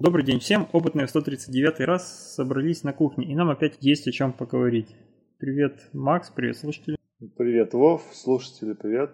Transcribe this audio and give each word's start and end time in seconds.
Добрый 0.00 0.24
день 0.24 0.38
всем, 0.38 0.66
опытные 0.72 1.04
в 1.04 1.10
139 1.10 1.80
раз 1.80 2.34
собрались 2.34 2.84
на 2.84 2.94
кухне, 2.94 3.26
и 3.26 3.34
нам 3.34 3.50
опять 3.50 3.76
есть 3.82 4.08
о 4.08 4.12
чем 4.12 4.32
поговорить. 4.32 4.96
Привет, 5.38 5.90
Макс, 5.92 6.30
привет, 6.30 6.56
слушатели. 6.56 6.96
Привет, 7.36 7.74
Вов, 7.74 8.02
слушатели, 8.14 8.72
привет. 8.72 9.10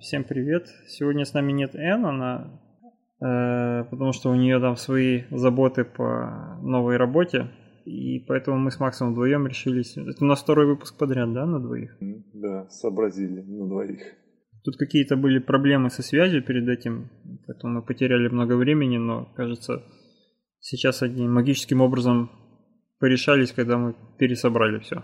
Всем 0.00 0.24
привет. 0.24 0.68
Сегодня 0.88 1.24
с 1.24 1.32
нами 1.32 1.52
нет 1.52 1.74
Эн, 1.74 2.04
она, 2.04 2.60
э, 3.18 3.84
потому 3.84 4.12
что 4.12 4.28
у 4.28 4.34
нее 4.34 4.60
там 4.60 4.76
свои 4.76 5.22
заботы 5.30 5.84
по 5.84 6.58
новой 6.60 6.98
работе, 6.98 7.48
и 7.86 8.18
поэтому 8.18 8.58
мы 8.58 8.72
с 8.72 8.78
Максом 8.78 9.12
вдвоем 9.12 9.46
решились. 9.46 9.96
Это 9.96 10.22
у 10.22 10.26
нас 10.26 10.42
второй 10.42 10.66
выпуск 10.66 10.98
подряд, 10.98 11.32
да, 11.32 11.46
на 11.46 11.60
двоих? 11.60 11.96
Да, 12.34 12.68
сообразили 12.68 13.40
на 13.40 13.66
двоих. 13.66 14.02
Тут 14.64 14.76
какие-то 14.76 15.16
были 15.16 15.38
проблемы 15.38 15.88
со 15.88 16.02
связью 16.02 16.44
перед 16.44 16.68
этим, 16.68 17.08
поэтому 17.46 17.76
мы 17.76 17.82
потеряли 17.82 18.28
много 18.28 18.56
времени, 18.56 18.98
но, 18.98 19.24
кажется, 19.34 19.82
сейчас 20.60 21.02
они 21.02 21.26
магическим 21.28 21.80
образом 21.80 22.30
порешались, 22.98 23.52
когда 23.52 23.78
мы 23.78 23.94
пересобрали 24.18 24.78
все. 24.78 25.02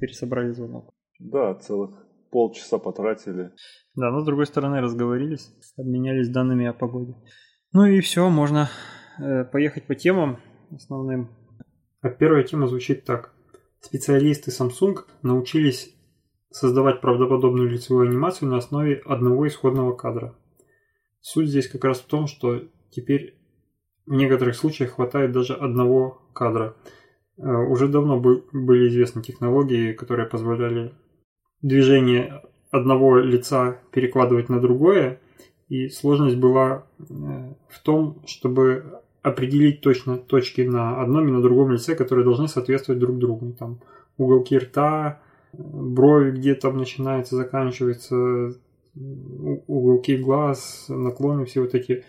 Пересобрали 0.00 0.52
звонок. 0.52 0.92
Да, 1.18 1.54
целых 1.54 1.90
полчаса 2.30 2.78
потратили. 2.78 3.52
Да, 3.94 4.10
но 4.10 4.20
с 4.20 4.24
другой 4.24 4.46
стороны 4.46 4.80
разговорились, 4.80 5.50
обменялись 5.78 6.28
данными 6.28 6.66
о 6.66 6.72
погоде. 6.72 7.14
Ну 7.72 7.86
и 7.86 8.00
все, 8.00 8.28
можно 8.28 8.68
э, 9.18 9.44
поехать 9.44 9.86
по 9.86 9.94
темам 9.94 10.40
основным. 10.72 11.30
А 12.02 12.10
первая 12.10 12.42
тема 12.42 12.66
звучит 12.66 13.04
так. 13.04 13.32
Специалисты 13.80 14.50
Samsung 14.50 14.96
научились 15.22 15.94
создавать 16.50 17.00
правдоподобную 17.00 17.68
лицевую 17.68 18.08
анимацию 18.08 18.48
на 18.48 18.58
основе 18.58 19.02
одного 19.04 19.46
исходного 19.46 19.94
кадра. 19.94 20.36
Суть 21.20 21.48
здесь 21.48 21.68
как 21.68 21.84
раз 21.84 21.98
в 22.00 22.06
том, 22.06 22.26
что 22.26 22.62
теперь 22.90 23.38
в 24.06 24.12
некоторых 24.12 24.54
случаях 24.54 24.92
хватает 24.92 25.32
даже 25.32 25.54
одного 25.54 26.22
кадра. 26.32 26.74
Э, 27.38 27.42
уже 27.42 27.88
давно 27.88 28.20
были 28.20 28.88
известны 28.88 29.22
технологии, 29.22 29.92
которые 29.92 30.28
позволяли 30.28 30.92
движение 31.62 32.42
одного 32.70 33.18
лица 33.18 33.78
перекладывать 33.92 34.48
на 34.48 34.60
другое, 34.60 35.20
и 35.68 35.88
сложность 35.88 36.36
была 36.36 36.86
э, 36.98 37.04
в 37.68 37.82
том, 37.82 38.22
чтобы 38.26 39.00
определить 39.22 39.80
точно 39.80 40.18
точки 40.18 40.60
на 40.60 41.00
одном 41.00 41.28
и 41.28 41.32
на 41.32 41.40
другом 41.40 41.72
лице, 41.72 41.94
которые 41.94 42.24
должны 42.24 42.46
соответствовать 42.46 43.00
друг 43.00 43.18
другу. 43.18 43.52
Там 43.58 43.80
уголки 44.18 44.58
рта, 44.58 45.22
брови, 45.52 46.32
где 46.32 46.54
там 46.54 46.76
начинается, 46.76 47.36
заканчивается, 47.36 48.54
уголки 48.94 50.16
глаз, 50.16 50.86
наклоны, 50.88 51.46
все 51.46 51.60
вот 51.60 51.74
эти 51.74 52.04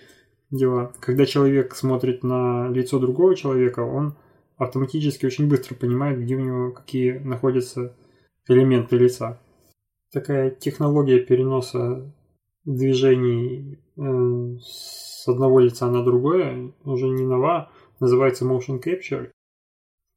дела. 0.51 0.93
Когда 0.99 1.25
человек 1.25 1.75
смотрит 1.75 2.23
на 2.23 2.69
лицо 2.69 2.99
другого 2.99 3.35
человека, 3.35 3.81
он 3.81 4.15
автоматически 4.57 5.25
очень 5.25 5.47
быстро 5.47 5.75
понимает, 5.75 6.19
где 6.19 6.35
у 6.35 6.39
него 6.39 6.71
какие 6.71 7.17
находятся 7.17 7.95
элементы 8.47 8.97
лица. 8.97 9.41
Такая 10.11 10.49
технология 10.49 11.19
переноса 11.19 12.13
движений 12.63 13.79
э, 13.97 14.57
с 14.61 15.27
одного 15.27 15.59
лица 15.59 15.89
на 15.89 16.03
другое 16.03 16.73
уже 16.83 17.09
не 17.09 17.25
нова, 17.25 17.71
называется 17.99 18.45
motion 18.45 18.81
capture. 18.81 19.29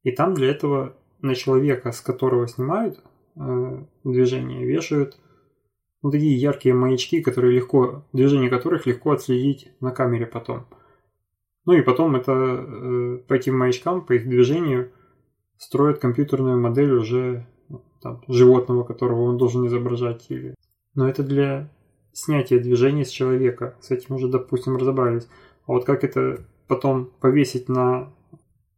И 0.04 0.12
там 0.12 0.34
для 0.34 0.50
этого 0.50 0.96
на 1.20 1.34
человека, 1.34 1.92
с 1.92 2.00
которого 2.00 2.46
снимают 2.46 3.02
э, 3.36 3.84
движение, 4.04 4.64
вешают 4.64 5.18
ну, 6.02 6.10
такие 6.10 6.36
яркие 6.36 6.74
маячки, 6.74 7.20
которые 7.20 7.54
легко, 7.54 8.04
движение 8.12 8.50
которых 8.50 8.86
легко 8.86 9.12
отследить 9.12 9.72
на 9.80 9.90
камере 9.90 10.26
потом. 10.26 10.66
Ну 11.64 11.72
и 11.72 11.82
потом 11.82 12.16
это 12.16 12.32
э, 12.32 13.18
по 13.26 13.34
этим 13.34 13.58
маячкам, 13.58 14.04
по 14.04 14.14
их 14.14 14.28
движению 14.28 14.92
строят 15.58 15.98
компьютерную 15.98 16.58
модель 16.60 16.92
уже 16.92 17.46
ну, 17.68 17.82
там, 18.00 18.22
животного, 18.28 18.84
которого 18.84 19.22
он 19.22 19.38
должен 19.38 19.66
изображать. 19.66 20.26
Или... 20.28 20.54
Но 20.94 21.08
это 21.08 21.22
для 21.22 21.70
снятия 22.12 22.60
движения 22.60 23.04
с 23.04 23.10
человека. 23.10 23.76
С 23.80 23.90
этим 23.90 24.14
уже, 24.14 24.28
допустим, 24.28 24.76
разобрались. 24.76 25.28
А 25.66 25.72
вот 25.72 25.84
как 25.84 26.04
это 26.04 26.46
потом 26.68 27.10
повесить 27.20 27.68
на 27.68 28.12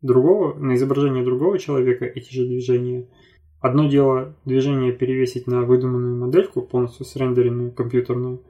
другого, 0.00 0.58
на 0.58 0.74
изображение 0.74 1.22
другого 1.22 1.58
человека 1.58 2.06
эти 2.06 2.32
же 2.32 2.46
движения– 2.46 3.06
Одно 3.60 3.88
дело 3.88 4.34
движение 4.46 4.92
перевесить 4.92 5.46
на 5.46 5.62
выдуманную 5.62 6.16
модельку, 6.16 6.62
полностью 6.62 7.04
срендеренную 7.04 7.72
компьютерную, 7.72 8.42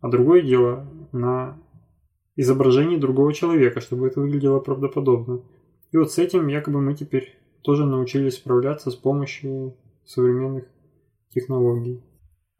а 0.00 0.08
другое 0.08 0.42
дело 0.42 0.86
на 1.12 1.58
изображение 2.36 2.98
другого 2.98 3.32
человека, 3.32 3.80
чтобы 3.80 4.06
это 4.06 4.20
выглядело 4.20 4.60
правдоподобно. 4.60 5.42
И 5.92 5.96
вот 5.96 6.12
с 6.12 6.18
этим 6.18 6.46
якобы 6.48 6.80
мы 6.80 6.94
теперь 6.94 7.36
тоже 7.62 7.86
научились 7.86 8.36
справляться 8.36 8.90
с 8.90 8.94
помощью 8.94 9.76
современных 10.04 10.64
технологий. 11.30 12.02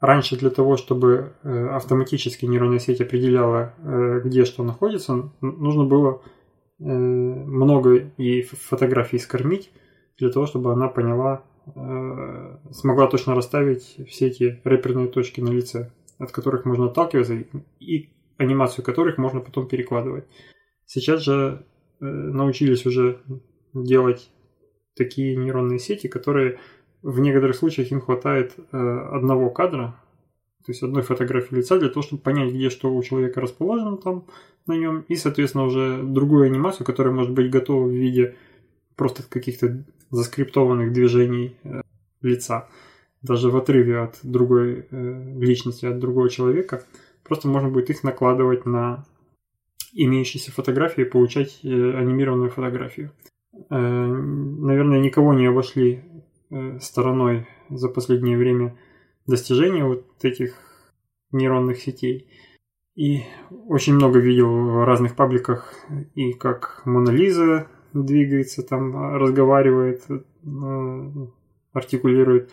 Раньше 0.01 0.39
для 0.39 0.51
того, 0.51 0.79
чтобы 0.79 1.35
э, 1.43 1.67
автоматически 1.69 2.47
нейронная 2.47 2.79
сеть 2.79 3.03
определяла, 3.03 3.75
э, 3.79 4.21
где 4.25 4.47
что 4.47 4.65
находится, 4.65 5.31
нужно 5.43 5.85
было 5.85 6.23
э, 6.79 6.85
много 6.85 8.11
ей 8.17 8.43
фотографий 8.43 9.19
скормить 9.19 9.71
для 10.19 10.31
того, 10.31 10.47
чтобы 10.47 10.73
она 10.73 10.89
поняла, 10.89 11.45
смогла 12.73 13.07
точно 13.07 13.35
расставить 13.35 13.97
все 14.09 14.29
эти 14.29 14.61
реперные 14.65 15.09
точки 15.09 15.41
на 15.41 15.51
лице, 15.51 15.91
от 16.19 16.33
которых 16.33 16.65
можно 16.65 16.87
отталкиваться 16.87 17.35
и 17.81 18.11
анимацию 18.41 18.85
которых 18.85 19.19
можно 19.19 19.41
потом 19.41 19.69
перекладывать. 19.69 20.25
Сейчас 20.87 21.23
же 21.23 21.65
э, 22.01 22.05
научились 22.05 22.87
уже 22.87 23.21
делать 23.75 24.31
такие 24.97 25.37
нейронные 25.37 25.79
сети, 25.79 26.09
которые 26.09 26.59
в 27.03 27.21
некоторых 27.21 27.55
случаях 27.55 27.93
им 27.93 28.01
хватает 28.01 28.55
э, 28.57 28.77
одного 28.77 29.51
кадра, 29.51 29.95
то 30.65 30.73
есть 30.73 30.83
одной 30.83 31.03
фотографии 31.03 31.55
лица 31.55 31.79
для 31.79 31.89
того, 31.89 32.03
чтобы 32.03 32.23
понять, 32.23 32.53
где 32.53 32.71
что 32.71 32.93
у 32.93 33.03
человека 33.03 33.41
расположено 33.41 33.97
там 33.97 34.25
на 34.67 34.77
нем, 34.77 35.05
и, 35.09 35.17
соответственно, 35.17 35.65
уже 35.65 36.03
другую 36.03 36.47
анимацию, 36.47 36.87
которая 36.87 37.15
может 37.15 37.33
быть 37.33 37.51
готова 37.51 37.87
в 37.87 37.91
виде 37.91 38.37
просто 39.01 39.23
каких-то 39.23 39.83
заскриптованных 40.11 40.93
движений 40.93 41.57
э, 41.65 41.81
лица, 42.21 42.69
даже 43.23 43.49
в 43.49 43.57
отрыве 43.57 44.01
от 44.01 44.19
другой 44.23 44.87
э, 44.91 45.39
личности, 45.41 45.87
от 45.87 45.99
другого 45.99 46.29
человека, 46.29 46.85
просто 47.25 47.49
можно 47.49 47.71
будет 47.71 47.89
их 47.89 48.05
накладывать 48.05 48.67
на 48.67 49.07
имеющиеся 49.95 50.53
фотографии 50.53 51.01
и 51.01 51.09
получать 51.09 51.61
э, 51.63 51.69
анимированную 51.69 52.51
фотографию. 52.51 53.11
Наверное, 53.71 55.01
никого 55.01 55.35
не 55.35 55.47
обошли 55.47 56.05
стороной 56.81 57.49
за 57.69 57.89
последнее 57.89 58.37
время 58.37 58.77
достижения 59.27 59.85
вот 59.85 60.05
этих 60.23 60.55
нейронных 61.33 61.79
сетей. 61.79 62.31
И 62.95 63.23
очень 63.67 63.95
много 63.95 64.19
видел 64.21 64.51
в 64.51 64.85
разных 64.85 65.17
пабликах 65.17 65.75
и 66.15 66.33
как 66.33 66.83
Мона 66.85 67.11
Лиза 67.11 67.67
двигается, 67.93 68.63
там 68.63 69.15
разговаривает, 69.17 70.03
э, 70.09 71.27
артикулирует. 71.73 72.51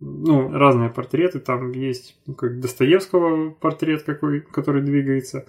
Ну, 0.00 0.52
разные 0.52 0.90
портреты, 0.90 1.40
там 1.40 1.72
есть 1.72 2.20
ну, 2.26 2.34
как 2.34 2.60
Достоевского 2.60 3.50
портрет 3.50 4.04
какой, 4.04 4.40
который 4.40 4.82
двигается. 4.82 5.38
Э, 5.38 5.44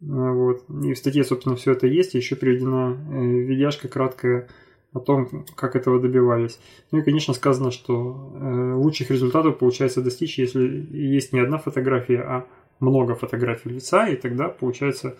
вот. 0.00 0.64
И 0.84 0.92
в 0.92 0.98
статье, 0.98 1.24
собственно, 1.24 1.56
все 1.56 1.72
это 1.72 1.86
есть. 1.86 2.14
Еще 2.14 2.36
приведена 2.36 2.96
э, 2.96 3.24
видяшка 3.24 3.88
краткая 3.88 4.48
о 4.92 5.00
том, 5.00 5.46
как 5.56 5.76
этого 5.76 6.00
добивались. 6.00 6.58
Ну 6.90 6.98
и, 6.98 7.02
конечно, 7.02 7.32
сказано, 7.32 7.70
что 7.70 8.74
лучших 8.76 9.10
результатов 9.10 9.58
получается 9.58 10.02
достичь, 10.02 10.38
если 10.38 10.86
есть 10.90 11.32
не 11.32 11.40
одна 11.40 11.56
фотография, 11.56 12.20
а 12.20 12.46
много 12.78 13.14
фотографий 13.14 13.70
лица, 13.70 14.06
и 14.08 14.16
тогда 14.16 14.48
получается 14.48 15.16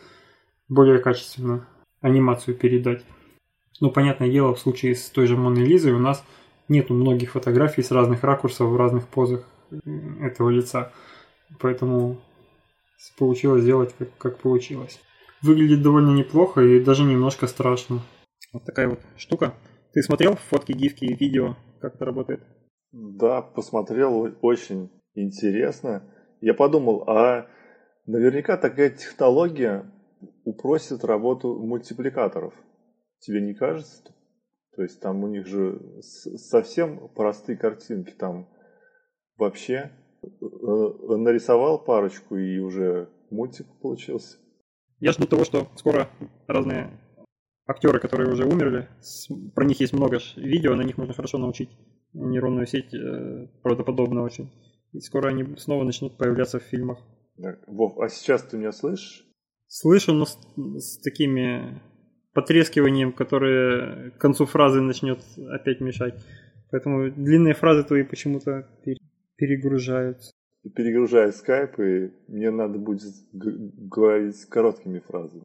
более 0.68 0.98
качественно 0.98 1.66
анимацию 2.02 2.56
передать. 2.56 3.04
Но, 3.82 3.90
понятное 3.90 4.30
дело, 4.30 4.54
в 4.54 4.60
случае 4.60 4.94
с 4.94 5.10
той 5.10 5.26
же 5.26 5.36
Моной 5.36 5.64
Лизой 5.64 5.90
у 5.90 5.98
нас 5.98 6.22
нету 6.68 6.94
многих 6.94 7.32
фотографий 7.32 7.82
с 7.82 7.90
разных 7.90 8.22
ракурсов 8.22 8.70
в 8.70 8.76
разных 8.76 9.08
позах 9.08 9.44
этого 10.20 10.50
лица. 10.50 10.92
Поэтому 11.58 12.20
получилось 13.18 13.62
сделать 13.62 13.92
как, 13.98 14.16
как 14.18 14.38
получилось. 14.38 15.00
Выглядит 15.42 15.82
довольно 15.82 16.16
неплохо 16.16 16.60
и 16.60 16.78
даже 16.78 17.02
немножко 17.02 17.48
страшно. 17.48 18.02
Вот 18.52 18.64
такая 18.64 18.86
вот 18.86 19.00
штука. 19.16 19.52
Ты 19.92 20.02
смотрел 20.02 20.36
фотки, 20.36 20.70
гифки 20.70 21.06
и 21.06 21.16
видео, 21.16 21.56
как 21.80 21.96
это 21.96 22.04
работает? 22.04 22.40
Да, 22.92 23.42
посмотрел, 23.42 24.32
очень 24.42 24.92
интересно. 25.16 26.04
Я 26.40 26.54
подумал, 26.54 27.02
а 27.08 27.48
наверняка 28.06 28.56
такая 28.56 28.90
технология 28.90 29.90
упростит 30.44 31.02
работу 31.02 31.58
мультипликаторов. 31.58 32.54
Тебе 33.22 33.40
не 33.40 33.54
кажется? 33.54 34.02
То 34.74 34.82
есть 34.82 35.00
там 35.00 35.22
у 35.22 35.28
них 35.28 35.46
же 35.46 35.80
совсем 36.02 37.08
простые 37.14 37.56
картинки, 37.56 38.10
там 38.10 38.48
вообще 39.36 39.92
э, 40.22 40.26
нарисовал 40.26 41.84
парочку 41.84 42.36
и 42.36 42.58
уже 42.58 43.08
мультик 43.30 43.66
получился. 43.80 44.38
Я 44.98 45.12
жду 45.12 45.26
того, 45.26 45.44
что 45.44 45.68
скоро 45.76 46.08
разные 46.48 46.98
актеры, 47.66 48.00
которые 48.00 48.32
уже 48.32 48.44
умерли, 48.44 48.88
про 49.54 49.64
них 49.66 49.78
есть 49.80 49.92
много 49.92 50.18
видео, 50.36 50.74
на 50.74 50.82
них 50.82 50.98
можно 50.98 51.14
хорошо 51.14 51.38
научить 51.38 51.70
нейронную 52.12 52.66
сеть, 52.66 52.92
э, 52.92 53.46
правдоподобно 53.62 54.22
очень. 54.22 54.50
И 54.92 55.00
скоро 55.00 55.28
они 55.28 55.56
снова 55.58 55.84
начнут 55.84 56.18
появляться 56.18 56.58
в 56.58 56.64
фильмах. 56.64 56.98
Вов, 57.66 57.98
а 57.98 58.08
сейчас 58.08 58.42
ты 58.42 58.58
меня 58.58 58.72
слышишь? 58.72 59.26
Слышу, 59.68 60.12
но 60.12 60.26
с, 60.26 60.36
с 60.56 61.00
такими 61.00 61.80
потрескиванием, 62.32 63.12
которое 63.12 64.10
к 64.10 64.18
концу 64.18 64.46
фразы 64.46 64.80
начнет 64.80 65.20
опять 65.50 65.80
мешать. 65.80 66.14
Поэтому 66.70 67.10
длинные 67.10 67.54
фразы 67.54 67.84
твои 67.84 68.02
почему-то 68.02 68.68
перегружаются. 69.36 70.32
Перегружает 70.74 71.36
скайп, 71.36 71.78
и 71.80 72.12
мне 72.28 72.50
надо 72.50 72.78
будет 72.78 73.02
говорить 73.32 74.44
короткими 74.46 75.00
фразами. 75.00 75.42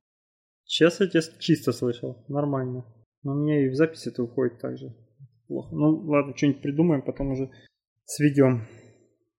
Сейчас 0.64 1.00
я 1.00 1.08
тебя 1.08 1.22
чисто 1.40 1.72
слышал, 1.72 2.24
нормально. 2.28 2.86
Но 3.24 3.34
у 3.34 3.36
меня 3.36 3.66
и 3.66 3.70
в 3.70 3.76
записи 3.76 4.10
это 4.10 4.24
уходит 4.24 4.60
так 4.60 4.78
же. 4.78 4.94
Плохо. 5.48 5.76
Ну 5.76 6.02
ладно, 6.06 6.36
что-нибудь 6.36 6.62
придумаем, 6.62 7.02
потом 7.02 7.32
уже 7.32 7.50
сведем. 8.06 8.68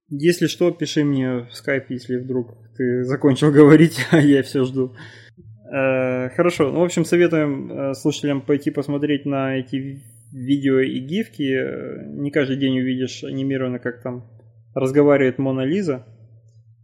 Если 0.08 0.46
что, 0.46 0.70
пиши 0.70 1.04
мне 1.04 1.46
в 1.46 1.54
скайп, 1.54 1.90
если 1.90 2.16
вдруг 2.16 2.54
ты 2.76 3.04
закончил 3.04 3.52
говорить, 3.52 3.98
а 4.10 4.20
я 4.20 4.42
все 4.42 4.64
жду. 4.64 4.94
Э, 5.70 6.30
хорошо, 6.30 6.70
ну, 6.70 6.80
в 6.80 6.84
общем, 6.84 7.04
советуем 7.04 7.70
э, 7.70 7.94
слушателям 7.94 8.40
пойти 8.40 8.70
посмотреть 8.70 9.26
на 9.26 9.58
эти 9.58 10.02
видео 10.32 10.80
и 10.80 10.98
гифки. 11.00 11.42
Э, 11.42 12.06
не 12.06 12.30
каждый 12.30 12.56
день 12.56 12.78
увидишь 12.78 13.22
анимированно, 13.24 13.78
как 13.78 14.02
там 14.02 14.30
разговаривает 14.74 15.38
Мона 15.38 15.62
Лиза. 15.62 16.06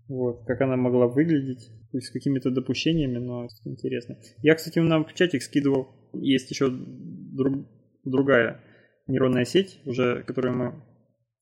Вот, 0.08 0.44
как 0.46 0.60
она 0.60 0.76
могла 0.76 1.06
выглядеть, 1.06 1.70
с 1.92 2.10
какими-то 2.10 2.50
допущениями, 2.50 3.18
но 3.18 3.48
интересно. 3.64 4.18
Я, 4.42 4.54
кстати, 4.54 4.78
нам 4.80 5.04
в 5.04 5.14
чатик 5.14 5.42
скидывал, 5.42 5.88
есть 6.12 6.50
еще 6.50 6.68
друг, 6.70 7.66
другая 8.04 8.60
нейронная 9.06 9.44
сеть, 9.44 9.80
уже, 9.86 10.22
которую 10.24 10.56
мы 10.56 10.82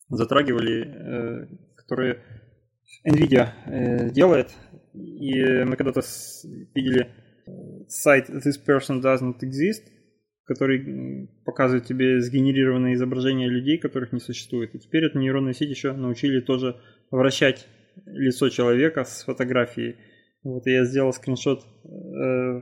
затрагивали, 0.09 0.85
э, 0.85 1.47
которую 1.77 2.19
NVIDIA 3.05 3.49
э, 3.67 4.11
делает. 4.11 4.55
И 4.94 5.65
мы 5.65 5.77
когда-то 5.77 6.03
видели 6.75 7.09
сайт 7.89 8.31
This 8.31 8.59
Person 8.65 9.00
Doesn't 9.00 9.41
Exist, 9.43 9.85
который 10.44 11.29
показывает 11.44 11.87
тебе 11.87 12.21
сгенерированные 12.21 12.94
изображения 12.94 13.49
людей, 13.49 13.79
которых 13.79 14.12
не 14.12 14.21
существует. 14.21 14.75
И 14.75 14.79
теперь 14.79 15.05
эту 15.05 15.19
нейронную 15.19 15.55
сеть 15.55 15.71
еще 15.71 15.93
научили 15.93 16.41
тоже 16.41 16.81
вращать 17.11 17.69
лицо 18.06 18.49
человека 18.49 19.05
с 19.05 19.25
фотографией. 19.25 19.97
Вот 20.43 20.67
я 20.67 20.85
сделал 20.85 21.12
скриншот 21.12 21.61
э, 21.61 22.61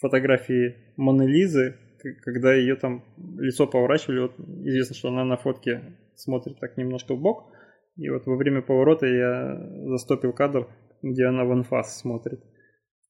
фотографии 0.00 0.76
Моны 0.96 1.26
Лизы, 1.26 1.76
когда 2.22 2.54
ее 2.54 2.76
там 2.76 3.04
лицо 3.38 3.66
поворачивали. 3.66 4.20
Вот 4.20 4.38
известно, 4.38 4.94
что 4.94 5.08
она 5.08 5.24
на 5.24 5.36
фотке 5.36 5.96
смотрит 6.14 6.60
так 6.60 6.76
немножко 6.76 7.14
в 7.14 7.20
бок. 7.20 7.50
И 7.96 8.08
вот 8.08 8.26
во 8.26 8.36
время 8.36 8.62
поворота 8.62 9.06
я 9.06 9.60
застопил 9.86 10.32
кадр, 10.32 10.68
где 11.02 11.24
она 11.24 11.44
в 11.44 11.50
анфас 11.50 11.98
смотрит 11.98 12.44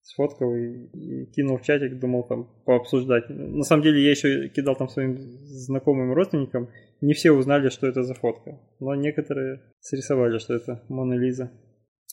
сфоткал 0.09 0.55
и, 0.57 0.87
и 0.95 1.27
кинул 1.33 1.59
в 1.59 1.63
чатик, 1.63 1.99
думал 1.99 2.25
там 2.27 2.49
пообсуждать. 2.65 3.29
На 3.29 3.63
самом 3.63 3.83
деле 3.83 4.03
я 4.03 4.11
еще 4.11 4.49
кидал 4.49 4.75
там 4.75 4.89
своим 4.89 5.19
знакомым 5.19 6.15
родственникам, 6.15 6.71
не 7.03 7.13
все 7.13 7.31
узнали, 7.31 7.69
что 7.69 7.87
это 7.87 8.03
за 8.03 8.15
фотка, 8.15 8.59
но 8.81 8.95
некоторые 8.95 9.61
срисовали, 9.81 10.39
что 10.39 10.55
это 10.55 10.83
Мона 10.89 11.15
Лиза. 11.15 11.53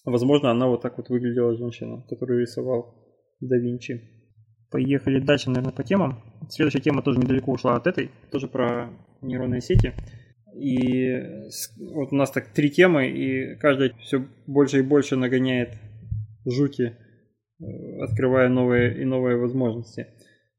Возможно, 0.03 0.51
она 0.51 0.67
вот 0.67 0.81
так 0.81 0.97
вот 0.97 1.09
выглядела 1.09 1.55
женщина, 1.55 2.05
которую 2.09 2.41
рисовал 2.41 2.93
да 3.39 3.57
Винчи. 3.57 4.01
Поехали 4.69 5.19
дальше, 5.19 5.49
наверное, 5.49 5.71
по 5.71 5.83
темам. 5.83 6.21
Следующая 6.49 6.81
тема 6.81 7.01
тоже 7.01 7.19
недалеко 7.19 7.53
ушла 7.53 7.77
от 7.77 7.87
этой, 7.87 8.11
тоже 8.29 8.47
про 8.47 8.89
нейронные 9.21 9.61
сети. 9.61 9.93
И 10.53 11.15
вот 11.93 12.11
у 12.11 12.15
нас 12.15 12.29
так 12.29 12.49
три 12.49 12.69
темы, 12.69 13.07
и 13.07 13.55
каждая 13.55 13.93
все 14.01 14.25
больше 14.47 14.79
и 14.79 14.83
больше 14.83 15.15
нагоняет 15.15 15.69
жути 16.45 16.97
открывая 18.01 18.49
новые 18.49 19.01
и 19.01 19.05
новые 19.05 19.37
возможности. 19.37 20.07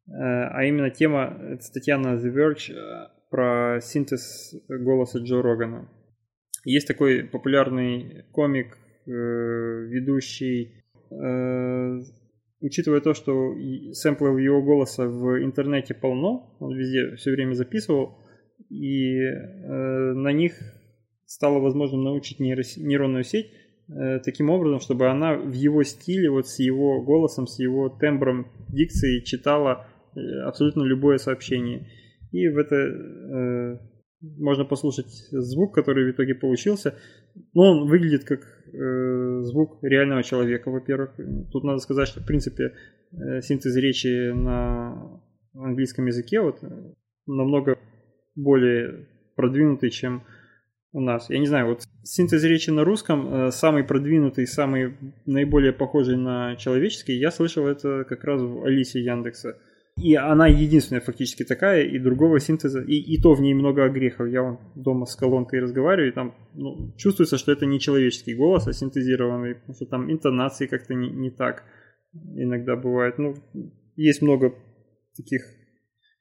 Э, 0.08 0.48
а 0.50 0.64
именно 0.64 0.90
тема, 0.90 1.58
статья 1.60 1.98
на 1.98 2.14
The 2.14 2.32
Verge 2.32 2.72
э, 2.72 3.08
про 3.30 3.80
синтез 3.82 4.54
голоса 4.68 5.18
Джо 5.18 5.42
Рогана. 5.42 5.88
Есть 6.64 6.88
такой 6.88 7.24
популярный 7.24 8.24
комик, 8.32 8.78
ведущий, 9.08 10.82
учитывая 12.60 13.00
то, 13.00 13.14
что 13.14 13.54
сэмплов 13.92 14.40
его 14.40 14.60
голоса 14.62 15.06
в 15.06 15.44
интернете 15.44 15.94
полно, 15.94 16.56
он 16.58 16.76
везде 16.76 17.14
все 17.14 17.30
время 17.30 17.52
записывал, 17.52 18.18
и 18.68 19.16
на 19.68 20.32
них 20.32 20.54
стало 21.24 21.60
возможным 21.60 22.02
научить 22.02 22.40
нейронную 22.40 23.22
сеть 23.22 23.52
Э, 23.88 24.18
таким 24.18 24.50
образом, 24.50 24.80
чтобы 24.80 25.08
она 25.08 25.34
в 25.36 25.52
его 25.52 25.82
стиле, 25.84 26.30
вот 26.30 26.48
с 26.48 26.58
его 26.58 27.02
голосом, 27.02 27.46
с 27.46 27.58
его 27.58 27.88
тембром 27.88 28.48
дикции 28.68 29.20
читала 29.20 29.86
э, 30.14 30.20
абсолютно 30.44 30.82
любое 30.82 31.18
сообщение. 31.18 31.88
И 32.32 32.48
в 32.48 32.58
это 32.58 32.74
э, 32.76 33.78
можно 34.20 34.64
послушать 34.64 35.10
звук, 35.30 35.74
который 35.74 36.10
в 36.10 36.10
итоге 36.14 36.34
получился. 36.34 36.94
Но 37.54 37.72
он 37.72 37.88
выглядит 37.88 38.24
как 38.24 38.40
э, 38.40 39.42
звук 39.42 39.78
реального 39.82 40.22
человека, 40.22 40.70
во-первых. 40.70 41.14
Тут 41.52 41.64
надо 41.64 41.78
сказать, 41.78 42.08
что 42.08 42.20
в 42.20 42.26
принципе 42.26 42.72
э, 43.12 43.40
синтез 43.40 43.76
речи 43.76 44.32
на 44.32 45.20
английском 45.54 46.06
языке 46.06 46.40
вот 46.40 46.58
намного 47.26 47.78
более 48.34 49.06
продвинутый, 49.36 49.90
чем 49.90 50.24
у 50.92 51.00
нас. 51.00 51.28
Я 51.30 51.38
не 51.38 51.46
знаю, 51.46 51.68
вот 51.68 51.82
синтез 52.02 52.42
речи 52.44 52.70
на 52.70 52.84
русском 52.84 53.28
э, 53.28 53.50
самый 53.50 53.84
продвинутый, 53.84 54.46
самый 54.46 54.96
наиболее 55.26 55.72
похожий 55.72 56.16
на 56.16 56.56
человеческий, 56.56 57.14
я 57.14 57.30
слышал 57.30 57.66
это 57.66 58.04
как 58.04 58.24
раз 58.24 58.40
в 58.40 58.64
Алисе 58.64 59.00
Яндекса. 59.00 59.58
И 59.98 60.14
она 60.14 60.46
единственная 60.46 61.00
фактически 61.00 61.42
такая, 61.42 61.84
и 61.84 61.98
другого 61.98 62.38
синтеза, 62.38 62.82
и, 62.82 62.96
и 62.96 63.20
то 63.20 63.32
в 63.32 63.40
ней 63.40 63.54
много 63.54 63.84
огрехов. 63.84 64.28
Я 64.28 64.42
вон 64.42 64.58
дома 64.74 65.06
с 65.06 65.16
колонкой 65.16 65.60
разговариваю, 65.60 66.10
и 66.10 66.14
там 66.14 66.34
ну, 66.52 66.94
чувствуется, 66.98 67.38
что 67.38 67.50
это 67.50 67.64
не 67.64 67.80
человеческий 67.80 68.34
голос, 68.34 68.66
а 68.66 68.74
синтезированный, 68.74 69.54
потому 69.54 69.74
что 69.74 69.86
там 69.86 70.12
интонации 70.12 70.66
как-то 70.66 70.92
не, 70.92 71.08
не 71.08 71.30
так 71.30 71.64
иногда 72.34 72.76
бывает. 72.76 73.16
Ну, 73.16 73.36
есть 73.96 74.20
много 74.20 74.54
таких 75.16 75.42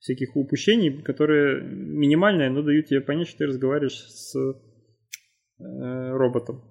всяких 0.05 0.35
упущений, 0.35 1.01
которые 1.01 1.63
минимальные, 1.63 2.51
но 2.51 2.61
дают 2.61 2.85
тебе 2.85 3.01
понять, 3.01 3.27
что 3.27 3.39
ты 3.39 3.47
разговариваешь 3.47 3.97
с 3.97 4.35
э, 4.35 6.11
роботом. 6.11 6.61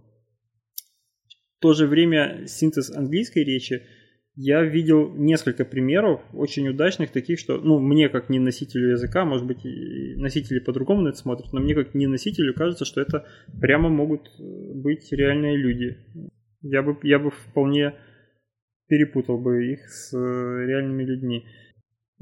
В 1.58 1.60
то 1.60 1.72
же 1.72 1.88
время 1.88 2.46
синтез 2.46 2.94
английской 2.94 3.42
речи 3.42 3.82
я 4.36 4.62
видел 4.62 5.12
несколько 5.16 5.64
примеров 5.64 6.20
очень 6.32 6.68
удачных 6.68 7.10
таких, 7.10 7.40
что, 7.40 7.58
ну, 7.58 7.80
мне 7.80 8.08
как 8.08 8.28
не 8.28 8.38
носителю 8.38 8.92
языка, 8.92 9.24
может 9.24 9.46
быть, 9.46 9.64
носители 10.16 10.60
по-другому 10.60 11.02
на 11.02 11.08
это 11.08 11.18
смотрят, 11.18 11.52
но 11.52 11.58
мне 11.60 11.74
как 11.74 11.92
не 11.92 12.06
носителю 12.06 12.54
кажется, 12.54 12.84
что 12.84 13.00
это 13.00 13.26
прямо 13.60 13.88
могут 13.88 14.30
быть 14.38 15.10
реальные 15.10 15.56
люди. 15.56 15.96
Я 16.62 16.82
бы, 16.82 16.96
я 17.02 17.18
бы 17.18 17.32
вполне 17.32 17.94
перепутал 18.86 19.38
бы 19.38 19.72
их 19.72 19.88
с 19.90 20.12
реальными 20.12 21.02
людьми. 21.02 21.46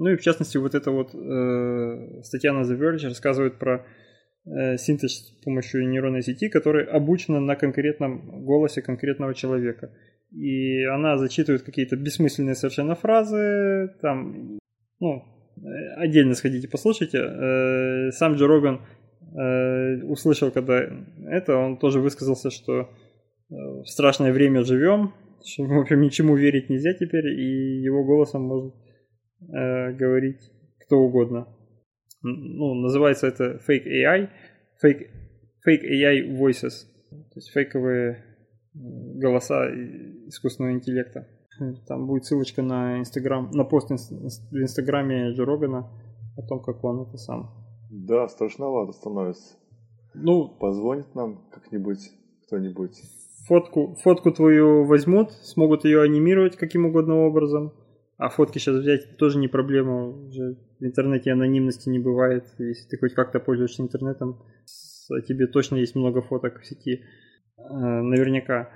Ну 0.02 0.10
и 0.10 0.16
в 0.16 0.20
частности 0.20 0.56
вот 0.56 0.74
эта 0.74 0.90
вот 0.90 1.14
э, 1.14 2.22
статья 2.24 2.52
на 2.52 2.62
The 2.62 2.76
Verge 2.76 3.06
рассказывает 3.06 3.60
про 3.60 3.86
э, 4.44 4.76
синтез 4.76 5.12
с 5.12 5.44
помощью 5.44 5.88
нейронной 5.88 6.22
сети, 6.22 6.48
которая 6.48 6.86
обучена 6.86 7.38
на 7.38 7.54
конкретном 7.54 8.44
голосе 8.44 8.82
конкретного 8.82 9.32
человека. 9.32 9.92
И 10.32 10.82
она 10.86 11.18
зачитывает 11.18 11.62
какие-то 11.62 11.94
бессмысленные 11.94 12.56
совершенно 12.56 12.96
фразы, 12.96 13.94
там, 14.00 14.58
ну, 14.98 15.22
отдельно 15.98 16.34
сходите 16.34 16.66
послушайте. 16.66 17.18
Э, 17.18 18.10
сам 18.10 18.34
Джо 18.34 18.48
Роган 18.48 18.80
э, 19.38 20.02
услышал, 20.02 20.50
когда 20.50 20.80
это, 21.28 21.54
он 21.56 21.76
тоже 21.76 22.00
высказался, 22.00 22.50
что 22.50 22.80
э, 22.80 23.54
в 23.54 23.86
страшное 23.86 24.32
время 24.32 24.64
живем, 24.64 25.14
что, 25.44 25.62
в 25.62 25.78
общем, 25.78 26.00
ничему 26.00 26.34
верить 26.34 26.70
нельзя 26.70 26.92
теперь, 26.92 27.28
и 27.28 27.82
его 27.82 28.02
голосом 28.02 28.42
может 28.42 28.74
э, 29.48 29.92
говорить 29.92 30.50
кто 30.80 30.98
угодно. 30.98 31.48
Ну, 32.22 32.74
называется 32.74 33.26
это 33.26 33.60
Fake 33.68 33.86
AI, 33.86 34.28
Fake, 34.84 35.08
fake 35.66 35.84
AI 35.84 36.38
Voices, 36.38 36.86
то 37.10 37.36
есть 37.36 37.50
фейковые 37.50 38.24
голоса 38.74 39.68
искусственного 40.26 40.74
интеллекта. 40.74 41.26
Там 41.86 42.06
будет 42.06 42.24
ссылочка 42.24 42.62
на 42.62 42.98
Инстаграм, 43.00 43.50
на 43.52 43.64
пост 43.64 43.90
в 43.90 44.56
Инстаграме 44.56 45.32
Джо 45.32 45.44
Рогана 45.44 45.90
о 46.36 46.42
том, 46.42 46.60
как 46.62 46.82
он 46.84 47.02
это 47.02 47.16
сам. 47.18 47.50
Да, 47.90 48.28
страшновато 48.28 48.92
становится. 48.92 49.56
Ну, 50.14 50.48
позвонит 50.48 51.14
нам 51.14 51.48
как-нибудь 51.50 52.10
кто-нибудь. 52.46 53.02
Фотку, 53.46 53.96
фотку 54.02 54.30
твою 54.30 54.84
возьмут, 54.84 55.32
смогут 55.32 55.84
ее 55.84 56.02
анимировать 56.02 56.56
каким 56.56 56.86
угодно 56.86 57.26
образом, 57.26 57.72
А 58.22 58.28
фотки 58.28 58.58
сейчас 58.58 58.76
взять 58.76 59.16
тоже 59.16 59.38
не 59.38 59.48
проблема. 59.48 60.10
Уже 60.28 60.56
в 60.78 60.84
интернете 60.84 61.32
анонимности 61.32 61.88
не 61.88 61.98
бывает. 61.98 62.44
Если 62.58 62.88
ты 62.88 62.96
хоть 62.96 63.14
как-то 63.14 63.40
пользуешься 63.40 63.82
интернетом, 63.82 64.38
тебе 65.26 65.48
точно 65.48 65.74
есть 65.74 65.96
много 65.96 66.22
фоток 66.22 66.60
в 66.60 66.64
сети. 66.64 67.02
Э, 67.58 67.62
наверняка. 67.72 68.70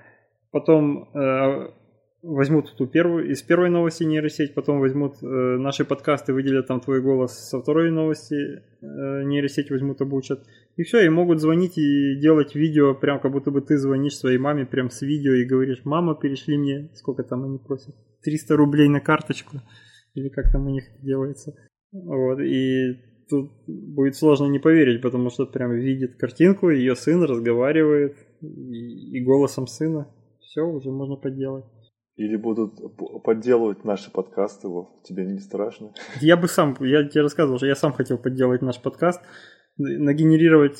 Потом 0.51 1.11
э, 1.15 1.71
возьмут 2.27 2.75
ту 2.77 2.87
первую, 2.87 3.31
из 3.31 3.43
первой 3.43 3.71
новости 3.71 4.05
нейросеть, 4.05 4.55
потом 4.55 4.81
возьмут 4.81 5.23
э, 5.23 5.27
наши 5.27 5.85
подкасты, 5.85 6.33
выделят 6.33 6.67
там 6.67 6.81
твой 6.81 7.01
голос 7.01 7.33
со 7.33 7.61
второй 7.61 7.91
новости, 7.91 8.35
э, 8.35 9.23
нейросеть 9.25 9.71
возьмут, 9.71 10.01
обучат. 10.01 10.45
И 10.77 10.83
все, 10.83 11.05
и 11.05 11.09
могут 11.09 11.41
звонить 11.41 11.79
и 11.79 12.19
делать 12.21 12.55
видео, 12.55 12.95
прям 12.95 13.21
как 13.21 13.33
будто 13.33 13.51
бы 13.51 13.61
ты 13.61 13.79
звонишь 13.79 14.17
своей 14.17 14.39
маме 14.39 14.67
прям 14.67 14.91
с 14.91 15.03
видео 15.03 15.35
и 15.35 15.45
говоришь, 15.45 15.83
мама, 15.85 16.15
перешли 16.15 16.59
мне, 16.59 16.91
сколько 16.95 17.23
там 17.23 17.45
они 17.45 17.59
просят, 17.59 17.95
300 18.25 18.57
рублей 18.57 18.89
на 18.89 19.01
карточку, 19.01 19.59
или 20.15 20.29
как 20.29 20.51
там 20.51 20.67
у 20.67 20.71
них 20.71 20.85
делается. 21.03 21.55
Вот, 21.93 22.41
и 22.41 22.97
тут 23.31 23.53
будет 23.67 24.17
сложно 24.17 24.47
не 24.47 24.59
поверить, 24.59 25.01
потому 25.01 25.31
что 25.31 25.47
прям 25.47 25.73
видит 25.73 26.17
картинку, 26.17 26.71
ее 26.71 26.97
сын 26.97 27.23
разговаривает 27.23 28.17
и, 28.41 29.19
и 29.19 29.25
голосом 29.25 29.67
сына. 29.67 30.09
Все, 30.41 30.63
уже 30.63 30.91
можно 30.91 31.17
подделать. 31.17 31.65
Или 32.17 32.37
будут 32.37 32.81
подделывать 33.25 33.85
наши 33.85 34.11
подкасты, 34.11 34.69
Вов, 34.69 34.89
тебе 35.03 35.27
не 35.27 35.39
страшно? 35.39 35.93
Я 36.21 36.39
бы 36.39 36.49
сам, 36.49 36.75
я 36.81 37.07
тебе 37.07 37.21
рассказывал, 37.21 37.59
что 37.59 37.67
я 37.67 37.75
сам 37.75 37.93
хотел 37.93 38.17
подделать 38.17 38.63
наш 38.63 38.81
подкаст, 38.81 39.21
нагенерировать 39.77 40.79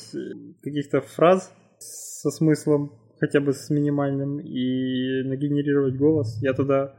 каких-то 0.63 1.01
фраз 1.01 1.53
со 1.77 2.31
смыслом, 2.31 2.91
хотя 3.19 3.39
бы 3.39 3.53
с 3.53 3.69
минимальным, 3.69 4.39
и 4.39 5.23
нагенерировать 5.23 5.95
голос. 5.95 6.41
Я 6.41 6.53
тогда 6.53 6.95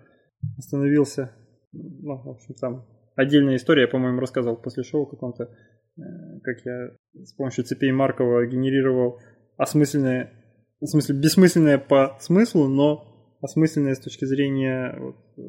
остановился, 0.57 1.33
ну, 1.73 2.23
в 2.23 2.29
общем, 2.29 2.55
там 2.55 2.87
отдельная 3.17 3.57
история, 3.57 3.83
я, 3.83 3.89
по-моему, 3.89 4.21
рассказывал 4.21 4.57
после 4.57 4.85
шоу 4.85 5.07
каком-то, 5.07 5.45
э, 5.45 6.01
как 6.45 6.65
я 6.65 6.91
с 7.25 7.33
помощью 7.33 7.65
цепей 7.65 7.91
Маркова 7.91 8.47
генерировал 8.47 9.19
осмысленное, 9.57 10.33
в 10.81 10.87
смысле, 10.87 11.17
бессмысленное 11.17 11.79
по 11.79 12.17
смыслу, 12.21 12.69
но 12.69 13.08
осмысленные 13.41 13.95
с 13.95 14.01
точки 14.01 14.25
зрения 14.25 14.97
вот, 14.99 15.17
э, 15.37 15.41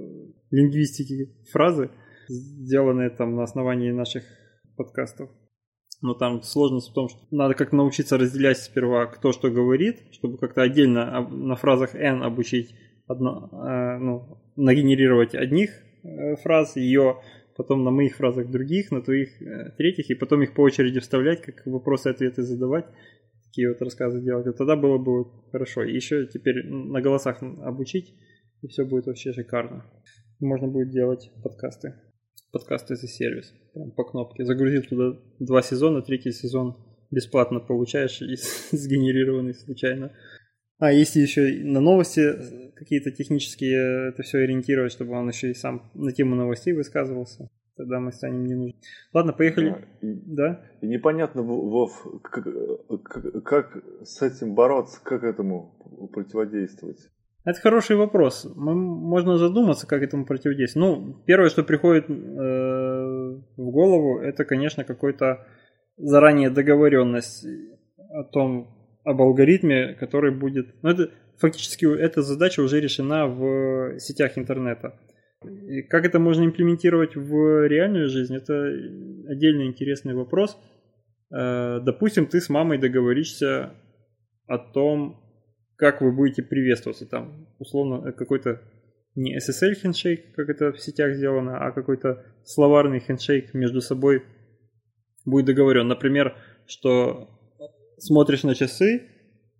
лингвистики 0.52 1.34
фразы, 1.52 1.90
сделанные 2.28 3.10
там 3.10 3.36
на 3.36 3.44
основании 3.44 3.92
наших 3.92 4.24
подкастов. 4.78 5.30
Но 6.02 6.14
там 6.14 6.42
сложность 6.44 6.92
в 6.92 6.94
том, 6.94 7.10
что 7.10 7.20
надо 7.32 7.56
как 7.56 7.74
научиться 7.74 8.18
разделять 8.18 8.58
сперва, 8.58 9.08
кто 9.08 9.34
что 9.34 9.50
говорит, 9.50 9.98
чтобы 10.12 10.38
как-то 10.38 10.62
отдельно 10.62 11.28
на 11.30 11.56
фразах 11.56 11.94
N 11.96 12.24
обучить, 12.24 12.74
одно, 13.08 13.50
э, 13.52 13.98
ну, 13.98 14.42
нагенерировать 14.56 15.36
одних 15.36 15.72
э, 16.04 16.36
фраз, 16.38 16.76
ее 16.76 17.18
потом 17.58 17.84
на 17.84 17.92
моих 17.92 18.16
фразах 18.16 18.50
других, 18.50 18.90
на 18.92 19.02
твоих 19.02 19.38
третьих, 19.78 20.10
и 20.10 20.16
потом 20.16 20.44
их 20.44 20.54
по 20.54 20.62
очереди 20.62 21.02
вставлять, 21.02 21.42
как 21.42 21.66
вопросы-ответы 21.66 22.44
задавать 22.44 22.86
такие 23.50 23.70
вот 23.70 23.82
рассказы 23.82 24.22
делать, 24.22 24.46
тогда 24.58 24.76
было 24.76 24.98
бы 24.98 25.26
хорошо. 25.52 25.84
И 25.84 25.94
еще 25.94 26.28
теперь 26.28 26.68
на 26.68 27.02
голосах 27.02 27.42
обучить, 27.42 28.14
и 28.62 28.68
все 28.68 28.86
будет 28.86 29.08
вообще 29.08 29.34
шикарно. 29.34 29.86
Можно 30.40 30.68
будет 30.68 30.90
делать 30.90 31.32
подкасты. 31.44 31.96
Подкасты 32.52 32.96
за 32.96 33.08
сервис. 33.08 33.54
Прям 33.74 33.92
по 33.92 34.04
кнопке. 34.04 34.46
Загрузил 34.46 34.84
туда 34.84 35.20
два 35.40 35.62
сезона, 35.62 36.02
третий 36.02 36.32
сезон 36.32 36.78
бесплатно 37.12 37.60
получаешь 37.60 38.22
и 38.22 38.36
сгенерированный 38.76 39.54
случайно. 39.54 40.12
А 40.78 40.94
если 40.94 41.20
еще 41.20 41.64
на 41.64 41.82
новости 41.82 42.74
какие-то 42.76 43.12
технические 43.12 44.10
это 44.10 44.24
все 44.24 44.40
ориентировать, 44.40 44.94
чтобы 44.94 45.14
он 45.14 45.28
еще 45.28 45.52
и 45.52 45.56
сам 45.56 45.92
на 45.94 46.12
тему 46.14 46.36
новостей 46.36 46.74
высказывался 46.74 47.50
тогда 47.80 48.02
мы 48.02 48.12
станем 48.12 48.44
не 48.44 48.56
нужны. 48.56 48.76
Ладно, 49.14 49.32
поехали. 49.32 49.70
Да. 49.70 50.08
И, 50.08 50.14
да? 50.26 50.62
И 50.82 50.88
непонятно, 50.88 51.44
Вов, 51.44 52.06
как, 52.22 52.46
как, 53.46 53.78
с 54.04 54.22
этим 54.22 54.54
бороться, 54.54 55.00
как 55.02 55.24
этому 55.24 55.78
противодействовать? 56.14 57.10
Это 57.46 57.62
хороший 57.62 57.96
вопрос. 57.96 58.46
Мы, 58.54 58.76
можно 58.76 59.38
задуматься, 59.38 59.88
как 59.88 60.04
этому 60.04 60.26
противодействовать. 60.26 60.98
Ну, 60.98 61.24
первое, 61.26 61.48
что 61.48 61.64
приходит 61.64 62.10
э, 62.10 62.14
в 62.14 63.72
голову, 63.72 64.20
это, 64.20 64.44
конечно, 64.44 64.84
какой-то 64.84 65.48
заранее 65.96 66.50
договоренность 66.50 67.48
о 68.10 68.26
том, 68.26 68.76
об 69.06 69.22
алгоритме, 69.22 69.94
который 69.94 70.36
будет... 70.36 70.76
Ну, 70.82 70.90
это 70.90 71.12
фактически 71.38 71.86
эта 71.98 72.24
задача 72.24 72.60
уже 72.60 72.82
решена 72.82 73.26
в 73.28 74.00
сетях 74.00 74.38
интернета. 74.38 75.00
И 75.44 75.84
как 75.84 76.06
это 76.06 76.20
можно 76.20 76.44
имплементировать 76.44 77.16
в 77.16 77.68
реальную 77.68 78.10
жизнь, 78.10 78.36
это 78.36 78.54
отдельно 79.28 79.66
интересный 79.68 80.14
вопрос. 80.14 80.58
Э, 81.32 81.80
допустим, 81.82 82.26
ты 82.28 82.42
с 82.42 82.50
мамой 82.50 82.78
договоришься 82.78 83.74
о 84.48 84.58
том, 84.58 85.24
как 85.78 86.02
вы 86.02 86.12
будете 86.12 86.44
приветствоваться. 86.44 87.06
Там, 87.06 87.48
условно, 87.58 88.12
какой-то 88.12 88.62
не 89.16 89.38
SSL 89.38 89.76
хендшейк, 89.76 90.36
как 90.36 90.50
это 90.50 90.74
в 90.74 90.80
сетях 90.80 91.16
сделано, 91.16 91.58
а 91.58 91.72
какой-то 91.72 92.26
словарный 92.44 93.00
хендшейк 93.00 93.54
между 93.54 93.80
собой 93.80 94.24
будет 95.26 95.46
договорен. 95.46 95.88
Например, 95.88 96.36
что 96.68 97.30
смотришь 97.98 98.44
на 98.44 98.56
часы, 98.56 99.04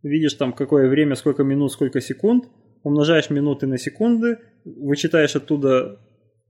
видишь 0.04 0.34
там 0.34 0.52
какое 0.52 0.90
время, 0.90 1.16
сколько 1.16 1.44
минут, 1.44 1.72
сколько 1.72 2.02
секунд, 2.02 2.46
умножаешь 2.84 3.30
минуты 3.30 3.68
на 3.68 3.78
секунды, 3.78 4.40
вычитаешь 4.66 5.36
оттуда 5.36 6.00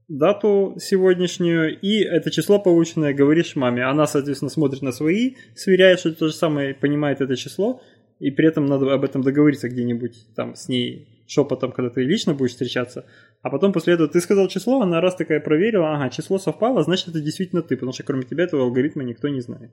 дату 0.08 0.76
сегодняшнюю, 0.80 1.78
и 1.78 2.02
это 2.02 2.30
число 2.30 2.58
полученное 2.58 3.14
говоришь 3.14 3.56
маме. 3.56 3.84
Она, 3.84 4.06
соответственно, 4.06 4.50
смотрит 4.50 4.82
на 4.82 4.92
свои, 4.92 5.36
сверяет, 5.54 6.00
что 6.00 6.12
то 6.12 6.26
же 6.26 6.34
самое, 6.34 6.74
понимает 6.74 7.20
это 7.20 7.36
число, 7.36 7.80
и 8.18 8.30
при 8.30 8.48
этом 8.48 8.66
надо 8.66 8.92
об 8.92 9.04
этом 9.04 9.22
договориться 9.22 9.68
где-нибудь 9.68 10.34
там 10.34 10.56
с 10.56 10.68
ней 10.68 11.24
шепотом, 11.26 11.70
когда 11.70 11.90
ты 11.90 12.02
лично 12.02 12.34
будешь 12.34 12.52
встречаться. 12.52 13.06
А 13.42 13.50
потом 13.50 13.72
после 13.72 13.94
этого 13.94 14.08
ты 14.08 14.20
сказал 14.20 14.48
число, 14.48 14.82
она 14.82 15.00
раз 15.00 15.14
такая 15.14 15.40
проверила, 15.40 15.94
ага, 15.94 16.10
число 16.10 16.38
совпало, 16.38 16.82
значит 16.82 17.08
это 17.08 17.20
действительно 17.20 17.62
ты, 17.62 17.76
потому 17.76 17.92
что 17.92 18.02
кроме 18.02 18.24
тебя 18.24 18.44
этого 18.44 18.64
алгоритма 18.64 19.04
никто 19.04 19.28
не 19.28 19.40
знает. 19.40 19.70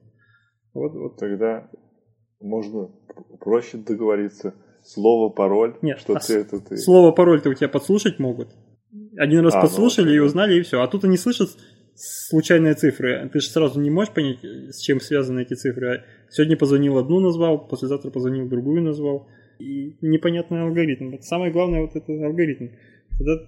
Вот, 0.73 0.93
вот. 0.93 1.17
Тогда 1.17 1.67
можно 2.39 2.91
проще 3.39 3.77
договориться 3.77 4.53
слово 4.87 5.29
пароль, 5.29 5.75
Нет, 5.81 5.99
что 5.99 6.15
а 6.15 6.19
ты 6.19 6.39
это 6.39 6.59
ты. 6.59 6.77
Слово 6.77 7.11
пароль-то 7.11 7.49
у 7.49 7.53
тебя 7.53 7.69
подслушать 7.69 8.19
могут. 8.19 8.49
Один 9.17 9.39
раз 9.41 9.53
А, 9.55 9.57
ну, 9.57 9.61
подслушали 9.63 10.07
и 10.07 10.17
окей. 10.17 10.19
узнали, 10.19 10.59
и 10.59 10.61
все. 10.61 10.81
А 10.81 10.87
тут 10.87 11.03
они 11.03 11.17
слышат 11.17 11.49
случайные 11.95 12.75
цифры. 12.75 13.29
Ты 13.33 13.39
же 13.39 13.47
сразу 13.47 13.79
не 13.81 13.89
можешь 13.89 14.13
понять, 14.13 14.39
с 14.43 14.79
чем 14.79 14.99
связаны 14.99 15.41
эти 15.41 15.55
цифры. 15.55 16.03
Сегодня 16.29 16.55
позвонил 16.55 16.97
одну 16.97 17.19
назвал, 17.19 17.67
послезавтра 17.67 18.11
позвонил 18.11 18.47
другую 18.47 18.81
назвал. 18.81 19.27
И 19.59 19.97
непонятный 20.01 20.61
алгоритм. 20.61 21.11
Вот 21.11 21.23
Самое 21.23 21.51
главное 21.51 21.81
вот 21.81 21.95
это 21.95 22.11
алгоритм. 22.25 22.67
Тогда 23.17 23.39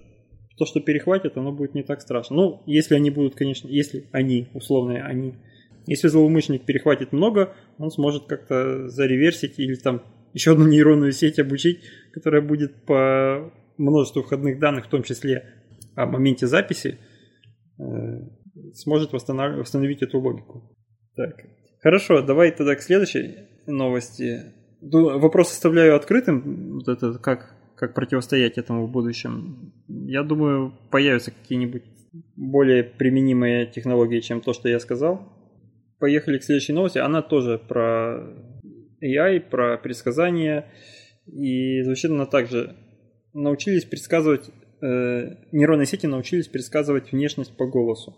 то, 0.58 0.66
что 0.66 0.80
перехватит, 0.80 1.36
оно 1.36 1.52
будет 1.52 1.74
не 1.74 1.84
так 1.84 2.00
страшно. 2.00 2.36
Ну, 2.36 2.62
если 2.66 2.96
они 2.96 3.10
будут, 3.10 3.34
конечно, 3.36 3.68
если 3.68 4.08
они, 4.12 4.48
условные 4.52 5.02
они, 5.04 5.36
если 5.86 6.08
злоумышленник 6.08 6.66
перехватит 6.66 7.12
много, 7.12 7.54
он 7.78 7.90
сможет 7.90 8.24
как-то 8.26 8.88
зареверсить 8.88 9.58
или 9.58 9.76
там 9.76 10.02
еще 10.32 10.52
одну 10.52 10.66
нейронную 10.66 11.12
сеть 11.12 11.38
обучить, 11.38 11.80
которая 12.12 12.42
будет 12.42 12.84
по 12.84 13.52
множеству 13.78 14.22
входных 14.22 14.58
данных, 14.58 14.86
в 14.86 14.88
том 14.88 15.02
числе 15.02 15.44
о 15.96 16.06
моменте 16.06 16.46
записи, 16.46 16.98
э, 17.78 17.82
сможет 18.74 19.12
восстанов- 19.12 19.56
восстановить 19.58 20.02
эту 20.02 20.18
логику. 20.20 20.62
Так. 21.16 21.34
Хорошо, 21.82 22.22
давай 22.22 22.50
тогда 22.52 22.74
к 22.74 22.82
следующей 22.82 23.36
новости. 23.66 24.52
Ду- 24.80 25.18
Вопрос 25.18 25.50
оставляю 25.50 25.96
открытым, 25.96 26.74
вот 26.78 26.88
это 26.88 27.18
как, 27.18 27.54
как 27.76 27.94
противостоять 27.94 28.58
этому 28.58 28.86
в 28.86 28.90
будущем. 28.90 29.72
Я 29.88 30.22
думаю, 30.22 30.72
появятся 30.90 31.30
какие-нибудь 31.30 31.82
более 32.36 32.84
применимые 32.84 33.66
технологии, 33.66 34.20
чем 34.20 34.40
то, 34.40 34.52
что 34.52 34.68
я 34.68 34.78
сказал. 34.80 35.26
Поехали 35.98 36.38
к 36.38 36.44
следующей 36.44 36.72
новости. 36.72 36.98
Она 36.98 37.22
тоже 37.22 37.58
про 37.58 38.20
AI, 39.02 39.40
про 39.40 39.78
предсказания. 39.78 40.66
И 41.26 41.82
звучит 41.82 42.10
она 42.10 42.26
также. 42.26 42.76
Научились 43.32 43.84
предсказывать, 43.84 44.50
э, 44.82 45.36
нейронные 45.52 45.86
сети 45.86 46.06
научились 46.06 46.48
предсказывать 46.48 47.12
внешность 47.12 47.56
по 47.56 47.66
голосу. 47.66 48.16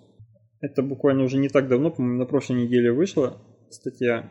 Это 0.61 0.83
буквально 0.83 1.25
уже 1.25 1.39
не 1.39 1.49
так 1.49 1.69
давно, 1.69 1.91
по-моему, 1.91 2.19
на 2.19 2.25
прошлой 2.25 2.63
неделе 2.63 2.93
вышла 2.93 3.43
статья. 3.69 4.31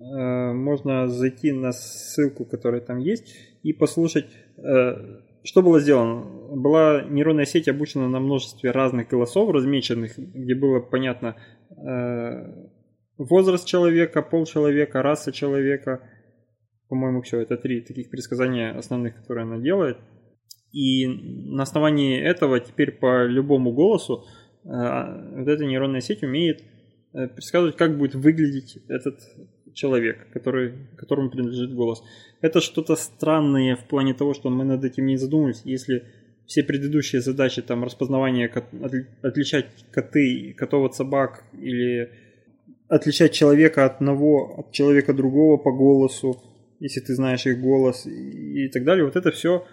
Э, 0.00 0.52
можно 0.52 1.08
зайти 1.08 1.52
на 1.52 1.72
ссылку, 1.72 2.44
которая 2.44 2.80
там 2.80 2.98
есть, 2.98 3.34
и 3.62 3.72
послушать, 3.72 4.26
э, 4.56 5.20
что 5.44 5.62
было 5.62 5.80
сделано. 5.80 6.24
Была 6.54 7.02
нейронная 7.02 7.46
сеть 7.46 7.68
обучена 7.68 8.08
на 8.08 8.20
множестве 8.20 8.70
разных 8.70 9.08
голосов, 9.08 9.50
размеченных, 9.50 10.18
где 10.18 10.54
было 10.54 10.80
понятно 10.80 11.36
э, 11.70 12.68
возраст 13.18 13.66
человека, 13.66 14.22
пол 14.22 14.46
человека, 14.46 15.02
раса 15.02 15.32
человека. 15.32 16.00
По-моему, 16.88 17.20
все, 17.22 17.40
это 17.40 17.56
три 17.56 17.82
таких 17.82 18.08
предсказания 18.08 18.70
основных, 18.70 19.16
которые 19.16 19.42
она 19.42 19.58
делает. 19.58 19.98
И 20.72 21.06
на 21.06 21.62
основании 21.62 22.20
этого 22.20 22.60
теперь 22.60 22.92
по 22.92 23.24
любому 23.26 23.72
голосу 23.72 24.24
э, 24.64 24.68
вот 24.68 25.48
эта 25.48 25.64
нейронная 25.64 26.00
сеть 26.00 26.22
умеет 26.22 26.62
э, 27.12 27.26
предсказывать, 27.28 27.76
как 27.76 27.98
будет 27.98 28.14
выглядеть 28.14 28.78
этот 28.88 29.20
человек, 29.74 30.30
который, 30.32 30.74
которому 30.96 31.30
принадлежит 31.30 31.74
голос. 31.74 32.02
Это 32.40 32.60
что-то 32.60 32.96
странное 32.96 33.76
в 33.76 33.84
плане 33.84 34.14
того, 34.14 34.34
что 34.34 34.50
мы 34.50 34.64
над 34.64 34.84
этим 34.84 35.06
не 35.06 35.16
задумывались. 35.16 35.62
Если 35.64 36.04
все 36.46 36.62
предыдущие 36.62 37.20
задачи, 37.20 37.62
там, 37.62 37.84
распознавание, 37.84 38.48
отличать 39.22 39.66
коты, 39.90 40.54
котов 40.56 40.86
от 40.86 40.94
собак 40.94 41.44
или 41.52 42.10
отличать 42.88 43.32
человека 43.32 43.84
одного, 43.84 44.60
от 44.60 44.72
человека 44.72 45.12
другого 45.12 45.56
по 45.58 45.72
голосу, 45.72 46.42
если 46.80 47.00
ты 47.00 47.14
знаешь 47.14 47.46
их 47.46 47.60
голос 47.60 48.06
и 48.06 48.68
так 48.68 48.84
далее, 48.84 49.04
вот 49.04 49.16
это 49.16 49.30
все 49.30 49.64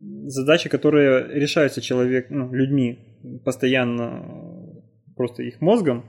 задачи, 0.00 0.68
которые 0.68 1.28
решаются 1.28 1.80
человек, 1.80 2.26
ну, 2.30 2.52
людьми 2.52 3.40
постоянно 3.44 4.82
просто 5.16 5.42
их 5.42 5.60
мозгом, 5.60 6.04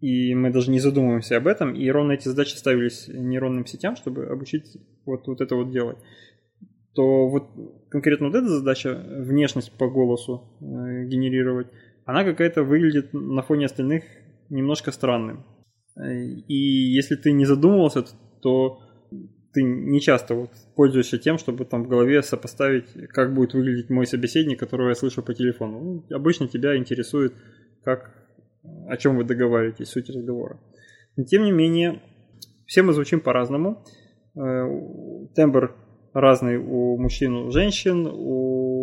и 0.00 0.34
мы 0.34 0.50
даже 0.50 0.70
не 0.70 0.80
задумываемся 0.80 1.36
об 1.36 1.46
этом, 1.46 1.74
и 1.74 1.88
ровно 1.90 2.12
эти 2.12 2.26
задачи 2.26 2.56
ставились 2.56 3.06
нейронным 3.08 3.66
сетям, 3.66 3.96
чтобы 3.96 4.26
обучить 4.26 4.76
вот, 5.04 5.26
вот 5.26 5.40
это 5.40 5.54
вот 5.54 5.70
делать. 5.70 5.98
То 6.94 7.28
вот 7.28 7.50
конкретно 7.90 8.28
вот 8.28 8.34
эта 8.34 8.48
задача, 8.48 8.94
внешность 8.94 9.72
по 9.72 9.88
голосу 9.88 10.58
э, 10.60 11.04
генерировать, 11.04 11.68
она 12.04 12.24
какая-то 12.24 12.64
выглядит 12.64 13.12
на 13.12 13.42
фоне 13.42 13.66
остальных 13.66 14.04
немножко 14.48 14.90
странным. 14.90 15.44
И 15.96 16.54
если 16.54 17.16
ты 17.16 17.32
не 17.32 17.44
задумывался, 17.44 18.04
то 18.40 18.80
ты 19.52 19.62
не 19.62 20.00
часто 20.00 20.34
вот 20.34 20.50
пользуешься 20.76 21.18
тем, 21.18 21.38
чтобы 21.38 21.64
там 21.64 21.84
в 21.84 21.88
голове 21.88 22.22
сопоставить, 22.22 22.92
как 23.08 23.34
будет 23.34 23.54
выглядеть 23.54 23.90
мой 23.90 24.06
собеседник, 24.06 24.60
которого 24.60 24.90
я 24.90 24.94
слышу 24.94 25.22
по 25.22 25.34
телефону. 25.34 25.80
Ну, 25.80 26.16
обычно 26.16 26.46
тебя 26.46 26.76
интересует, 26.76 27.34
как, 27.82 28.14
о 28.88 28.96
чем 28.96 29.16
вы 29.16 29.24
договариваетесь, 29.24 29.88
суть 29.88 30.08
разговора. 30.08 30.60
Но, 31.16 31.24
тем 31.24 31.44
не 31.44 31.52
менее, 31.52 32.00
все 32.66 32.82
мы 32.82 32.92
звучим 32.92 33.20
по-разному. 33.20 33.84
Э, 34.36 34.68
тембр 35.34 35.74
разный 36.12 36.56
у 36.58 36.96
мужчин, 36.96 37.34
у 37.34 37.50
женщин, 37.50 38.06
у 38.06 38.79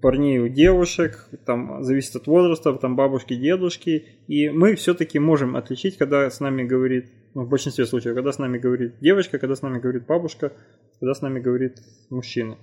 парней, 0.00 0.38
у 0.38 0.48
девушек, 0.48 1.28
там 1.46 1.82
зависит 1.82 2.16
от 2.16 2.26
возраста, 2.26 2.72
там 2.74 2.96
бабушки, 2.96 3.34
дедушки, 3.34 4.04
и 4.26 4.48
мы 4.50 4.74
все-таки 4.74 5.18
можем 5.18 5.56
отличить, 5.56 5.96
когда 5.96 6.28
с 6.28 6.40
нами 6.40 6.64
говорит, 6.64 7.06
ну, 7.34 7.44
в 7.44 7.48
большинстве 7.48 7.86
случаев, 7.86 8.14
когда 8.14 8.32
с 8.32 8.38
нами 8.38 8.58
говорит 8.58 8.98
девочка, 9.00 9.38
когда 9.38 9.54
с 9.54 9.62
нами 9.62 9.78
говорит 9.78 10.06
бабушка, 10.06 10.52
когда 10.98 11.14
с 11.14 11.22
нами 11.22 11.40
говорит 11.40 11.76
мужчина. 12.10 12.58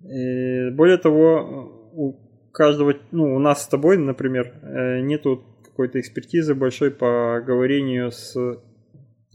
И 0.00 0.70
более 0.70 0.98
того, 0.98 1.90
у 1.92 2.50
каждого, 2.52 2.94
ну, 3.10 3.34
у 3.34 3.38
нас 3.38 3.64
с 3.64 3.68
тобой, 3.68 3.98
например, 3.98 4.52
э, 4.62 5.00
нету 5.00 5.44
какой-то 5.64 6.00
экспертизы 6.00 6.54
большой 6.54 6.90
по 6.90 7.40
говорению 7.44 8.10
с 8.10 8.34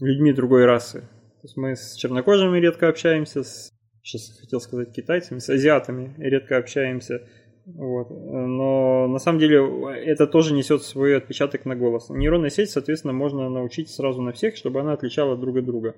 людьми 0.00 0.32
другой 0.32 0.64
расы. 0.64 1.00
То 1.00 1.46
есть 1.46 1.56
мы 1.56 1.76
с 1.76 1.94
чернокожими 1.94 2.58
редко 2.58 2.88
общаемся, 2.88 3.42
с, 3.42 3.70
сейчас 4.04 4.38
хотел 4.38 4.60
сказать 4.60 4.92
китайцами, 4.92 5.38
с 5.38 5.48
азиатами 5.48 6.14
редко 6.18 6.58
общаемся. 6.58 7.22
Вот. 7.66 8.10
Но 8.10 9.08
на 9.08 9.18
самом 9.18 9.38
деле 9.38 9.64
это 10.04 10.26
тоже 10.26 10.52
несет 10.52 10.82
свой 10.82 11.16
отпечаток 11.16 11.64
на 11.64 11.74
голос. 11.74 12.10
Нейронная 12.10 12.50
сеть, 12.50 12.70
соответственно, 12.70 13.14
можно 13.14 13.48
научить 13.48 13.88
сразу 13.88 14.20
на 14.20 14.32
всех, 14.32 14.56
чтобы 14.56 14.80
она 14.80 14.92
отличала 14.92 15.36
друг 15.36 15.56
от 15.56 15.64
друга. 15.64 15.96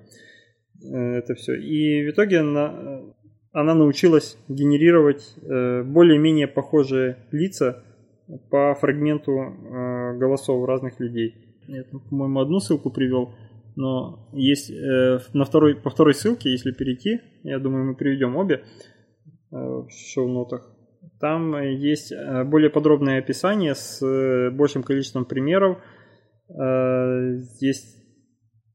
Э, 0.81 1.17
это 1.17 1.35
все. 1.35 1.55
И 1.55 2.07
в 2.07 2.11
итоге 2.11 2.39
она, 2.39 3.01
она 3.51 3.75
научилась 3.75 4.37
генерировать 4.47 5.35
э, 5.41 5.83
более-менее 5.83 6.47
похожие 6.47 7.17
лица 7.31 7.83
по 8.49 8.73
фрагменту 8.75 9.31
э, 9.33 10.17
голосов 10.17 10.65
разных 10.65 11.01
людей. 11.01 11.35
Я, 11.67 11.83
по-моему, 11.83 12.39
одну 12.39 12.61
ссылку 12.61 12.89
привел– 12.89 13.35
но 13.77 14.29
есть 14.33 14.69
э, 14.69 15.19
на 15.33 15.45
второй, 15.45 15.75
по 15.75 15.89
второй 15.89 16.13
ссылке, 16.13 16.51
если 16.51 16.71
перейти, 16.71 17.21
я 17.43 17.59
думаю, 17.59 17.85
мы 17.85 17.95
приведем 17.95 18.35
обе 18.35 18.55
э, 18.55 18.61
в 19.51 19.87
шоу-нотах, 20.13 20.77
там 21.19 21.59
есть 21.63 22.11
э, 22.11 22.43
более 22.43 22.69
подробное 22.69 23.19
описание 23.19 23.73
с 23.73 24.05
э, 24.05 24.51
большим 24.51 24.83
количеством 24.83 25.25
примеров. 25.25 25.79
Э, 26.49 27.37
есть 27.59 27.97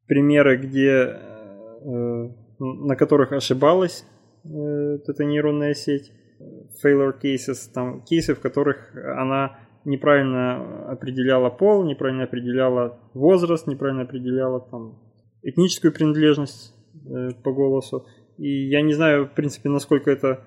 примеры, 0.07 0.59
где, 0.59 1.17
на 2.59 2.97
которых 2.97 3.33
ошибалась 3.33 4.05
эта 4.45 5.25
нейронная 5.25 5.73
сеть. 5.73 6.13
Failure 6.85 7.15
cases, 7.23 7.71
там 7.73 8.03
кейсы, 8.03 8.35
в 8.35 8.41
которых 8.41 8.95
она 9.17 9.59
неправильно 9.85 10.91
определяла 10.91 11.51
пол, 11.51 11.85
неправильно 11.85 12.25
определяла 12.25 12.99
возраст, 13.15 13.67
неправильно 13.67 14.03
определяла 14.03 14.61
там 14.61 14.99
этническую 15.43 15.93
принадлежность 15.93 16.75
э, 17.07 17.31
по 17.43 17.53
голосу. 17.53 18.07
И 18.39 18.69
я 18.69 18.83
не 18.83 18.93
знаю, 18.93 19.27
в 19.27 19.35
принципе, 19.35 19.69
насколько 19.69 20.11
это 20.11 20.45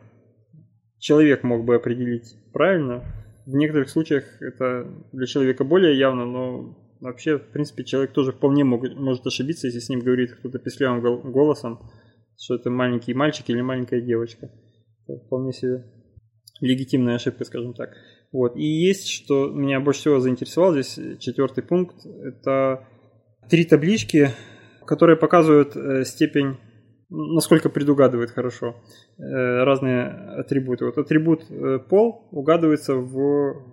человек 1.00 1.44
мог 1.44 1.66
бы 1.66 1.76
определить 1.76 2.36
правильно. 2.54 3.04
В 3.46 3.56
некоторых 3.56 3.90
случаях 3.90 4.42
это 4.42 4.88
для 5.12 5.28
человека 5.28 5.64
более 5.64 5.98
явно, 5.98 6.26
но 6.26 6.78
вообще, 7.00 7.38
в 7.38 7.52
принципе, 7.52 7.84
человек 7.84 8.12
тоже 8.12 8.32
вполне 8.32 8.64
мог, 8.64 8.84
может 8.96 9.26
ошибиться, 9.28 9.68
если 9.68 9.80
с 9.80 9.90
ним 9.90 10.00
говорит 10.00 10.34
кто-то 10.34 10.58
песклявым 10.58 11.02
голосом, 11.32 11.80
что 12.38 12.56
это 12.56 12.70
маленький 12.70 13.14
мальчик 13.14 13.50
или 13.50 13.62
маленькая 13.62 14.02
девочка. 14.02 14.50
Это 15.08 15.24
вполне 15.26 15.54
себе 15.54 15.86
легитимная 16.62 17.16
ошибка, 17.16 17.46
скажем 17.46 17.74
так. 17.74 17.92
Вот. 18.36 18.58
И 18.58 18.66
есть, 18.66 19.08
что 19.08 19.48
меня 19.50 19.80
больше 19.80 20.02
всего 20.02 20.20
заинтересовал 20.20 20.74
здесь, 20.74 20.98
э, 20.98 21.16
четвертый 21.20 21.64
пункт, 21.64 22.06
это 22.06 22.86
три 23.50 23.64
таблички, 23.64 24.32
которые 24.86 25.16
показывают 25.16 25.78
э, 25.78 26.04
степень, 26.04 26.58
насколько 27.10 27.70
предугадывает 27.70 28.32
хорошо 28.32 28.76
э, 29.18 29.24
разные 29.64 30.08
атрибуты. 30.42 30.84
Вот 30.84 30.98
атрибут 30.98 31.46
пол 31.88 32.28
угадывается 32.32 32.96
в 32.96 33.64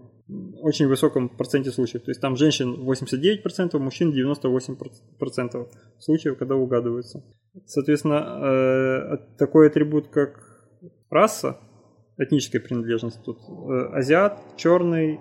очень 0.60 0.86
высоком 0.86 1.28
проценте 1.28 1.72
случаев. 1.72 2.04
То 2.04 2.12
есть 2.12 2.20
там 2.20 2.36
женщин 2.36 2.88
89%, 2.88 3.76
мужчин 3.80 4.12
98% 4.12 5.68
случаев, 5.98 6.38
когда 6.38 6.54
угадываются. 6.54 7.24
Соответственно, 7.66 9.18
такой 9.38 9.66
атрибут, 9.66 10.06
как 10.06 10.38
раса, 11.10 11.58
этническая 12.22 12.60
принадлежность 12.60 13.22
тут. 13.24 13.38
Э, 13.48 13.96
азиат, 13.96 14.38
черный, 14.56 15.20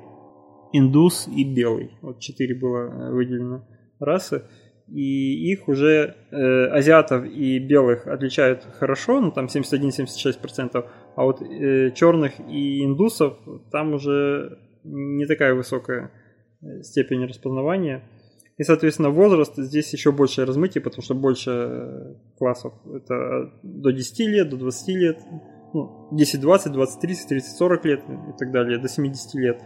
индус 0.74 1.28
и 1.28 1.44
белый. 1.44 1.92
Вот 2.02 2.20
четыре 2.20 2.56
было 2.56 2.88
э, 2.88 3.12
выделено 3.12 3.68
расы. 4.00 4.44
И 4.88 5.52
их 5.52 5.70
уже 5.70 6.16
э, 6.32 6.66
азиатов 6.66 7.26
и 7.26 7.60
белых 7.60 8.08
отличают 8.08 8.68
хорошо, 8.78 9.22
ну 9.22 9.32
там 9.32 9.46
71-76%, 9.46 10.86
а 11.16 11.24
вот 11.24 11.42
э, 11.42 11.92
черных 11.92 12.34
и 12.50 12.84
индусов 12.84 13.38
там 13.72 13.94
уже 13.94 14.60
не 14.84 15.26
такая 15.28 15.54
высокая 15.54 16.12
э, 16.62 16.82
степень 16.82 17.26
распознавания. 17.26 18.04
И, 18.58 18.64
соответственно, 18.64 19.12
возраст 19.12 19.56
здесь 19.56 19.94
еще 19.94 20.12
большее 20.12 20.46
размытие, 20.46 20.84
потому 20.84 21.02
что 21.02 21.16
больше 21.16 22.18
классов. 22.38 22.74
Это 22.86 23.54
до 23.64 23.92
10 23.92 24.20
лет, 24.28 24.50
до 24.50 24.58
20 24.58 24.88
лет, 24.90 25.20
ну, 25.74 26.10
10, 26.12 26.42
20, 26.42 26.72
20, 26.72 27.00
30, 27.00 27.28
30, 27.28 27.58
40 27.58 27.86
лет 27.86 28.02
и 28.04 28.38
так 28.38 28.52
далее, 28.52 28.80
до 28.80 28.88
70 28.88 29.34
лет. 29.36 29.62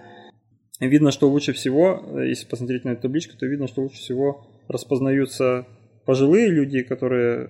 Видно, 0.80 1.12
что 1.12 1.30
лучше 1.30 1.54
всего, 1.54 2.04
э, 2.20 2.30
если 2.30 2.48
посмотреть 2.48 2.84
на 2.84 2.90
эту 2.90 3.04
табличку, 3.04 3.38
то 3.38 3.46
видно, 3.46 3.68
что 3.68 3.82
лучше 3.82 3.98
всего 3.98 4.46
распознаются 4.68 5.68
пожилые 6.06 6.50
люди, 6.50 6.84
которые 6.84 7.48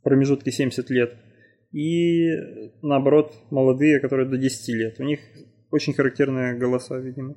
в 0.00 0.02
промежутке 0.02 0.52
70 0.52 0.90
лет, 0.90 1.14
и 1.72 2.28
наоборот 2.82 3.34
молодые, 3.50 3.98
которые 3.98 4.28
до 4.28 4.38
10 4.38 4.68
лет. 4.74 5.00
У 5.00 5.02
них 5.02 5.20
очень 5.70 5.92
характерные 5.92 6.56
голоса, 6.56 6.98
видимо. 6.98 7.34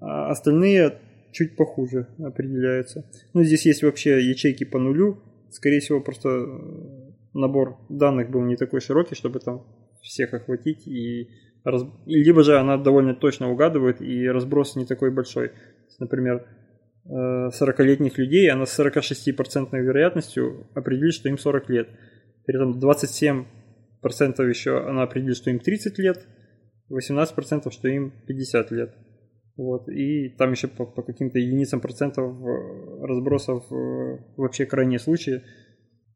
А 0.00 0.30
остальные 0.30 0.98
чуть 1.32 1.56
похуже 1.56 2.06
определяются. 2.18 3.04
Ну, 3.32 3.42
здесь 3.42 3.66
есть 3.66 3.82
вообще 3.82 4.20
ячейки 4.20 4.64
по 4.64 4.78
нулю. 4.78 5.20
Скорее 5.50 5.80
всего, 5.80 6.00
просто 6.00 6.28
набор 7.34 7.76
данных 7.88 8.30
был 8.30 8.42
не 8.42 8.56
такой 8.56 8.80
широкий, 8.80 9.14
чтобы 9.14 9.40
там 9.40 9.66
всех 10.02 10.32
охватить 10.34 10.86
и 10.86 11.28
раз... 11.64 11.84
либо 12.06 12.42
же 12.42 12.58
она 12.58 12.76
довольно 12.76 13.14
точно 13.14 13.50
угадывает 13.50 14.00
и 14.00 14.28
разброс 14.28 14.76
не 14.76 14.86
такой 14.86 15.10
большой. 15.10 15.52
Например, 15.98 16.46
40-летних 17.06 18.18
э, 18.18 18.22
людей 18.22 18.50
она 18.50 18.66
с 18.66 18.78
46% 18.78 19.68
вероятностью 19.72 20.66
определит, 20.74 21.14
что 21.14 21.28
им 21.28 21.38
40 21.38 21.68
лет. 21.70 21.88
При 22.46 22.56
этом 22.56 22.78
27% 22.78 23.44
еще 24.48 24.86
она 24.86 25.02
определит, 25.02 25.36
что 25.36 25.50
им 25.50 25.58
30 25.58 25.98
лет, 25.98 26.26
18% 26.90 27.70
что 27.70 27.88
им 27.88 28.12
50 28.26 28.70
лет. 28.70 28.94
Вот. 29.56 29.88
И 29.88 30.30
там 30.30 30.50
еще 30.50 30.68
по, 30.68 30.84
по 30.84 31.02
каким-то 31.02 31.38
единицам 31.38 31.80
процентов 31.80 32.36
э, 32.40 33.06
разбросов 33.06 33.64
вообще 34.36 34.66
крайние 34.66 34.98
случаи 34.98 35.42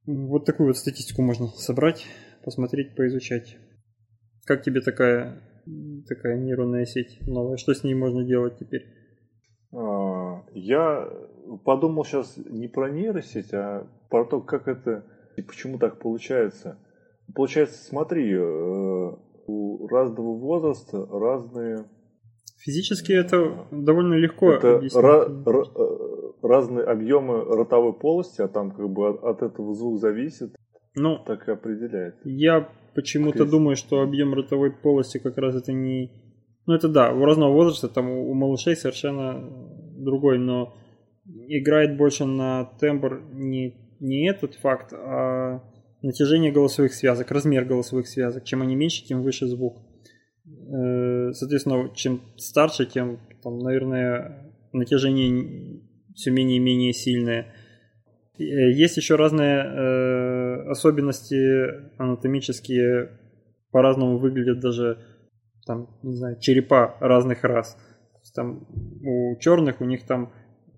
вот 0.08 0.46
такую 0.46 0.68
вот 0.68 0.78
статистику 0.78 1.22
можно 1.22 1.48
собрать, 1.48 2.06
посмотреть, 2.42 2.96
поизучать. 2.96 3.58
Как 4.46 4.62
тебе 4.62 4.80
такая, 4.80 5.42
такая 6.08 6.38
нейронная 6.38 6.86
сеть 6.86 7.18
новая? 7.26 7.58
Что 7.58 7.74
с 7.74 7.84
ней 7.84 7.94
можно 7.94 8.24
делать 8.24 8.58
теперь? 8.58 8.86
А, 9.72 10.44
я 10.54 11.06
подумал 11.64 12.04
сейчас 12.04 12.38
не 12.38 12.68
про 12.68 12.90
нейросеть, 12.90 13.52
а 13.52 13.86
про 14.08 14.24
то, 14.24 14.40
как 14.40 14.66
это 14.66 15.04
и 15.36 15.42
почему 15.42 15.78
так 15.78 15.98
получается. 15.98 16.78
Получается, 17.34 17.84
смотри, 17.84 18.32
э, 18.32 19.12
у 19.46 19.86
разного 19.88 20.38
возраста 20.38 21.06
разные... 21.06 21.84
Физически 22.58 23.12
это 23.12 23.66
довольно 23.70 24.14
легко 24.14 24.52
это 24.52 24.76
объяснить. 24.76 25.04
Э, 25.04 26.32
разные 26.42 26.84
объемы 26.84 27.44
ротовой 27.44 27.92
полости, 27.92 28.40
а 28.40 28.48
там 28.48 28.72
как 28.72 28.88
бы 28.90 29.08
от, 29.08 29.22
от 29.22 29.42
этого 29.42 29.74
звук 29.74 30.00
зависит, 30.00 30.54
ну, 30.94 31.18
так 31.24 31.48
и 31.48 31.52
определяет. 31.52 32.16
Я 32.24 32.68
почему-то 32.94 33.44
думаю, 33.44 33.76
что 33.76 34.00
объем 34.00 34.34
ротовой 34.34 34.72
полости 34.72 35.18
как 35.18 35.38
раз 35.38 35.54
это 35.54 35.72
не... 35.72 36.10
Ну 36.66 36.74
это 36.74 36.88
да, 36.88 37.12
у 37.12 37.24
разного 37.24 37.52
возраста, 37.52 37.88
там 37.88 38.10
у 38.10 38.30
у 38.30 38.34
малышей 38.34 38.76
совершенно 38.76 39.40
другой, 39.96 40.38
но 40.38 40.74
играет 41.46 41.96
больше 41.96 42.24
на 42.24 42.64
тембр 42.80 43.22
не, 43.32 43.96
не 44.00 44.28
этот 44.28 44.54
факт, 44.56 44.92
а 44.92 45.62
натяжение 46.02 46.52
голосовых 46.52 46.92
связок, 46.92 47.30
размер 47.30 47.64
голосовых 47.64 48.06
связок. 48.06 48.44
Чем 48.44 48.62
они 48.62 48.76
меньше, 48.76 49.04
тем 49.04 49.22
выше 49.22 49.46
звук. 49.46 49.78
Э, 50.68 51.32
Соответственно, 51.32 51.90
чем 51.94 52.20
старше, 52.36 52.86
тем, 52.86 53.18
там, 53.42 53.58
наверное, 53.58 54.52
натяжение 54.72 55.80
все 56.14 56.30
менее 56.30 56.56
и 56.58 56.60
менее 56.60 56.92
сильное. 56.92 57.54
Э, 58.38 58.42
Есть 58.42 58.96
еще 58.96 59.16
разные 59.16 59.64
э, 59.64 60.70
особенности 60.70 61.96
анатомические, 61.98 63.18
по-разному 63.70 64.18
выглядят 64.18 64.60
даже 64.60 64.98
там, 65.66 65.98
не 66.02 66.16
знаю, 66.16 66.38
черепа 66.40 66.96
разных 67.00 67.44
рас. 67.44 67.76
Там 68.34 68.66
у 69.04 69.38
черных 69.40 69.80
у 69.80 69.84
них 69.84 70.06
там, 70.06 70.32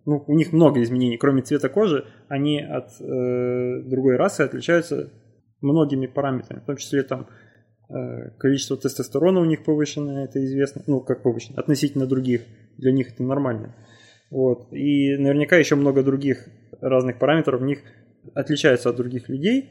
ну, 0.07 0.25
у 0.27 0.35
них 0.35 0.53
много 0.53 0.83
изменений, 0.83 1.17
кроме 1.17 1.43
цвета 1.43 1.69
кожи, 1.69 2.05
они 2.29 2.61
от 2.61 2.89
э, 3.01 3.83
другой 3.89 4.17
расы 4.17 4.43
отличаются 4.43 5.11
многими 5.61 6.07
параметрами, 6.07 6.61
в 6.61 6.65
том 6.65 6.77
числе 6.77 7.03
там 7.03 7.29
количество 8.39 8.77
тестостерона 8.77 9.41
у 9.41 9.45
них 9.45 9.65
повышенное, 9.65 10.25
это 10.25 10.45
известно, 10.45 10.83
ну, 10.87 11.01
как 11.01 11.23
повышенное, 11.23 11.61
относительно 11.61 12.07
других, 12.07 12.43
для 12.79 12.93
них 12.93 13.13
это 13.13 13.23
нормально. 13.23 13.75
Вот. 14.31 14.73
И 14.73 15.17
наверняка 15.17 15.57
еще 15.57 15.75
много 15.75 16.03
других 16.03 16.47
разных 16.81 17.19
параметров 17.19 17.61
в 17.61 17.65
них 17.65 17.81
отличаются 18.35 18.91
от 18.91 18.97
других 18.97 19.29
людей, 19.29 19.71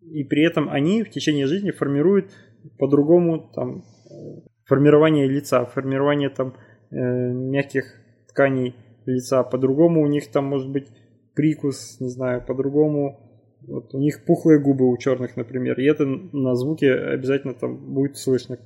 и 0.00 0.24
при 0.24 0.44
этом 0.44 0.68
они 0.70 1.02
в 1.02 1.10
течение 1.10 1.46
жизни 1.46 1.70
формируют 1.70 2.32
по-другому 2.78 3.50
там 3.54 3.84
э, 4.10 4.40
формирование 4.64 5.28
лица, 5.28 5.64
формирование 5.66 6.30
там 6.30 6.54
э, 6.90 6.96
мягких 6.96 7.84
тканей 8.28 8.74
лица, 9.06 9.42
по-другому 9.42 10.02
у 10.02 10.06
них 10.06 10.30
там 10.30 10.44
может 10.46 10.70
быть 10.70 10.88
прикус, 11.34 12.00
не 12.00 12.08
знаю, 12.08 12.44
по-другому 12.46 13.23
вот 13.66 13.94
у 13.94 13.98
них 13.98 14.24
пухлые 14.24 14.60
губы 14.60 14.88
у 14.90 14.96
черных, 14.96 15.36
например, 15.36 15.78
и 15.78 15.84
это 15.84 16.04
на 16.06 16.54
звуке 16.54 16.92
обязательно 16.92 17.54
там 17.54 17.94
будет 17.94 18.16
слышно, 18.16 18.58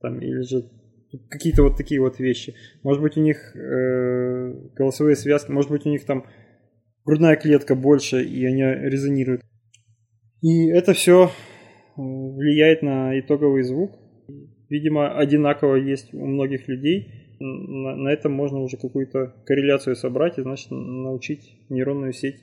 там 0.00 0.20
или 0.20 0.42
же 0.42 0.64
какие-то 1.30 1.62
вот 1.62 1.76
такие 1.76 2.00
вот 2.00 2.18
вещи. 2.18 2.54
Может 2.82 3.02
быть 3.02 3.16
у 3.16 3.20
них 3.20 3.56
э, 3.56 4.52
голосовые 4.74 5.16
связки, 5.16 5.50
может 5.50 5.70
быть 5.70 5.86
у 5.86 5.90
них 5.90 6.04
там 6.04 6.26
грудная 7.04 7.36
клетка 7.36 7.74
больше 7.74 8.22
и 8.22 8.44
они 8.44 8.62
резонируют. 8.62 9.42
И 10.42 10.68
это 10.68 10.92
все 10.92 11.30
влияет 11.96 12.82
на 12.82 13.18
итоговый 13.18 13.62
звук. 13.62 13.92
Видимо, 14.68 15.16
одинаково 15.18 15.76
есть 15.76 16.12
у 16.12 16.24
многих 16.24 16.68
людей. 16.68 17.36
На, 17.40 17.96
на 17.96 18.08
этом 18.08 18.32
можно 18.32 18.58
уже 18.58 18.76
какую-то 18.76 19.34
корреляцию 19.46 19.96
собрать 19.96 20.38
и, 20.38 20.42
значит, 20.42 20.70
научить 20.70 21.56
нейронную 21.70 22.12
сеть, 22.12 22.40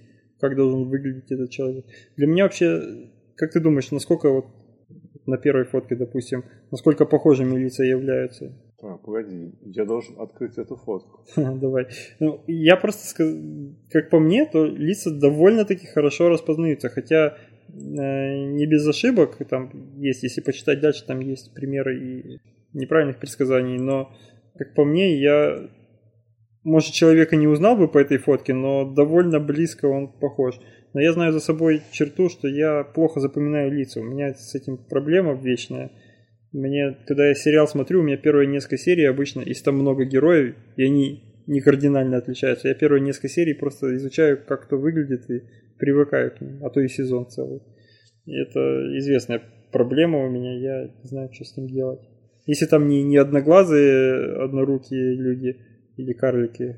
как 0.48 0.58
должен 0.58 0.90
выглядеть 0.90 1.32
этот 1.32 1.50
человек. 1.50 1.86
Для 2.18 2.28
меня 2.28 2.44
вообще, 2.44 2.82
как 3.36 3.52
ты 3.52 3.60
думаешь, 3.60 3.92
насколько 3.92 4.30
вот 4.30 4.46
на 5.26 5.38
первой 5.38 5.66
фотке, 5.66 5.96
допустим, 5.96 6.44
насколько 6.72 7.06
похожими 7.06 7.58
лица 7.58 7.84
являются? 7.84 8.54
А, 8.82 8.98
погоди, 8.98 9.54
я 9.62 9.86
должен 9.86 10.20
открыть 10.20 10.58
эту 10.58 10.76
фотку. 10.76 11.26
Давай. 11.36 11.88
Ну, 12.20 12.44
я 12.48 12.76
просто, 12.78 13.08
сказ- 13.08 13.36
как 13.90 14.10
по 14.10 14.20
мне, 14.20 14.46
то 14.46 14.66
лица 14.66 15.12
довольно-таки 15.12 15.88
хорошо 15.88 16.30
распознаются, 16.30 16.90
хотя 16.90 17.38
э, 17.70 17.74
не 17.74 18.66
без 18.68 18.88
ошибок 18.88 19.38
там 19.50 19.72
есть, 19.98 20.24
если 20.24 20.42
почитать 20.42 20.82
дальше, 20.82 21.06
там 21.06 21.20
есть 21.20 21.54
примеры 21.54 21.98
и 22.00 22.40
неправильных 22.74 23.18
предсказаний, 23.18 23.80
но, 23.80 24.12
как 24.58 24.76
по 24.76 24.86
мне, 24.86 25.20
я, 25.20 25.70
может, 26.66 26.94
человека 26.94 27.36
не 27.36 27.48
узнал 27.48 27.78
бы 27.78 27.88
по 27.88 28.00
этой 28.00 28.18
фотке, 28.18 28.54
но 28.54 28.92
довольно 28.92 29.40
близко 29.40 29.86
он 29.86 30.12
похож. 30.12 30.60
Но 30.94 31.00
я 31.00 31.14
знаю 31.14 31.32
за 31.32 31.40
собой 31.40 31.84
черту, 31.92 32.28
что 32.28 32.48
я 32.48 32.84
плохо 32.84 33.20
запоминаю 33.20 33.72
лица. 33.72 34.00
У 34.00 34.04
меня 34.04 34.34
с 34.34 34.56
этим 34.56 34.78
проблема 34.78 35.34
вечная. 35.34 35.92
Мне, 36.52 36.98
когда 37.06 37.28
я 37.28 37.36
сериал 37.36 37.68
смотрю, 37.68 38.00
у 38.00 38.04
меня 38.04 38.18
первые 38.18 38.48
несколько 38.48 38.78
серий 38.78 39.06
обычно, 39.06 39.42
если 39.42 39.64
там 39.64 39.76
много 39.76 40.06
героев, 40.06 40.56
и 40.76 40.84
они 40.84 41.44
не 41.46 41.62
кардинально 41.62 42.18
отличаются, 42.18 42.68
я 42.68 42.74
первые 42.74 43.02
несколько 43.02 43.30
серий 43.30 43.54
просто 43.54 43.96
изучаю, 43.98 44.44
как 44.44 44.64
кто 44.64 44.78
выглядит, 44.78 45.30
и 45.30 45.44
привыкаю 45.78 46.32
к 46.32 46.42
ним, 46.42 46.66
а 46.66 46.70
то 46.72 46.80
и 46.80 46.88
сезон 46.88 47.28
целый. 47.28 47.62
И 48.26 48.34
это 48.34 48.60
известная 48.98 49.42
проблема 49.72 50.26
у 50.26 50.30
меня, 50.30 50.58
я 50.58 50.86
не 50.86 51.08
знаю, 51.08 51.30
что 51.32 51.44
с 51.44 51.56
ним 51.58 51.68
делать. 51.68 52.00
Если 52.48 52.66
там 52.66 52.88
не, 52.88 53.04
не 53.04 53.18
одноглазые, 53.18 54.42
однорукие 54.44 55.16
люди 55.16 55.58
или 55.98 56.14
карлики, 56.14 56.78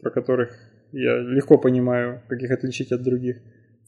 про 0.00 0.10
которых 0.10 0.50
я 0.92 1.18
легко 1.18 1.58
понимаю, 1.58 2.22
как 2.28 2.40
их 2.42 2.50
отличить 2.50 2.92
от 2.92 3.02
других. 3.02 3.36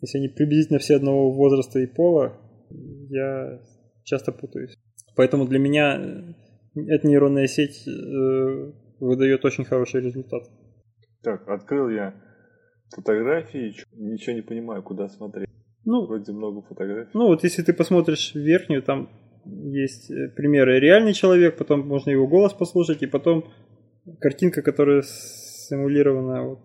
Если 0.00 0.18
они 0.18 0.28
приблизительно 0.28 0.78
все 0.78 0.96
одного 0.96 1.30
возраста 1.32 1.78
и 1.78 1.86
пола, 1.86 2.38
я 3.08 3.60
часто 4.04 4.32
путаюсь. 4.32 4.74
Поэтому 5.16 5.46
для 5.46 5.58
меня 5.58 6.00
э, 6.74 6.82
эта 6.88 7.06
нейронная 7.06 7.46
сеть 7.46 7.86
э, 7.86 8.72
выдает 9.00 9.44
очень 9.44 9.64
хороший 9.64 10.00
результат. 10.00 10.44
Так, 11.22 11.46
открыл 11.48 11.88
я 11.90 12.14
фотографии, 12.94 13.74
ничего 13.92 14.34
не 14.34 14.42
понимаю, 14.42 14.82
куда 14.82 15.08
смотреть. 15.08 15.48
Ну, 15.84 16.06
Вроде 16.06 16.32
много 16.32 16.62
фотографий. 16.62 17.10
ну 17.14 17.26
вот 17.28 17.42
если 17.42 17.62
ты 17.62 17.72
посмотришь 17.72 18.34
верхнюю, 18.34 18.82
там 18.82 19.08
есть 19.44 20.10
э, 20.10 20.28
примеры 20.36 20.78
реальный 20.78 21.14
человек, 21.14 21.56
потом 21.56 21.86
можно 21.86 22.10
его 22.10 22.26
голос 22.26 22.52
послушать, 22.52 23.02
и 23.02 23.06
потом 23.06 23.44
картинка, 24.18 24.62
которая 24.62 25.02
симулирована, 25.02 26.48
вот, 26.48 26.60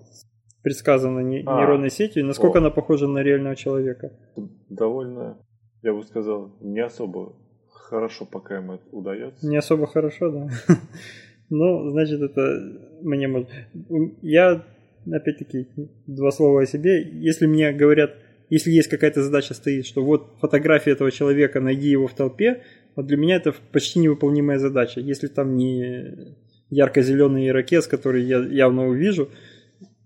предсказана 0.63 1.19
не- 1.19 1.43
А, 1.45 1.59
нейронной 1.59 1.89
сетью, 1.91 2.25
насколько 2.25 2.57
о. 2.57 2.61
она 2.61 2.69
похожа 2.71 3.07
на 3.07 3.19
реального 3.19 3.55
человека. 3.55 4.11
Довольно, 4.69 5.37
я 5.83 5.93
бы 5.93 6.03
сказал, 6.03 6.55
не 6.61 6.79
особо 6.79 7.35
хорошо 7.69 8.25
пока 8.25 8.57
им 8.57 8.71
это 8.71 8.83
удается. 8.91 9.47
Не 9.47 9.57
особо 9.57 9.87
хорошо, 9.87 10.31
да. 10.31 10.49
Ну, 11.49 11.91
значит, 11.91 12.21
это 12.21 12.41
мне 13.03 13.27
может... 13.27 13.49
Я, 14.23 14.65
опять-таки, 15.05 15.67
два 16.07 16.31
слова 16.31 16.63
о 16.63 16.65
себе. 16.65 17.03
Если 17.03 17.45
мне 17.45 17.71
говорят, 17.71 18.15
если 18.49 18.71
есть 18.71 18.89
какая-то 18.89 19.21
задача 19.21 19.53
стоит, 19.53 19.85
что 19.85 20.03
вот 20.03 20.37
фотография 20.39 20.91
этого 20.91 21.11
человека, 21.11 21.61
найди 21.61 21.89
его 21.89 22.07
в 22.07 22.15
толпе, 22.15 22.63
вот 22.95 23.05
для 23.05 23.17
меня 23.17 23.35
это 23.35 23.53
почти 23.71 23.99
невыполнимая 23.99 24.57
задача. 24.57 24.99
Если 25.01 25.27
там 25.27 25.55
не 25.55 26.35
ярко-зеленый 26.69 27.47
ирокез, 27.47 27.87
который 27.87 28.23
я 28.23 28.39
явно 28.39 28.87
увижу, 28.87 29.29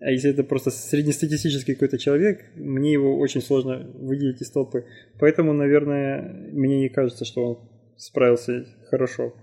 а 0.01 0.11
если 0.11 0.31
это 0.31 0.43
просто 0.43 0.71
среднестатистический 0.71 1.73
какой-то 1.73 1.97
человек, 1.97 2.45
мне 2.55 2.93
его 2.93 3.17
очень 3.17 3.41
сложно 3.41 3.85
выделить 3.95 4.41
из 4.41 4.49
толпы. 4.49 4.85
Поэтому, 5.19 5.51
наверное, 5.51 6.49
мне 6.53 6.79
не 6.79 6.89
кажется, 6.89 7.25
что 7.25 7.45
он 7.45 7.69
справился 7.97 8.65
хорошо. 8.89 9.33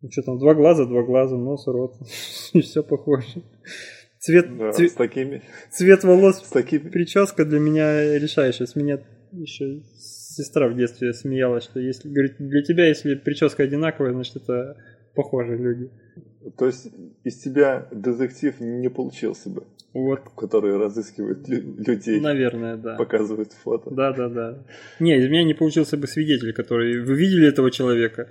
Ну, 0.00 0.10
что 0.10 0.22
там, 0.22 0.38
два 0.38 0.54
глаза, 0.54 0.86
два 0.86 1.02
глаза, 1.02 1.36
нос, 1.36 1.66
рот. 1.66 1.94
И 2.54 2.62
все 2.62 2.82
похоже. 2.82 3.26
Цвет, 4.18 4.56
Да, 4.56 4.70
цве- 4.70 4.88
с 4.88 4.94
такими, 4.94 5.42
цвет 5.70 6.02
волос, 6.02 6.38
с 6.38 6.48
такими, 6.50 6.88
прическа 6.88 7.44
для 7.44 7.58
меня 7.58 8.18
решающая. 8.18 8.64
С 8.64 8.74
меня 8.74 9.00
еще 9.32 9.82
сестра 9.98 10.68
в 10.68 10.76
детстве 10.76 11.12
смеялась, 11.12 11.64
что 11.64 11.78
если, 11.78 12.08
говорит, 12.08 12.36
для 12.38 12.62
тебя, 12.62 12.86
если 12.86 13.16
прическа 13.16 13.62
одинаковая, 13.64 14.12
значит, 14.12 14.36
это 14.36 14.76
похожие 15.14 15.58
люди. 15.58 15.90
то 16.58 16.66
есть 16.66 16.88
из 17.24 17.38
тебя 17.38 17.88
детектив 17.92 18.60
не 18.60 18.90
получился 18.90 19.48
бы, 19.50 19.64
Вот, 19.92 20.20
который 20.36 20.76
разыскивает 20.76 21.48
лю- 21.48 21.76
людей, 21.86 22.20
наверное, 22.20 22.76
да. 22.76 22.96
показывает 22.96 23.52
фото. 23.52 23.90
Да, 23.90 24.12
да, 24.12 24.28
да. 24.28 24.64
Не, 25.00 25.16
из 25.18 25.28
меня 25.28 25.44
не 25.44 25.54
получился 25.54 25.96
бы 25.96 26.06
свидетель, 26.06 26.52
который... 26.52 27.00
Вы 27.04 27.14
видели 27.14 27.48
этого 27.48 27.70
человека? 27.70 28.28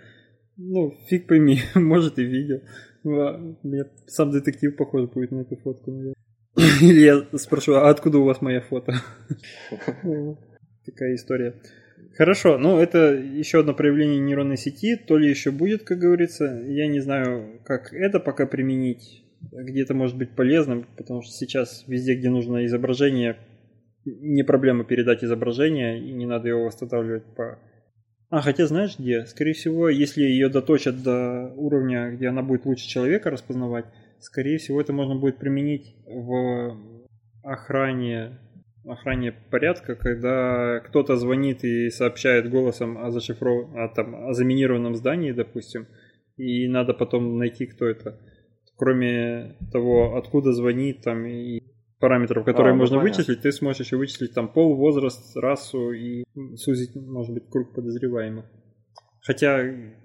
Ну, 0.57 0.93
фиг 1.09 1.27
пойми, 1.27 1.59
может 1.75 2.19
и 2.19 2.23
видел. 2.23 2.61
Ну, 3.03 3.19
а 3.21 3.37
Мне 3.63 3.85
сам 4.07 4.31
детектив 4.31 4.75
похож 4.75 5.09
будет 5.09 5.31
на 5.31 5.41
эту 5.41 5.55
фотку, 5.57 5.91
наверное. 5.91 6.15
Или 6.81 6.99
я 6.99 7.37
спрошу, 7.39 7.73
а 7.73 7.89
откуда 7.89 8.19
у 8.19 8.25
вас 8.25 8.41
моя 8.41 8.61
фото? 8.61 8.93
Такая 10.85 11.15
история. 11.15 11.55
Хорошо, 12.15 12.59
ну 12.59 12.79
это 12.79 13.13
еще 13.15 13.61
одно 13.61 13.73
проявление 13.73 14.19
нейронной 14.19 14.57
сети, 14.57 14.95
то 14.95 15.17
ли 15.17 15.29
еще 15.29 15.49
будет, 15.49 15.83
как 15.83 15.97
говорится. 15.97 16.45
Я 16.67 16.87
не 16.87 16.99
знаю, 16.99 17.59
как 17.65 17.91
это 17.91 18.19
пока 18.19 18.45
применить. 18.45 19.23
Где-то 19.51 19.95
может 19.95 20.17
быть 20.17 20.35
полезным, 20.35 20.87
потому 20.95 21.23
что 21.23 21.31
сейчас 21.31 21.83
везде, 21.87 22.15
где 22.15 22.29
нужно 22.29 22.65
изображение, 22.65 23.37
не 24.05 24.43
проблема 24.43 24.83
передать 24.83 25.23
изображение, 25.23 25.99
и 25.99 26.13
не 26.13 26.25
надо 26.25 26.49
его 26.49 26.65
восстанавливать 26.65 27.25
по... 27.35 27.59
А, 28.29 28.41
хотя 28.41 28.67
знаешь 28.67 28.97
где? 28.97 29.25
Скорее 29.25 29.53
всего, 29.53 29.89
если 29.89 30.21
ее 30.21 30.49
доточат 30.49 31.03
до 31.03 31.51
уровня, 31.55 32.11
где 32.11 32.27
она 32.27 32.41
будет 32.43 32.65
лучше 32.65 32.87
человека 32.87 33.31
распознавать, 33.31 33.85
скорее 34.19 34.59
всего, 34.59 34.79
это 34.79 34.93
можно 34.93 35.15
будет 35.15 35.37
применить 35.37 35.95
в 36.05 36.77
охране 37.43 38.39
охране 38.85 39.31
порядка, 39.51 39.95
когда 39.95 40.79
кто-то 40.81 41.15
звонит 41.15 41.63
и 41.63 41.89
сообщает 41.89 42.49
голосом 42.49 42.97
о 42.97 43.11
зашифров... 43.11 43.73
о, 43.75 43.87
там, 43.89 44.27
о 44.27 44.33
заминированном 44.33 44.95
здании, 44.95 45.31
допустим, 45.31 45.87
и 46.37 46.67
надо 46.67 46.93
потом 46.93 47.37
найти, 47.37 47.65
кто 47.65 47.85
это. 47.85 48.19
Кроме 48.75 49.55
того, 49.71 50.17
откуда 50.17 50.51
звонит 50.51 51.01
там 51.01 51.25
и 51.25 51.61
параметров, 51.99 52.43
которые 52.43 52.71
а, 52.71 52.75
ну, 52.75 52.81
можно 52.81 52.97
понятно. 52.97 53.17
вычислить, 53.17 53.41
ты 53.41 53.51
сможешь 53.51 53.85
еще 53.85 53.97
вычислить 53.97 54.33
там 54.33 54.51
пол, 54.51 54.75
возраст, 54.75 55.37
расу 55.37 55.91
и 55.91 56.25
сузить, 56.55 56.95
может 56.95 57.33
быть, 57.33 57.49
круг 57.49 57.73
подозреваемых. 57.73 58.45
Хотя, 59.21 59.61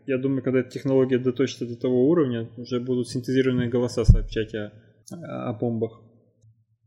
я 0.06 0.18
думаю, 0.18 0.44
когда 0.44 0.60
эта 0.60 0.70
технология 0.70 1.18
доточится 1.18 1.66
до 1.66 1.76
того 1.76 2.08
уровня, 2.08 2.48
уже 2.56 2.78
будут 2.78 3.08
синтезированные 3.08 3.68
голоса 3.68 4.04
сообщать 4.04 4.54
о, 4.54 4.72
о 5.10 5.52
бомбах. 5.54 6.00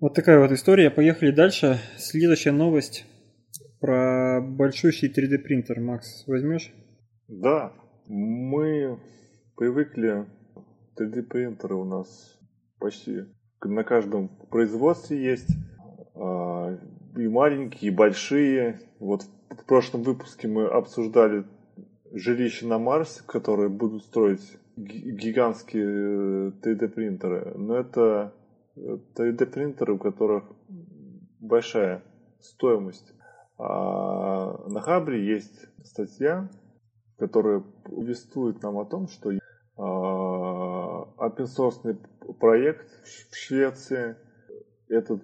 Вот 0.01 0.15
такая 0.15 0.39
вот 0.39 0.51
история. 0.51 0.89
Поехали 0.89 1.29
дальше. 1.29 1.77
Следующая 1.95 2.51
новость 2.51 3.05
про 3.79 4.41
большущий 4.41 5.09
3D 5.09 5.37
принтер. 5.37 5.79
Макс, 5.79 6.23
возьмешь? 6.25 6.73
Да, 7.27 7.71
мы 8.07 8.99
привыкли 9.55 10.25
3D 10.99 11.21
принтеры 11.21 11.75
у 11.75 11.83
нас 11.83 12.39
почти 12.79 13.25
на 13.63 13.83
каждом 13.83 14.29
производстве 14.49 15.23
есть. 15.23 15.55
А, 16.15 16.75
и 17.15 17.27
маленькие, 17.27 17.91
и 17.91 17.95
большие. 17.95 18.79
Вот 18.99 19.21
в 19.51 19.65
прошлом 19.67 20.01
выпуске 20.01 20.47
мы 20.47 20.65
обсуждали 20.65 21.45
жилища 22.11 22.65
на 22.65 22.79
Марсе, 22.79 23.21
которые 23.27 23.69
будут 23.69 24.05
строить 24.05 24.57
гигантские 24.77 26.53
3D 26.53 26.87
принтеры. 26.87 27.53
Но 27.55 27.75
это 27.75 28.33
3D 28.75 29.45
принтеры, 29.47 29.93
у 29.93 29.97
которых 29.97 30.43
большая 31.39 32.03
стоимость. 32.39 33.13
А 33.57 34.67
на 34.67 34.81
Хабре 34.81 35.25
есть 35.25 35.67
статья, 35.83 36.49
которая 37.17 37.59
повествует 37.83 38.61
нам 38.63 38.77
о 38.77 38.85
том, 38.85 39.07
что 39.07 39.31
open 39.77 41.45
source 41.45 41.97
проект 42.39 42.87
в 43.29 43.35
Швеции. 43.35 44.15
Этот 44.87 45.21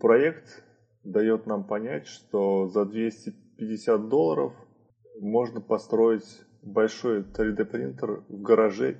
проект 0.00 0.64
дает 1.04 1.46
нам 1.46 1.64
понять, 1.64 2.06
что 2.06 2.68
за 2.68 2.84
250 2.86 4.08
долларов 4.08 4.52
можно 5.20 5.60
построить 5.60 6.42
большой 6.62 7.22
3D 7.22 7.64
принтер 7.66 8.22
в 8.28 8.40
гараже. 8.40 8.98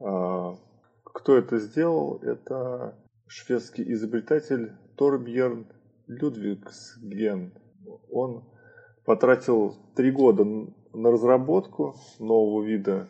А, 0.00 0.54
кто 1.02 1.36
это 1.36 1.58
сделал? 1.58 2.18
Это 2.22 2.96
шведский 3.26 3.92
изобретатель 3.92 4.72
Торбьерн 4.96 5.66
Людвигсген. 6.06 7.52
Он 8.10 8.44
потратил 9.04 9.76
три 9.94 10.10
года 10.10 10.44
на 10.44 11.10
разработку 11.10 11.96
нового 12.18 12.64
вида 12.64 13.08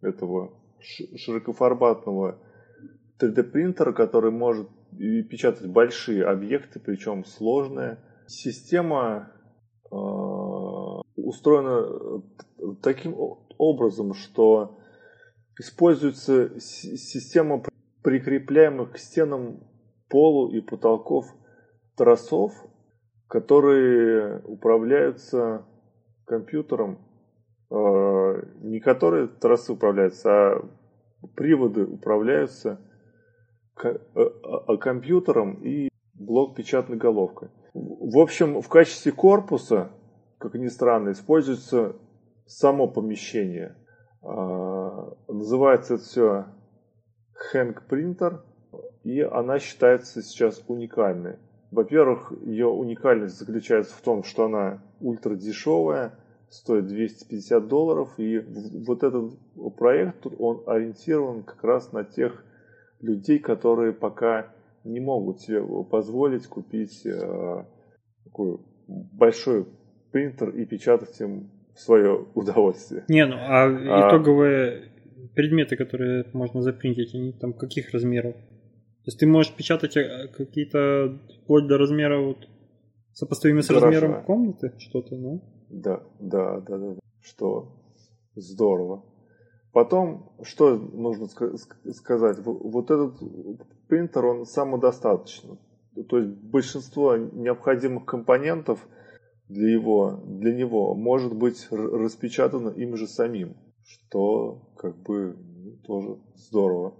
этого 0.00 0.52
широкоформатного 0.80 2.38
3D 3.20 3.42
принтера, 3.44 3.92
который 3.92 4.30
может 4.30 4.68
печатать 5.30 5.68
большие 5.68 6.24
объекты, 6.24 6.80
причем 6.80 7.24
сложные. 7.24 7.98
Система 8.26 9.32
э, 9.90 9.94
устроена 11.16 12.22
таким 12.82 13.16
образом, 13.58 14.14
что 14.14 14.78
используется 15.58 16.58
система 16.60 17.62
прикрепляемых 18.02 18.92
к 18.92 18.98
стенам 18.98 19.60
полу 20.08 20.50
и 20.50 20.60
потолков 20.60 21.26
тросов, 21.96 22.52
которые 23.28 24.40
управляются 24.44 25.64
компьютером, 26.26 26.98
э, 27.70 27.74
не 28.60 28.80
которые 28.80 29.28
тросы 29.28 29.72
управляются, 29.72 30.30
а 30.30 30.68
приводы 31.34 31.84
управляются 31.84 32.80
э, 33.82 34.76
компьютером 34.80 35.54
и 35.62 35.88
блок 36.14 36.56
печатной 36.56 36.96
головкой. 36.96 37.50
В 37.74 38.18
общем, 38.18 38.60
в 38.60 38.68
качестве 38.68 39.12
корпуса, 39.12 39.90
как 40.38 40.54
ни 40.54 40.68
странно, 40.68 41.12
используется 41.12 41.96
само 42.46 42.86
помещение. 42.86 43.76
А, 44.22 45.16
называется 45.28 45.94
это 45.94 46.02
все 46.02 46.44
Хэнк 47.50 47.82
принтер, 47.86 48.42
и 49.04 49.20
она 49.20 49.58
считается 49.58 50.22
сейчас 50.22 50.62
уникальной. 50.68 51.36
Во-первых, 51.70 52.32
ее 52.44 52.66
уникальность 52.66 53.38
заключается 53.38 53.94
в 53.94 54.00
том, 54.02 54.24
что 54.24 54.44
она 54.44 54.82
ультра 55.00 55.34
дешевая, 55.34 56.12
стоит 56.50 56.86
250 56.86 57.66
долларов, 57.66 58.10
и 58.18 58.38
вот 58.86 59.02
этот 59.02 59.32
проект, 59.76 60.26
он 60.38 60.62
ориентирован 60.66 61.42
как 61.42 61.64
раз 61.64 61.92
на 61.92 62.04
тех 62.04 62.44
людей, 63.00 63.38
которые 63.38 63.92
пока 63.92 64.48
не 64.84 65.00
могут 65.00 65.40
себе 65.40 65.62
позволить 65.84 66.46
купить 66.46 67.06
э, 67.06 67.64
такой 68.24 68.58
большой 68.86 69.66
принтер 70.10 70.50
и 70.50 70.66
печатать 70.66 71.18
им 71.20 71.50
в 71.74 71.80
свое 71.80 72.26
удовольствие. 72.34 73.04
Не, 73.08 73.24
ну 73.24 73.36
а, 73.36 73.64
а 73.64 74.08
итоговая 74.08 74.91
предметы, 75.34 75.76
которые 75.76 76.24
можно 76.32 76.62
запринтить, 76.62 77.14
они 77.14 77.32
там 77.32 77.52
каких 77.52 77.92
размеров? 77.92 78.34
То 78.34 79.08
есть 79.08 79.18
ты 79.18 79.26
можешь 79.26 79.52
печатать 79.52 79.96
э, 79.96 80.28
какие-то 80.36 81.18
вплоть 81.42 81.66
до 81.66 81.78
размера 81.78 82.20
вот 82.20 82.48
сопоставимые 83.12 83.62
с 83.62 83.68
Хорошо. 83.68 83.86
размером 83.86 84.24
комнаты 84.24 84.72
что-то, 84.78 85.16
ну? 85.16 85.42
Да, 85.70 86.02
да, 86.20 86.60
да, 86.60 86.78
да, 86.78 86.98
что 87.20 87.72
здорово. 88.34 89.04
Потом, 89.72 90.36
что 90.42 90.76
нужно 90.76 91.26
сказать? 91.26 92.38
Вот 92.44 92.90
этот 92.90 93.14
принтер, 93.88 94.24
он 94.26 94.44
самодостаточный. 94.44 95.58
То 96.08 96.18
есть 96.18 96.30
большинство 96.30 97.16
необходимых 97.16 98.04
компонентов 98.04 98.86
для, 99.48 99.70
его, 99.70 100.22
для 100.26 100.54
него 100.54 100.94
может 100.94 101.34
быть 101.34 101.66
распечатано 101.70 102.68
им 102.70 102.96
же 102.96 103.06
самим 103.06 103.56
что 103.84 104.71
как 104.82 104.96
бы 105.02 105.36
ну, 105.38 105.76
тоже 105.86 106.18
здорово. 106.34 106.94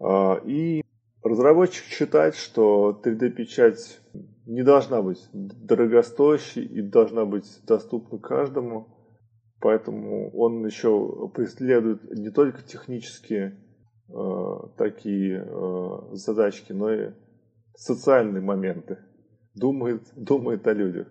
А, 0.00 0.40
и 0.44 0.82
разработчик 1.22 1.84
считает, 1.84 2.34
что 2.34 3.00
3D-печать 3.04 4.00
не 4.46 4.62
должна 4.62 5.02
быть 5.02 5.20
дорогостоящей 5.32 6.64
и 6.64 6.80
должна 6.80 7.26
быть 7.26 7.46
доступна 7.66 8.18
каждому. 8.18 8.88
Поэтому 9.60 10.30
он 10.30 10.66
еще 10.66 11.30
преследует 11.34 12.02
не 12.10 12.30
только 12.30 12.62
технические 12.62 13.60
э, 14.08 14.14
такие 14.76 15.46
э, 15.46 16.14
задачки, 16.14 16.72
но 16.72 16.92
и 16.92 17.10
социальные 17.76 18.42
моменты. 18.42 18.98
Думает, 19.54 20.02
думает 20.16 20.66
о 20.66 20.72
людях. 20.72 21.06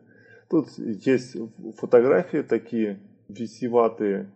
Тут 0.49 0.67
есть 0.77 1.37
фотографии 1.77 2.41
такие 2.41 2.99
висеватые 3.29 4.33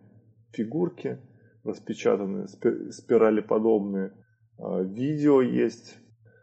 фигурки 0.52 1.18
распечатанные, 1.66 2.46
спиралеподобные. 2.90 4.12
А, 4.58 4.82
видео 4.82 5.42
есть. 5.42 5.98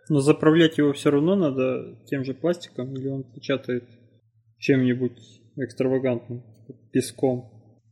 Но 0.09 0.19
заправлять 0.19 0.77
его 0.77 0.93
все 0.93 1.11
равно 1.11 1.35
надо 1.35 1.97
тем 2.05 2.23
же 2.23 2.33
пластиком, 2.33 2.93
или 2.93 3.07
он 3.07 3.23
печатает 3.23 3.87
чем-нибудь 4.57 5.17
экстравагантным, 5.57 6.43
типа 6.67 6.79
песком. 6.91 7.49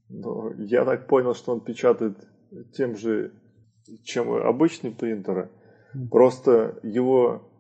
Ну, 0.10 0.54
я 0.58 0.84
так 0.84 1.08
понял, 1.08 1.34
что 1.34 1.54
он 1.54 1.62
печатает 1.62 2.18
тем 2.74 2.98
же, 2.98 3.34
чем 4.04 4.36
и 4.36 4.42
обычные 4.42 4.94
принтеры. 4.94 5.50
Просто 6.10 6.80
его 6.84 7.52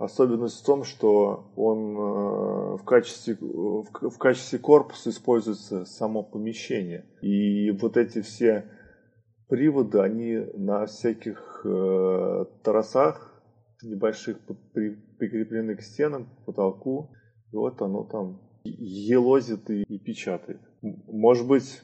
Особенность 0.00 0.62
в 0.62 0.64
том, 0.64 0.82
что 0.82 1.52
он 1.56 1.94
э, 1.94 2.76
в 2.78 2.84
качестве, 2.86 3.36
в 3.38 4.16
качестве 4.16 4.58
корпуса 4.58 5.10
используется 5.10 5.84
само 5.84 6.22
помещение. 6.22 7.04
И 7.20 7.70
вот 7.72 7.98
эти 7.98 8.22
все 8.22 8.64
приводы, 9.50 9.98
они 9.98 10.38
на 10.54 10.86
всяких 10.86 11.62
э, 11.64 12.44
тросах 12.62 13.42
небольших 13.82 14.38
прикреплены 15.18 15.76
к 15.76 15.82
стенам, 15.82 16.26
к 16.26 16.46
потолку. 16.46 17.10
И 17.52 17.56
вот 17.56 17.82
оно 17.82 18.04
там 18.04 18.40
елозит 18.64 19.68
и, 19.70 19.82
и 19.82 19.98
печатает. 19.98 20.60
Может 20.82 21.46
быть, 21.46 21.82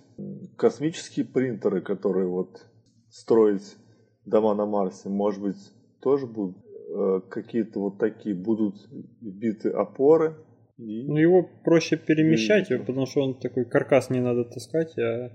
космические 0.57 1.27
принтеры, 1.27 1.81
которые 1.81 2.29
вот 2.29 2.67
строить 3.11 3.77
дома 4.25 4.55
на 4.55 4.67
Марсе, 4.67 5.09
может 5.09 5.43
быть, 5.43 5.73
тоже 6.01 6.27
будут 6.27 6.57
э, 6.59 7.21
какие-то 7.29 7.81
вот 7.81 7.99
такие 7.99 8.35
будут 8.35 8.77
биты 9.21 9.71
опоры. 9.71 10.37
И... 10.77 11.07
Ну, 11.09 11.17
его 11.17 11.49
проще 11.65 11.97
перемещать, 11.97 12.71
и... 12.71 12.77
потому 12.77 13.07
что 13.07 13.23
он 13.23 13.39
такой 13.41 13.65
каркас 13.65 14.11
не 14.11 14.21
надо 14.21 14.45
таскать, 14.45 14.97
а 14.99 15.31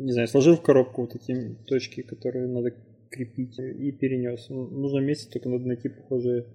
не 0.00 0.12
знаю, 0.12 0.28
сложил 0.28 0.56
в 0.56 0.62
коробку 0.62 1.02
вот 1.02 1.14
эти 1.14 1.56
точки, 1.66 2.02
которые 2.02 2.48
надо 2.48 2.74
крепить 3.10 3.58
и 3.58 3.92
перенес. 3.92 4.48
Ну, 4.48 4.66
в 4.66 4.78
нужном 4.78 5.04
месте 5.04 5.30
только 5.30 5.48
надо 5.48 5.66
найти 5.66 5.88
похожее, 5.88 6.46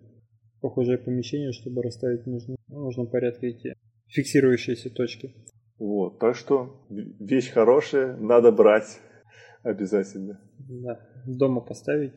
похожее 0.61 0.97
помещение, 0.97 1.51
чтобы 1.51 1.83
расставить 1.83 2.23
в 2.23 2.27
нужном, 2.27 2.57
в 2.67 2.73
нужном 2.73 3.07
порядке 3.09 3.49
эти 3.49 3.73
фиксирующиеся 4.07 4.89
точки. 4.89 5.33
Вот, 5.77 6.19
так 6.19 6.35
что 6.35 6.87
вещь 6.89 7.51
хорошая, 7.51 8.17
надо 8.17 8.51
брать 8.51 8.99
обязательно. 9.63 10.41
Да, 10.57 10.99
дома 11.27 11.61
поставить. 11.61 12.13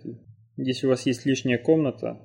Если 0.57 0.87
у 0.87 0.91
вас 0.91 1.07
есть 1.07 1.27
лишняя 1.27 1.59
комната, 1.59 2.19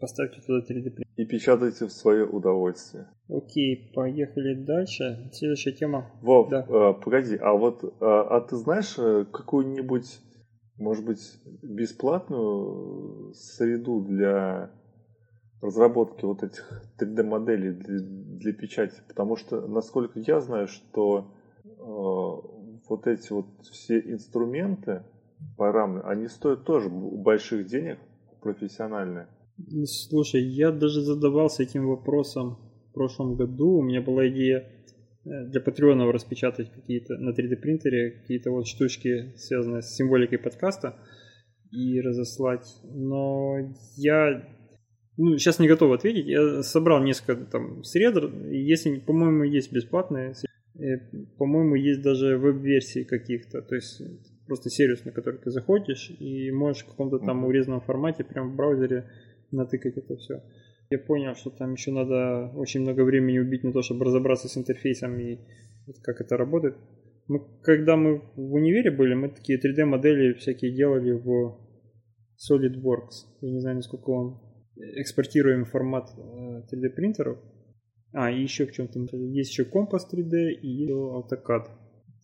поставьте 0.00 0.40
туда 0.40 0.58
3D 0.58 0.90
принтер. 0.90 1.01
И 1.16 1.26
печатайте 1.26 1.86
в 1.86 1.92
свое 1.92 2.24
удовольствие. 2.26 3.06
Окей, 3.28 3.92
поехали 3.94 4.54
дальше. 4.64 5.30
Следующая 5.32 5.72
тема. 5.72 6.10
Вов, 6.22 6.48
да. 6.48 6.66
э, 6.66 6.94
погоди, 7.04 7.36
а 7.36 7.52
вот 7.52 7.84
а, 8.00 8.36
а 8.36 8.40
ты 8.40 8.56
знаешь 8.56 8.94
э, 8.98 9.26
какую-нибудь, 9.30 10.20
может 10.78 11.04
быть, 11.04 11.20
бесплатную 11.62 13.34
среду 13.34 14.00
для 14.00 14.70
разработки 15.60 16.24
вот 16.24 16.42
этих 16.42 16.82
3D-моделей 16.98 17.72
для, 17.72 17.98
для 18.00 18.52
печати? 18.54 19.00
Потому 19.06 19.36
что, 19.36 19.66
насколько 19.66 20.18
я 20.18 20.40
знаю, 20.40 20.66
что 20.66 21.30
э, 21.64 21.68
вот 22.88 23.06
эти 23.06 23.32
вот 23.32 23.46
все 23.70 23.98
инструменты 24.00 25.02
программные, 25.56 26.04
они 26.04 26.28
стоят 26.28 26.64
тоже 26.64 26.88
больших 26.88 27.66
денег 27.66 27.98
профессиональные. 28.40 29.28
Слушай, 29.86 30.42
я 30.42 30.70
даже 30.70 31.02
задавался 31.02 31.62
этим 31.62 31.86
вопросом 31.86 32.58
в 32.90 32.94
прошлом 32.94 33.36
году. 33.36 33.78
У 33.78 33.82
меня 33.82 34.02
была 34.02 34.28
идея 34.28 34.68
э, 35.24 35.46
для 35.46 35.60
патреонов 35.60 36.12
распечатать 36.12 36.70
какие-то 36.72 37.16
на 37.18 37.30
3D 37.30 37.56
принтере 37.56 38.20
какие-то 38.20 38.50
вот 38.50 38.66
штучки, 38.66 39.34
связанные 39.36 39.82
с 39.82 39.94
символикой 39.94 40.38
подкаста 40.38 40.96
и 41.70 42.00
разослать. 42.00 42.66
Но 42.84 43.56
я 43.96 44.46
ну, 45.16 45.36
сейчас 45.38 45.58
не 45.58 45.68
готов 45.68 45.92
ответить. 45.92 46.26
Я 46.26 46.62
собрал 46.62 47.02
несколько 47.02 47.36
там 47.44 47.84
сред. 47.84 48.16
Если, 48.50 48.98
по-моему, 48.98 49.44
есть 49.44 49.72
бесплатные. 49.72 50.34
Э, 50.74 50.98
по-моему, 51.38 51.74
есть 51.74 52.02
даже 52.02 52.36
веб-версии 52.36 53.04
каких-то. 53.04 53.62
То 53.62 53.74
есть 53.74 54.02
просто 54.46 54.70
сервис, 54.70 55.04
на 55.04 55.12
который 55.12 55.38
ты 55.38 55.50
заходишь 55.50 56.10
и 56.18 56.50
можешь 56.50 56.82
в 56.82 56.88
каком-то 56.88 57.18
там 57.18 57.44
урезанном 57.44 57.80
формате 57.80 58.24
прямо 58.24 58.50
в 58.50 58.56
браузере 58.56 59.06
натыкать 59.52 59.96
это 59.96 60.16
все. 60.16 60.42
Я 60.90 60.98
понял, 60.98 61.34
что 61.34 61.50
там 61.50 61.72
еще 61.72 61.90
надо 61.90 62.52
очень 62.54 62.80
много 62.80 63.02
времени 63.04 63.38
убить 63.38 63.64
на 63.64 63.72
то, 63.72 63.82
чтобы 63.82 64.04
разобраться 64.04 64.48
с 64.48 64.56
интерфейсом 64.56 65.18
и 65.18 65.38
как 66.02 66.20
это 66.20 66.36
работает. 66.36 66.76
Мы, 67.28 67.40
когда 67.62 67.96
мы 67.96 68.22
в 68.36 68.54
универе 68.54 68.90
были, 68.90 69.14
мы 69.14 69.28
такие 69.28 69.58
3D-модели 69.58 70.34
всякие 70.34 70.74
делали 70.74 71.12
в 71.12 71.58
SolidWorks. 72.36 73.40
Я 73.40 73.52
не 73.52 73.60
знаю, 73.60 73.76
насколько 73.76 74.10
он 74.10 74.40
экспортируем 74.76 75.64
формат 75.64 76.10
3D 76.16 76.86
э, 76.86 76.90
принтеров. 76.90 77.38
А, 78.12 78.30
и 78.30 78.42
еще 78.42 78.66
в 78.66 78.72
чем-то. 78.72 78.98
Есть 79.16 79.50
еще 79.50 79.64
Compass 79.64 80.02
3D 80.12 80.52
и 80.60 80.90
AutoCAD. 80.90 81.68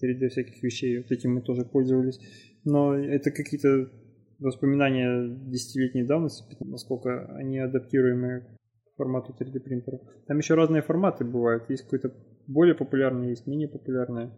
3D 0.02 0.28
всяких 0.28 0.62
вещей. 0.62 0.98
Вот 0.98 1.10
этим 1.10 1.34
мы 1.34 1.42
тоже 1.42 1.64
пользовались. 1.64 2.20
Но 2.64 2.94
это 2.94 3.30
какие-то 3.30 3.90
воспоминания 4.38 5.28
десятилетней 5.46 6.04
давности, 6.04 6.44
насколько 6.60 7.26
они 7.36 7.58
адаптируемы 7.58 8.40
к 8.40 8.96
формату 8.96 9.34
3D 9.38 9.60
принтеров. 9.60 10.00
Там 10.26 10.38
еще 10.38 10.54
разные 10.54 10.82
форматы 10.82 11.24
бывают. 11.24 11.68
Есть 11.68 11.84
какой-то 11.84 12.12
более 12.46 12.74
популярный, 12.74 13.30
есть 13.30 13.46
менее 13.46 13.68
популярные 13.68 14.30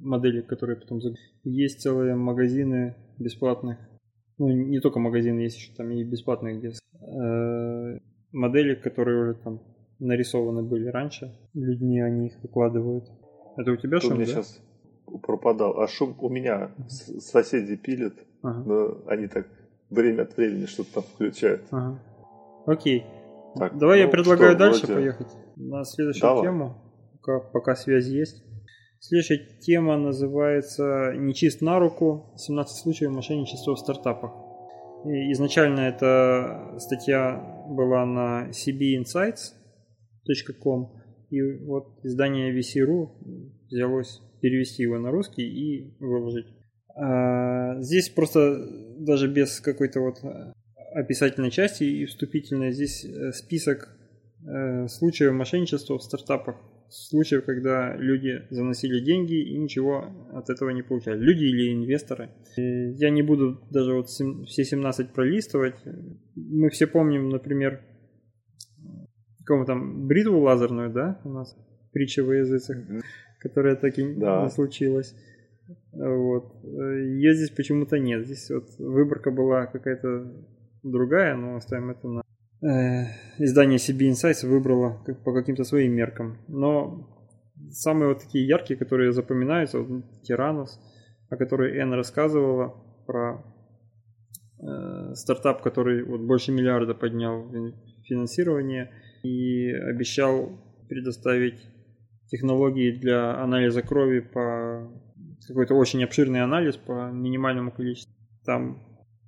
модели, 0.00 0.40
которые 0.40 0.76
потом... 0.76 1.00
Есть 1.44 1.80
целые 1.80 2.14
магазины 2.14 2.96
бесплатных. 3.18 3.78
Ну, 4.38 4.48
не 4.48 4.80
только 4.80 5.00
магазины, 5.00 5.40
есть 5.40 5.56
еще 5.56 5.74
там 5.74 5.90
и 5.90 6.04
бесплатные, 6.04 6.58
где 6.58 6.68
э, 6.68 7.98
модели, 8.32 8.74
которые 8.76 9.22
уже 9.22 9.34
там 9.34 9.60
нарисованы 9.98 10.62
были 10.62 10.86
раньше. 10.86 11.34
Людьми 11.54 12.00
они 12.00 12.28
их 12.28 12.40
выкладывают. 12.42 13.04
Это 13.56 13.72
у 13.72 13.76
тебя 13.76 13.98
Что 13.98 14.16
да? 14.16 14.24
сейчас 14.24 14.62
пропадал. 15.22 15.80
А 15.80 15.88
шум 15.88 16.16
у 16.20 16.28
меня 16.28 16.70
соседи 17.18 17.76
пилят. 17.76 18.14
Ага. 18.42 18.62
Но 18.66 18.98
они 19.06 19.26
так 19.26 19.46
время 19.90 20.22
от 20.22 20.36
времени 20.36 20.66
что-то 20.66 20.94
там 20.94 21.04
включают. 21.04 21.62
Ага. 21.70 22.00
Окей. 22.66 23.04
Так, 23.56 23.78
Давай 23.78 23.98
ну, 23.98 24.04
я 24.04 24.08
предлагаю 24.08 24.50
что, 24.50 24.58
дальше 24.58 24.86
вроде... 24.86 25.00
поехать 25.00 25.36
на 25.56 25.84
следующую 25.84 26.22
Давай. 26.22 26.42
тему, 26.42 26.74
пока, 27.14 27.40
пока 27.40 27.74
связь 27.74 28.06
есть. 28.06 28.44
Следующая 29.00 29.38
тема 29.60 29.96
называется 29.96 31.14
«Нечист 31.16 31.62
на 31.62 31.78
руку. 31.78 32.34
17 32.36 32.82
случаев 32.82 33.12
мошенничества 33.12 33.74
в 33.74 33.78
стартапах». 33.78 34.32
И 35.04 35.30
изначально 35.32 35.80
эта 35.80 36.74
статья 36.78 37.64
была 37.68 38.04
на 38.04 38.48
cbinsights.com, 38.50 40.92
и 41.30 41.40
вот 41.64 42.00
издание 42.02 42.52
VC.ru 42.52 43.10
взялось 43.68 44.20
перевести 44.40 44.82
его 44.82 44.98
на 44.98 45.10
русский 45.10 45.42
и 45.42 45.94
выложить. 46.00 46.46
А, 46.94 47.80
здесь 47.80 48.08
просто 48.08 48.66
даже 48.98 49.28
без 49.28 49.60
какой-то 49.60 50.00
вот 50.00 50.18
э, 50.24 50.52
описательной 50.94 51.50
части 51.50 51.84
и 51.84 52.06
вступительной 52.06 52.72
здесь 52.72 53.04
э, 53.04 53.32
список 53.32 53.88
э, 54.44 54.88
случаев 54.88 55.32
мошенничества 55.32 55.98
в 55.98 56.02
стартапах, 56.02 56.56
случаев, 56.90 57.44
когда 57.44 57.94
люди 57.96 58.42
заносили 58.50 59.00
деньги 59.00 59.34
и 59.34 59.58
ничего 59.58 60.06
от 60.32 60.50
этого 60.50 60.70
не 60.70 60.82
получали. 60.82 61.18
Люди 61.20 61.44
или 61.44 61.72
инвесторы. 61.72 62.30
Я 62.56 63.10
не 63.10 63.22
буду 63.22 63.60
даже 63.70 63.92
вот 63.94 64.08
все 64.08 64.64
17 64.64 65.12
пролистывать. 65.12 65.76
Мы 66.34 66.70
все 66.70 66.86
помним, 66.86 67.28
например, 67.28 67.82
кому 69.44 69.64
там 69.64 70.06
бритву 70.06 70.40
лазерную, 70.40 70.90
да, 70.90 71.20
у 71.24 71.30
нас 71.30 71.56
притча 71.92 72.24
во 72.24 72.34
языцах, 72.34 72.78
которая 73.38 73.76
так 73.76 73.98
и 73.98 74.14
да. 74.14 74.44
не 74.44 74.50
случилась. 74.50 75.14
Вот. 75.92 76.54
Ее 76.64 77.34
здесь 77.34 77.50
почему-то 77.50 77.98
нет. 77.98 78.24
Здесь 78.24 78.50
вот 78.50 78.68
выборка 78.78 79.30
была 79.30 79.66
какая-то 79.66 80.32
другая, 80.82 81.36
но 81.36 81.56
оставим 81.56 81.90
это 81.90 82.08
на... 82.08 82.22
Э, 82.62 83.06
издание 83.38 83.78
CB 83.78 84.10
Insights 84.10 84.46
выбрало 84.46 85.04
по 85.24 85.32
каким-то 85.32 85.64
своим 85.64 85.92
меркам. 85.92 86.38
Но 86.48 87.08
самые 87.70 88.08
вот 88.08 88.20
такие 88.20 88.46
яркие, 88.46 88.78
которые 88.78 89.12
запоминаются, 89.12 89.80
вот 89.80 90.22
Тиранос, 90.22 90.80
о 91.28 91.36
которой 91.36 91.78
Энн 91.78 91.92
рассказывала, 91.92 92.74
про 93.06 93.44
э, 94.60 95.14
стартап, 95.14 95.62
который 95.62 96.02
вот 96.04 96.20
больше 96.20 96.52
миллиарда 96.52 96.94
поднял 96.94 97.50
финансирование 98.04 98.90
и 99.22 99.70
обещал 99.72 100.50
предоставить 100.88 101.60
технологии 102.28 102.92
для 102.92 103.42
анализа 103.42 103.82
крови 103.82 104.20
по 104.20 104.90
какой-то 105.46 105.74
очень 105.74 106.04
обширный 106.04 106.42
анализ 106.42 106.76
по 106.76 107.10
минимальному 107.10 107.72
количеству. 107.72 108.12
Там 108.44 108.82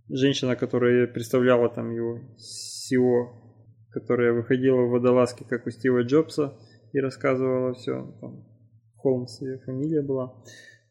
женщина, 0.08 0.56
которая 0.56 1.06
представляла 1.06 1.68
там 1.68 1.90
его 1.90 2.18
SEO, 2.36 3.28
которая 3.90 4.32
выходила 4.32 4.82
в 4.82 4.90
водолазке, 4.90 5.44
как 5.44 5.66
у 5.66 5.70
Стива 5.70 6.02
Джобса, 6.02 6.58
и 6.92 7.00
рассказывала 7.00 7.74
все. 7.74 8.16
Там, 8.20 8.44
Холмс 8.96 9.40
ее 9.40 9.58
фамилия 9.60 10.02
была. 10.02 10.34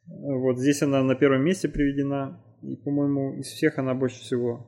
Вот 0.08 0.57
здесь 0.57 0.82
она 0.82 1.03
на 1.03 1.16
первом 1.16 1.43
месте 1.43 1.70
приведена. 1.70 2.43
И, 2.62 2.76
по-моему, 2.76 3.39
из 3.39 3.45
всех 3.47 3.78
она 3.78 3.93
больше 3.93 4.20
всего, 4.20 4.68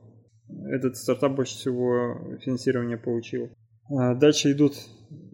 этот 0.70 0.96
стартап 0.96 1.34
больше 1.34 1.56
всего 1.56 2.38
финансирования 2.40 2.96
получил. 2.96 3.50
А 3.90 4.14
дальше 4.14 4.52
идут 4.52 4.74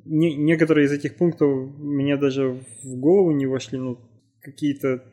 не, 0.08 0.34
некоторые 0.36 0.86
из 0.86 0.92
этих 0.92 1.16
пунктов 1.16 1.78
мне 1.78 2.16
даже 2.16 2.60
в 2.82 2.96
голову 2.98 3.30
не 3.32 3.46
вошли, 3.46 3.78
ну, 3.78 3.98
какие-то 4.40 5.04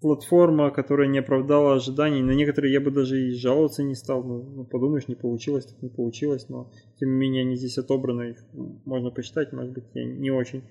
платформа, 0.00 0.70
которая 0.70 1.08
не 1.08 1.18
оправдала 1.18 1.74
ожиданий. 1.74 2.22
На 2.22 2.32
некоторые 2.32 2.72
я 2.72 2.80
бы 2.80 2.90
даже 2.90 3.20
и 3.20 3.34
жаловаться 3.34 3.82
не 3.82 3.94
стал. 3.94 4.24
Ну, 4.24 4.42
ну, 4.42 4.64
подумаешь, 4.64 5.08
не 5.08 5.14
получилось, 5.14 5.66
так 5.66 5.82
не 5.82 5.90
получилось. 5.90 6.48
Но, 6.48 6.72
тем 6.98 7.10
не 7.10 7.16
менее, 7.16 7.42
они 7.42 7.56
здесь 7.56 7.78
отобраны. 7.78 8.30
Их 8.30 8.38
можно 8.86 9.10
почитать, 9.10 9.52
может 9.52 9.72
быть, 9.72 9.84
я 9.94 10.04
не 10.04 10.30
очень 10.30 10.62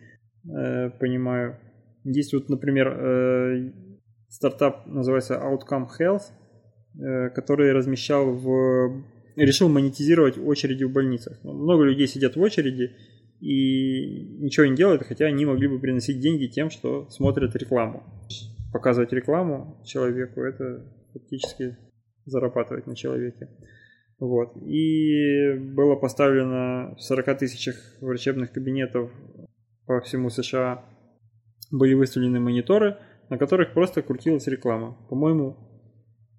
э, 0.45 0.89
понимаю. 0.99 1.60
Есть 2.03 2.34
вот, 2.34 2.49
например, 2.49 2.88
э, 2.88 3.72
стартап 4.30 4.88
называется 4.88 5.36
Outcome 5.36 5.88
Health, 5.99 6.32
э, 6.99 7.30
который 7.30 7.72
размещал 7.72 8.34
в... 8.34 9.03
решил 9.36 9.70
монетизировать 9.70 10.38
очереди 10.38 10.86
в 10.86 10.91
больницах. 10.91 11.39
Ну, 11.43 11.53
много 11.53 11.84
людей 11.84 12.07
сидят 12.07 12.36
в 12.36 12.41
очереди, 12.41 12.95
и 13.39 14.37
ничего 14.39 14.65
не 14.65 14.75
делают, 14.75 15.03
хотя 15.03 15.25
они 15.25 15.45
могли 15.45 15.67
бы 15.67 15.79
приносить 15.79 16.19
деньги 16.19 16.47
тем, 16.47 16.69
что 16.69 17.09
смотрят 17.09 17.55
рекламу. 17.55 18.03
Показывать 18.73 19.13
рекламу 19.13 19.81
человеку– 19.85 20.41
это 20.43 20.85
фактически 21.13 21.77
зарабатывать 22.25 22.85
на 22.87 22.95
человеке. 22.95 23.49
Вот. 24.19 24.55
И 24.57 25.53
было 25.57 25.95
поставлено 25.95 26.95
в 26.95 27.01
40 27.01 27.37
тысячах 27.39 27.75
врачебных 28.01 28.51
кабинетов 28.51 29.11
по 29.85 30.01
всему 30.01 30.29
США 30.29 30.85
были 31.71 31.93
выставлены 31.93 32.39
мониторы, 32.39 32.97
на 33.29 33.37
которых 33.37 33.73
просто 33.73 34.01
крутилась 34.01 34.47
реклама. 34.47 34.97
По-моему, 35.09 35.57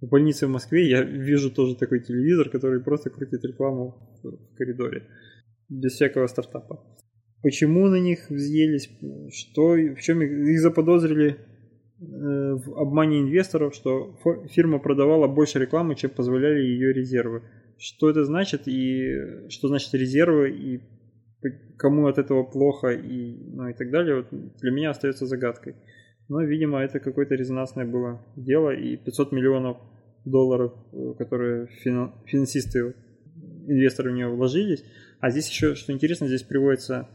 в 0.01 0.09
больнице 0.09 0.47
в 0.47 0.51
Москве 0.51 0.89
я 0.89 1.03
вижу 1.03 1.51
тоже 1.51 1.77
такой 1.77 2.01
телевизор, 2.01 2.49
который 2.49 2.81
просто 2.83 3.11
крутит 3.11 3.45
рекламу 3.45 4.19
в 4.23 4.55
коридоре. 4.57 5.07
Без 5.71 5.93
всякого 5.93 6.27
стартапа. 6.27 6.85
Почему 7.43 7.89
на 7.89 7.99
них 7.99 8.29
взъелись? 8.29 8.91
Что, 9.33 9.73
в 9.73 10.01
чем 10.01 10.21
их, 10.21 10.31
их 10.31 10.61
заподозрили 10.61 11.31
э, 11.31 11.37
в 12.01 12.79
обмане 12.79 13.21
инвесторов, 13.21 13.75
что 13.75 14.19
фирма 14.51 14.79
продавала 14.79 15.27
больше 15.27 15.59
рекламы, 15.59 15.95
чем 15.95 16.11
позволяли 16.11 16.61
ее 16.61 16.93
резервы. 16.93 17.43
Что 17.79 18.11
это 18.11 18.25
значит 18.25 18.69
и 18.69 19.49
что 19.49 19.69
значит 19.69 19.95
резервы 19.95 20.51
и 20.51 20.81
кому 21.79 22.09
от 22.09 22.19
этого 22.19 22.43
плохо 22.45 22.89
и, 22.89 23.37
ну, 23.55 23.69
и 23.69 23.73
так 23.73 23.91
далее, 23.91 24.17
вот 24.17 24.27
для 24.61 24.71
меня 24.71 24.91
остается 24.91 25.27
загадкой. 25.27 25.77
Но, 26.29 26.43
видимо, 26.43 26.81
это 26.81 27.01
какое-то 27.01 27.35
резонансное 27.35 27.87
было 27.87 28.25
дело, 28.37 28.71
и 28.71 28.97
500 28.97 29.33
миллионов 29.33 29.79
долларов, 30.25 30.73
э, 30.93 31.15
которые 31.19 31.69
финансисты, 32.27 32.95
инвесторы 33.67 34.13
в 34.13 34.15
нее 34.15 34.29
вложились. 34.29 34.85
А 35.21 35.31
здесь 35.31 35.49
еще, 35.49 35.75
что 35.75 35.93
интересно, 35.93 36.27
здесь 36.27 36.43
приводятся 36.43 37.09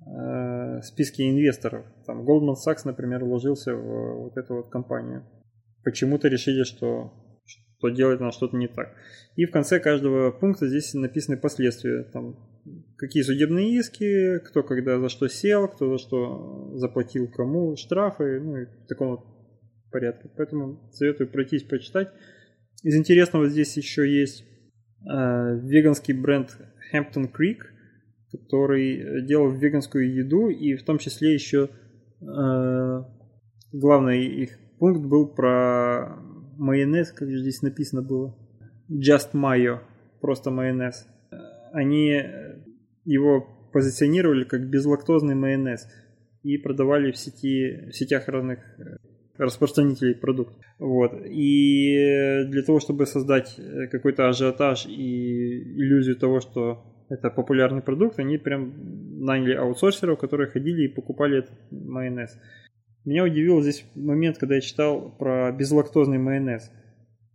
э, 0.00 0.82
списки 0.82 1.22
инвесторов. 1.22 1.84
Там 2.06 2.22
Goldman 2.22 2.54
Sachs, 2.54 2.82
например, 2.84 3.24
вложился 3.24 3.74
в 3.74 4.24
вот 4.24 4.36
эту 4.36 4.54
вот 4.56 4.70
компанию. 4.70 5.24
Почему-то 5.82 6.28
решили, 6.28 6.62
что 6.62 7.12
что 7.80 7.88
делать 7.88 8.20
надо 8.20 8.32
что-то 8.32 8.56
не 8.56 8.68
так. 8.68 8.94
И 9.36 9.46
в 9.46 9.50
конце 9.50 9.80
каждого 9.80 10.30
пункта 10.30 10.68
здесь 10.68 10.92
написаны 10.92 11.38
последствия. 11.38 12.04
Там 12.04 12.36
какие 12.96 13.22
судебные 13.22 13.74
иски, 13.74 14.38
кто 14.40 14.62
когда 14.62 14.98
за 15.00 15.08
что 15.08 15.28
сел, 15.28 15.66
кто 15.66 15.96
за 15.96 15.98
что 15.98 16.76
заплатил 16.76 17.28
кому, 17.30 17.76
штрафы, 17.76 18.38
ну 18.40 18.56
и 18.58 18.66
в 18.66 18.86
таком 18.86 19.10
вот 19.10 19.20
порядке. 19.90 20.30
Поэтому 20.36 20.90
советую 20.92 21.30
пройтись, 21.30 21.62
почитать. 21.62 22.10
Из 22.82 22.94
интересного 22.96 23.48
здесь 23.48 23.76
еще 23.76 24.08
есть 24.08 24.42
э, 24.42 25.58
веганский 25.62 26.14
бренд 26.14 26.56
Hampton 26.92 27.30
Creek, 27.30 27.58
который 28.30 29.26
делал 29.26 29.50
веганскую 29.50 30.14
еду 30.14 30.48
и 30.48 30.74
в 30.74 30.84
том 30.84 30.98
числе 30.98 31.34
еще 31.34 31.68
э, 32.20 33.04
главный 33.72 34.26
их 34.26 34.58
пункт 34.78 35.06
был 35.06 35.28
про 35.28 36.16
майонез, 36.56 37.12
как 37.12 37.30
же 37.30 37.38
здесь 37.40 37.62
написано 37.62 38.02
было. 38.02 38.36
Just 38.90 39.32
Mayo, 39.34 39.80
просто 40.20 40.50
майонез. 40.50 41.06
Они 41.72 42.22
его 43.04 43.46
позиционировали 43.72 44.44
как 44.44 44.68
безлактозный 44.68 45.34
майонез 45.34 45.86
и 46.42 46.56
продавали 46.58 47.12
в 47.12 47.16
сети, 47.16 47.90
в 47.90 47.92
сетях 47.92 48.28
разных 48.28 48.58
э, 48.78 48.96
распространителей 49.40 50.14
продуктов. 50.14 50.58
Вот. 50.78 51.12
И 51.24 52.44
для 52.46 52.62
того, 52.62 52.78
чтобы 52.78 53.06
создать 53.06 53.58
э, 53.58 53.88
какой-то 53.88 54.28
ажиотаж 54.28 54.86
и 54.86 55.62
иллюзию 55.76 56.16
того, 56.16 56.40
что 56.40 56.84
это 57.08 57.30
популярный 57.30 57.80
продукт, 57.80 58.18
они 58.18 58.36
прям 58.36 58.74
наняли 59.24 59.54
аутсорсеров, 59.54 60.18
которые 60.18 60.50
ходили 60.50 60.84
и 60.84 60.94
покупали 60.94 61.38
этот 61.38 61.54
майонез. 61.70 62.38
Меня 63.04 63.24
удивил 63.24 63.62
здесь 63.62 63.84
момент, 63.94 64.36
когда 64.36 64.56
я 64.56 64.60
читал 64.60 65.16
про 65.18 65.50
безлактозный 65.52 66.18
майонез. 66.18 66.70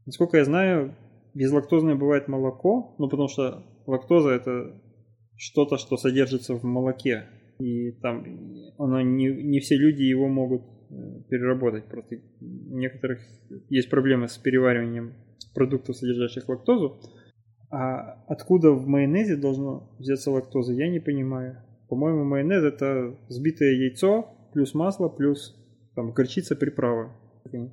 Насколько 0.06 0.38
я 0.38 0.46
знаю, 0.46 0.96
безлактозное 1.34 1.96
бывает 1.96 2.28
молоко, 2.28 2.96
ну 3.00 3.10
потому 3.10 3.28
что 3.28 3.64
лактоза 3.88 4.30
это 4.30 4.80
что-то, 5.36 5.78
что 5.78 5.98
содержится 5.98 6.54
в 6.54 6.64
молоке. 6.64 7.26
И 7.60 7.94
там 8.02 8.24
оно 8.78 9.02
не, 9.02 9.28
не 9.28 9.60
все 9.60 9.76
люди 9.76 10.04
его 10.04 10.28
могут 10.28 10.62
переработать. 11.30 11.86
Просто 11.86 12.18
у 12.42 12.78
некоторых 12.78 13.20
есть 13.70 13.90
проблемы 13.90 14.28
с 14.28 14.38
перевариванием 14.38 15.14
продуктов, 15.54 15.98
содержащих 15.98 16.48
лактозу. 16.50 17.00
А 17.72 18.24
откуда 18.28 18.72
в 18.72 18.88
майонезе 18.88 19.36
должно 19.36 19.96
взяться 20.00 20.32
лактоза, 20.32 20.74
я 20.74 20.90
не 20.90 21.00
понимаю. 21.00 21.58
По-моему, 21.90 22.24
майонез 22.24 22.64
это 22.64 23.18
взбитое 23.28 23.74
яйцо, 23.74 24.50
плюс 24.54 24.74
масло, 24.74 25.10
плюс 25.10 25.56
там 25.96 26.12
горчица, 26.12 26.56
приправа, 26.56 27.16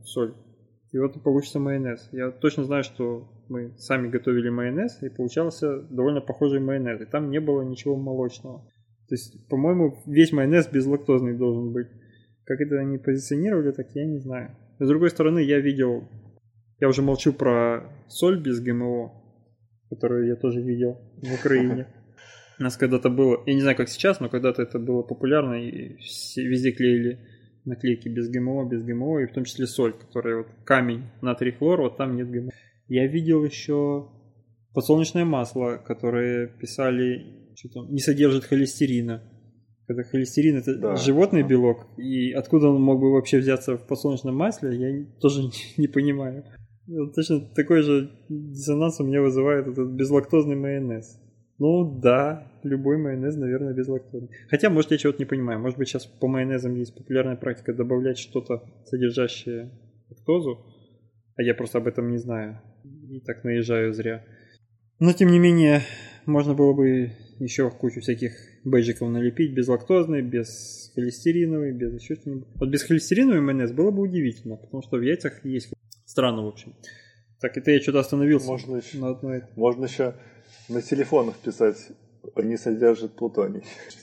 соль. 0.04 0.34
И 0.92 0.98
вот 0.98 1.22
получится 1.22 1.58
майонез. 1.58 2.08
Я 2.12 2.30
точно 2.30 2.64
знаю, 2.64 2.84
что 2.84 3.28
мы 3.48 3.72
сами 3.78 4.08
готовили 4.08 4.50
майонез, 4.50 5.02
и 5.02 5.08
получался 5.08 5.80
довольно 5.90 6.20
похожий 6.20 6.60
майонез. 6.60 7.00
И 7.00 7.06
там 7.06 7.30
не 7.30 7.40
было 7.40 7.62
ничего 7.62 7.96
молочного. 7.96 8.68
То 9.08 9.14
есть, 9.14 9.48
по-моему, 9.48 10.02
весь 10.06 10.32
майонез 10.32 10.68
безлактозный 10.68 11.36
должен 11.36 11.72
быть. 11.72 11.88
Как 12.45 12.61
это 12.61 12.78
они 12.78 12.99
позиционировали, 12.99 13.72
так 13.72 13.86
я 13.95 14.05
не 14.05 14.18
знаю. 14.18 14.57
с 14.78 14.88
другой 14.88 15.11
стороны, 15.11 15.40
я 15.40 15.61
видел, 15.61 16.09
я 16.80 16.88
уже 16.88 17.03
молчу 17.03 17.32
про 17.32 17.84
соль 18.09 18.40
без 18.40 18.61
ГМО, 18.61 19.12
которую 19.90 20.26
я 20.26 20.36
тоже 20.36 20.61
видел 20.61 20.99
в 21.22 21.34
Украине. 21.34 21.86
У 22.59 22.62
нас 22.64 22.76
когда-то 22.76 23.11
было, 23.11 23.43
я 23.47 23.55
не 23.55 23.61
знаю, 23.61 23.76
как 23.76 23.88
сейчас, 23.88 24.20
но 24.20 24.28
когда-то 24.28 24.62
это 24.62 24.78
было 24.78 25.03
популярно, 25.03 25.55
и 25.55 25.97
все, 25.97 26.47
везде 26.47 26.72
клеили 26.72 27.18
наклейки 27.64 28.09
без 28.09 28.28
ГМО, 28.28 28.68
без 28.68 28.82
ГМО, 28.82 29.20
и 29.20 29.26
в 29.26 29.32
том 29.32 29.45
числе 29.45 29.66
соль, 29.66 29.93
которая 29.93 30.38
вот 30.38 30.49
камень, 30.64 31.05
натрий 31.20 31.53
хлор, 31.53 31.82
вот 31.82 31.97
там 31.97 32.16
нет 32.16 32.30
ГМО. 32.30 32.51
Я 32.88 33.07
видел 33.07 33.45
еще 33.45 34.09
подсолнечное 34.74 35.24
масло, 35.24 35.82
которое 35.84 36.47
писали, 36.47 37.53
что 37.57 37.68
там, 37.68 37.93
не 37.93 38.01
содержит 38.01 38.45
холестерина. 38.45 39.22
Когда 39.93 40.09
холестерин 40.09 40.57
это 40.57 40.74
да, 40.74 40.97
животный 40.97 41.43
белок, 41.43 41.86
и 41.99 42.32
откуда 42.32 42.68
он 42.68 42.80
мог 42.80 42.99
бы 42.99 43.12
вообще 43.12 43.38
взяться 43.38 43.76
в 43.76 43.86
подсолнечном 43.86 44.34
масле, 44.34 44.74
я 44.74 45.07
тоже 45.20 45.43
не, 45.76 45.86
понимаю. 45.86 46.45
Точно 47.14 47.40
такой 47.55 47.82
же 47.82 48.11
диссонанс 48.30 49.01
у 49.01 49.05
меня 49.05 49.20
вызывает 49.20 49.66
этот 49.66 49.90
безлактозный 49.90 50.57
майонез. 50.57 51.20
Ну 51.59 52.01
да, 52.01 52.51
любой 52.62 52.97
майонез, 52.97 53.36
наверное, 53.36 53.74
безлактозный. 53.74 54.30
Хотя, 54.49 54.70
может, 54.70 54.93
я 54.93 54.97
чего-то 54.97 55.18
не 55.18 55.26
понимаю. 55.26 55.61
Может 55.61 55.76
быть, 55.76 55.88
сейчас 55.88 56.07
по 56.07 56.26
майонезам 56.26 56.74
есть 56.74 56.97
популярная 56.97 57.36
практика 57.36 57.74
добавлять 57.74 58.18
что-то, 58.18 58.62
содержащее 58.86 59.70
лактозу, 60.09 60.64
а 61.36 61.43
я 61.43 61.55
просто 61.55 61.78
об 61.78 61.86
этом 61.86 62.11
не 62.11 62.16
знаю. 62.16 62.62
И 63.11 63.20
так 63.20 63.45
наезжаю 63.45 63.93
зря. 63.93 64.24
Но, 64.99 65.12
тем 65.12 65.30
не 65.30 65.38
менее, 65.38 65.82
можно 66.24 66.55
было 66.55 66.72
бы 66.72 67.12
еще 67.39 67.70
кучу 67.70 68.01
всяких 68.01 68.33
бейджиков 68.64 69.09
налепить, 69.09 69.55
безлактозный, 69.55 70.22
без 70.22 70.91
холестериновый, 70.95 71.72
без 71.72 72.01
еще 72.01 72.14
что-нибудь. 72.16 72.47
Вот 72.55 72.68
без 72.68 72.83
холестериновый 72.83 73.41
майонез 73.41 73.72
было 73.72 73.91
бы 73.91 74.03
удивительно, 74.03 74.57
потому 74.57 74.83
что 74.83 74.97
в 74.97 75.03
яйцах 75.03 75.45
есть 75.45 75.72
странно, 76.07 76.45
в 76.45 76.49
общем. 76.49 76.74
Так, 77.41 77.57
это 77.57 77.70
я 77.70 77.80
что-то 77.80 78.01
остановился 78.01 78.47
можно 78.47 78.76
еще, 78.76 78.99
на 78.99 79.11
одной. 79.11 79.43
Можно 79.57 79.85
еще 79.87 80.14
на 80.68 80.80
телефонах 80.80 81.37
писать, 81.39 81.89
они 82.37 82.57
содержат 82.57 83.16
плутоний. 83.16 83.64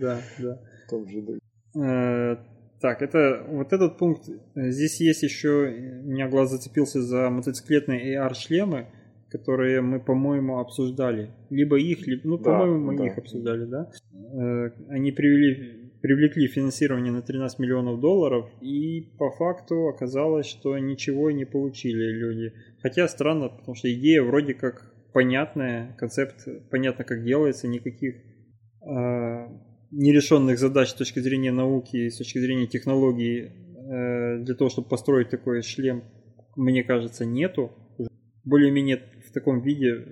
Да, 0.00 0.20
да. 0.38 0.60
В 0.86 0.90
том 0.90 1.08
же 1.08 1.40
э, 1.74 2.36
так, 2.80 3.02
это 3.02 3.44
вот 3.48 3.72
этот 3.72 3.98
пункт. 3.98 4.28
Здесь 4.54 5.00
есть 5.00 5.22
еще, 5.22 6.02
у 6.04 6.08
меня 6.08 6.28
глаз 6.28 6.50
зацепился 6.50 7.02
за 7.02 7.30
мотоциклетные 7.30 8.16
AR-шлемы, 8.16 8.86
которые 9.36 9.80
мы, 9.80 10.00
по-моему, 10.00 10.58
обсуждали. 10.58 11.30
Либо 11.50 11.78
их, 11.78 12.06
либо, 12.06 12.22
ну, 12.24 12.38
да, 12.38 12.44
по-моему, 12.44 12.92
мы 12.92 12.96
да. 12.96 13.06
их 13.06 13.18
обсуждали, 13.18 13.64
да. 13.64 13.90
Э, 14.12 14.70
они 14.88 15.12
привели, 15.12 15.90
привлекли 16.00 16.46
финансирование 16.48 17.12
на 17.12 17.22
13 17.22 17.58
миллионов 17.58 18.00
долларов, 18.00 18.48
и 18.60 19.12
по 19.18 19.30
факту 19.30 19.88
оказалось, 19.88 20.46
что 20.46 20.78
ничего 20.78 21.30
не 21.30 21.44
получили 21.44 22.12
люди. 22.12 22.52
Хотя 22.82 23.08
странно, 23.08 23.48
потому 23.48 23.74
что 23.74 23.92
идея 23.92 24.22
вроде 24.22 24.54
как 24.54 24.92
понятная, 25.12 25.96
концепт 25.98 26.46
понятно, 26.70 27.04
как 27.04 27.24
делается, 27.24 27.68
никаких 27.68 28.16
э, 28.16 29.48
нерешенных 29.90 30.58
задач 30.58 30.90
с 30.90 30.94
точки 30.94 31.20
зрения 31.20 31.52
науки 31.52 31.96
и 31.96 32.10
с 32.10 32.18
точки 32.18 32.38
зрения 32.38 32.66
технологий 32.66 33.46
э, 33.46 34.38
для 34.40 34.54
того, 34.54 34.70
чтобы 34.70 34.88
построить 34.88 35.30
такой 35.30 35.62
шлем, 35.62 36.04
мне 36.56 36.82
кажется, 36.82 37.24
нету. 37.24 37.72
Более-менее 38.44 39.02
таком 39.38 39.62
виде 39.62 40.04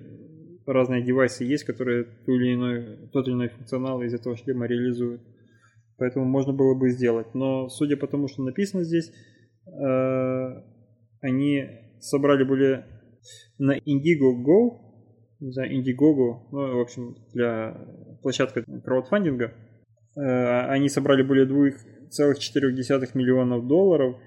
разные 0.65 1.03
девайсы 1.03 1.43
есть, 1.43 1.63
которые 1.63 2.05
ту 2.25 2.33
или 2.33 2.55
иной, 2.55 3.09
тот 3.11 3.27
или 3.27 3.35
иной 3.35 3.49
функционал 3.49 4.01
из 4.01 4.13
этого 4.13 4.35
шлема 4.37 4.67
реализуют. 4.67 5.21
Поэтому 5.97 6.25
можно 6.25 6.53
было 6.53 6.77
бы 6.77 6.89
сделать. 6.89 7.33
Но 7.33 7.69
судя 7.69 7.97
по 7.97 8.07
тому, 8.07 8.27
что 8.27 8.43
написано 8.43 8.83
здесь, 8.83 9.11
э, 9.67 10.63
они 11.21 11.65
собрали 11.99 12.43
более 12.43 12.85
на 13.57 13.77
Indiegogo 13.77 14.85
знаю, 15.39 15.71
Indiegogo, 15.71 16.47
ну, 16.51 16.77
в 16.77 16.81
общем, 16.81 17.15
для 17.33 17.77
площадка 18.21 18.63
краудфандинга. 18.83 19.53
Э, 20.15 20.67
они 20.69 20.89
собрали 20.89 21.23
более 21.23 21.45
2,4 21.45 23.11
миллионов 23.13 23.67
долларов 23.67 24.17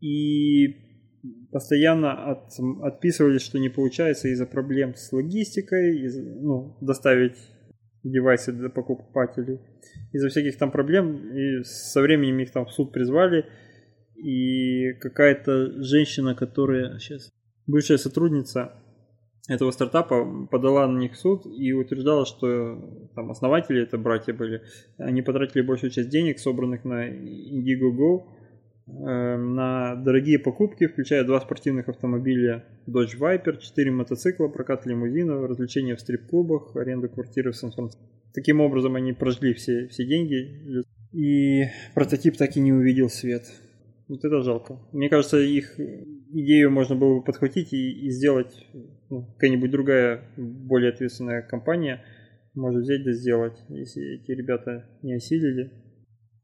и 0.00 0.89
постоянно 1.52 2.30
от, 2.30 2.52
отписывались, 2.82 3.42
что 3.42 3.58
не 3.58 3.68
получается 3.68 4.28
из-за 4.28 4.46
проблем 4.46 4.94
с 4.94 5.12
логистикой, 5.12 6.00
из, 6.00 6.16
ну, 6.18 6.76
доставить 6.80 7.36
девайсы 8.02 8.52
для 8.52 8.70
покупателей. 8.70 9.60
Из-за 10.12 10.28
всяких 10.28 10.56
там 10.56 10.70
проблем, 10.70 11.34
и 11.34 11.62
со 11.64 12.00
временем 12.00 12.40
их 12.40 12.52
там 12.52 12.66
в 12.66 12.72
суд 12.72 12.92
призвали, 12.92 13.46
и 14.16 14.92
какая-то 15.00 15.82
женщина, 15.82 16.34
которая 16.34 16.98
сейчас 16.98 17.30
бывшая 17.66 17.98
сотрудница 17.98 18.72
этого 19.48 19.70
стартапа 19.70 20.46
подала 20.50 20.86
на 20.86 20.98
них 20.98 21.12
в 21.12 21.16
суд 21.18 21.46
и 21.46 21.72
утверждала, 21.72 22.26
что 22.26 23.08
там 23.14 23.30
основатели, 23.30 23.82
это 23.82 23.98
братья 23.98 24.32
были, 24.32 24.62
они 24.98 25.22
потратили 25.22 25.62
большую 25.62 25.90
часть 25.90 26.10
денег, 26.10 26.38
собранных 26.38 26.84
на 26.84 27.08
Indiegogo, 27.08 28.26
на 28.98 29.96
дорогие 29.96 30.38
покупки, 30.38 30.86
включая 30.86 31.24
два 31.24 31.40
спортивных 31.40 31.88
автомобиля 31.88 32.64
Dodge 32.86 33.18
Viper, 33.18 33.58
четыре 33.58 33.90
мотоцикла, 33.90 34.48
прокат 34.48 34.86
лимузинов, 34.86 35.48
развлечения 35.48 35.96
в 35.96 36.00
стрип-клубах, 36.00 36.76
аренду 36.76 37.08
квартиры 37.08 37.52
в 37.52 37.56
Сан-Франциско. 37.56 38.02
Таким 38.34 38.60
образом 38.60 38.94
они 38.96 39.12
прожгли 39.12 39.54
все, 39.54 39.88
все 39.88 40.06
деньги, 40.06 40.84
и 41.12 41.64
прототип 41.94 42.36
так 42.36 42.56
и 42.56 42.60
не 42.60 42.72
увидел 42.72 43.08
свет. 43.08 43.44
Вот 44.08 44.24
это 44.24 44.42
жалко. 44.42 44.78
Мне 44.92 45.08
кажется, 45.08 45.38
их 45.38 45.78
идею 45.78 46.70
можно 46.70 46.96
было 46.96 47.18
бы 47.18 47.24
подхватить 47.24 47.72
и, 47.72 48.06
и 48.06 48.10
сделать 48.10 48.66
ну, 49.08 49.24
какая-нибудь 49.34 49.70
другая, 49.70 50.24
более 50.36 50.90
ответственная 50.90 51.42
компания 51.42 52.02
может 52.54 52.82
взять 52.82 53.04
да 53.04 53.12
сделать, 53.12 53.56
если 53.68 54.16
эти 54.16 54.32
ребята 54.32 54.84
не 55.02 55.14
осилили. 55.14 55.70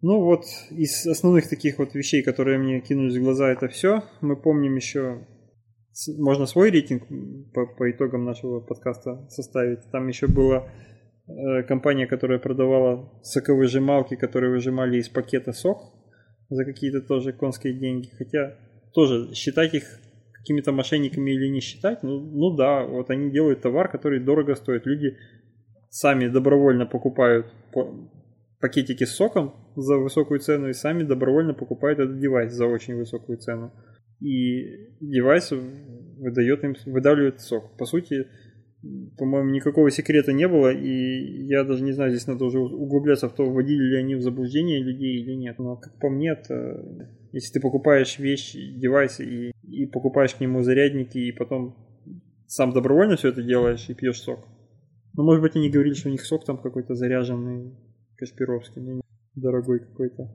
Ну 0.09 0.21
вот, 0.21 0.45
из 0.71 1.05
основных 1.05 1.49
таких 1.49 1.81
вот 1.81 1.97
вещей, 1.97 2.23
которые 2.23 2.59
мне 2.59 2.81
кинулись 2.81 3.17
в 3.17 3.25
глаза, 3.25 3.51
это 3.51 3.67
все. 3.67 4.05
Мы 4.21 4.37
помним 4.37 4.77
еще, 4.77 5.27
можно 6.17 6.47
свой 6.47 6.71
рейтинг 6.71 7.03
по, 7.53 7.67
по 7.67 7.91
итогам 7.91 8.25
нашего 8.25 8.61
подкаста 8.61 9.27
составить. 9.31 9.81
Там 9.91 10.07
еще 10.07 10.29
была 10.29 10.69
э, 11.27 11.65
компания, 11.65 12.07
которая 12.07 12.39
продавала 12.39 13.21
соковыжималки, 13.25 14.15
которые 14.15 14.53
выжимали 14.53 14.99
из 14.99 15.09
пакета 15.09 15.53
сок 15.53 15.79
за 16.51 16.65
какие-то 16.65 17.01
тоже 17.01 17.33
конские 17.33 17.75
деньги. 17.75 18.09
Хотя 18.17 18.57
тоже 18.95 19.35
считать 19.35 19.75
их 19.75 19.83
какими-то 20.35 20.71
мошенниками 20.71 21.33
или 21.33 21.49
не 21.49 21.59
считать, 21.59 22.05
ну, 22.05 22.21
ну 22.21 22.55
да, 22.55 22.85
вот 22.85 23.11
они 23.11 23.33
делают 23.33 23.63
товар, 23.63 23.91
который 23.91 24.21
дорого 24.21 24.55
стоит. 24.55 24.87
Люди 24.87 25.17
сами 25.91 26.29
добровольно 26.29 26.87
покупают 26.87 27.47
пакетики 28.61 29.05
с 29.05 29.15
соком 29.15 29.55
за 29.77 29.97
высокую 29.97 30.41
цену 30.41 30.69
и 30.69 30.73
сами 30.73 31.03
добровольно 31.03 31.55
покупают 31.55 31.99
этот 31.99 32.19
девайс 32.19 32.53
за 32.53 32.67
очень 32.67 32.97
высокую 32.97 33.39
цену. 33.39 33.73
И 34.21 34.89
девайс 35.01 35.51
выдает 35.51 36.65
им, 36.65 36.75
выдавливает 36.87 37.41
сок. 37.41 37.77
По 37.77 37.85
сути, 37.85 38.27
по-моему, 39.19 39.51
никакого 39.51 39.91
секрета 39.91 40.33
не 40.33 40.49
было, 40.49 40.73
и 40.73 41.45
я 41.47 41.65
даже 41.65 41.83
не 41.83 41.93
знаю, 41.93 42.11
здесь 42.11 42.27
надо 42.27 42.45
уже 42.45 42.59
углубляться 42.61 43.29
в 43.29 43.35
то, 43.35 43.45
вводили 43.45 43.83
ли 43.83 43.97
они 43.97 44.15
в 44.15 44.23
заблуждение 44.23 44.83
людей 44.83 45.23
или 45.23 45.35
нет. 45.35 45.59
Но, 45.59 45.77
как 45.77 45.99
по 45.99 46.09
мне, 46.09 46.31
это, 46.31 46.85
если 47.33 47.55
ты 47.55 47.61
покупаешь 47.61 48.19
вещи, 48.19 48.73
девайс 48.79 49.21
и, 49.21 49.53
и 49.63 49.87
покупаешь 49.87 50.35
к 50.35 50.41
нему 50.41 50.63
зарядники, 50.63 51.19
и 51.19 51.33
потом 51.33 51.77
сам 52.47 52.73
добровольно 52.73 53.17
все 53.17 53.29
это 53.29 53.43
делаешь 53.43 53.89
и 53.89 53.95
пьешь 53.95 54.21
сок. 54.21 54.47
Ну, 55.15 55.25
может 55.25 55.43
быть, 55.43 55.57
они 55.57 55.71
говорили, 55.71 55.95
что 55.95 56.09
у 56.09 56.13
них 56.13 56.25
сок 56.25 56.45
там 56.45 56.59
какой-то 56.59 56.95
заряженный, 56.95 57.73
Кашпировский, 58.17 59.03
дорогой 59.35 59.81
какой-то. 59.81 60.35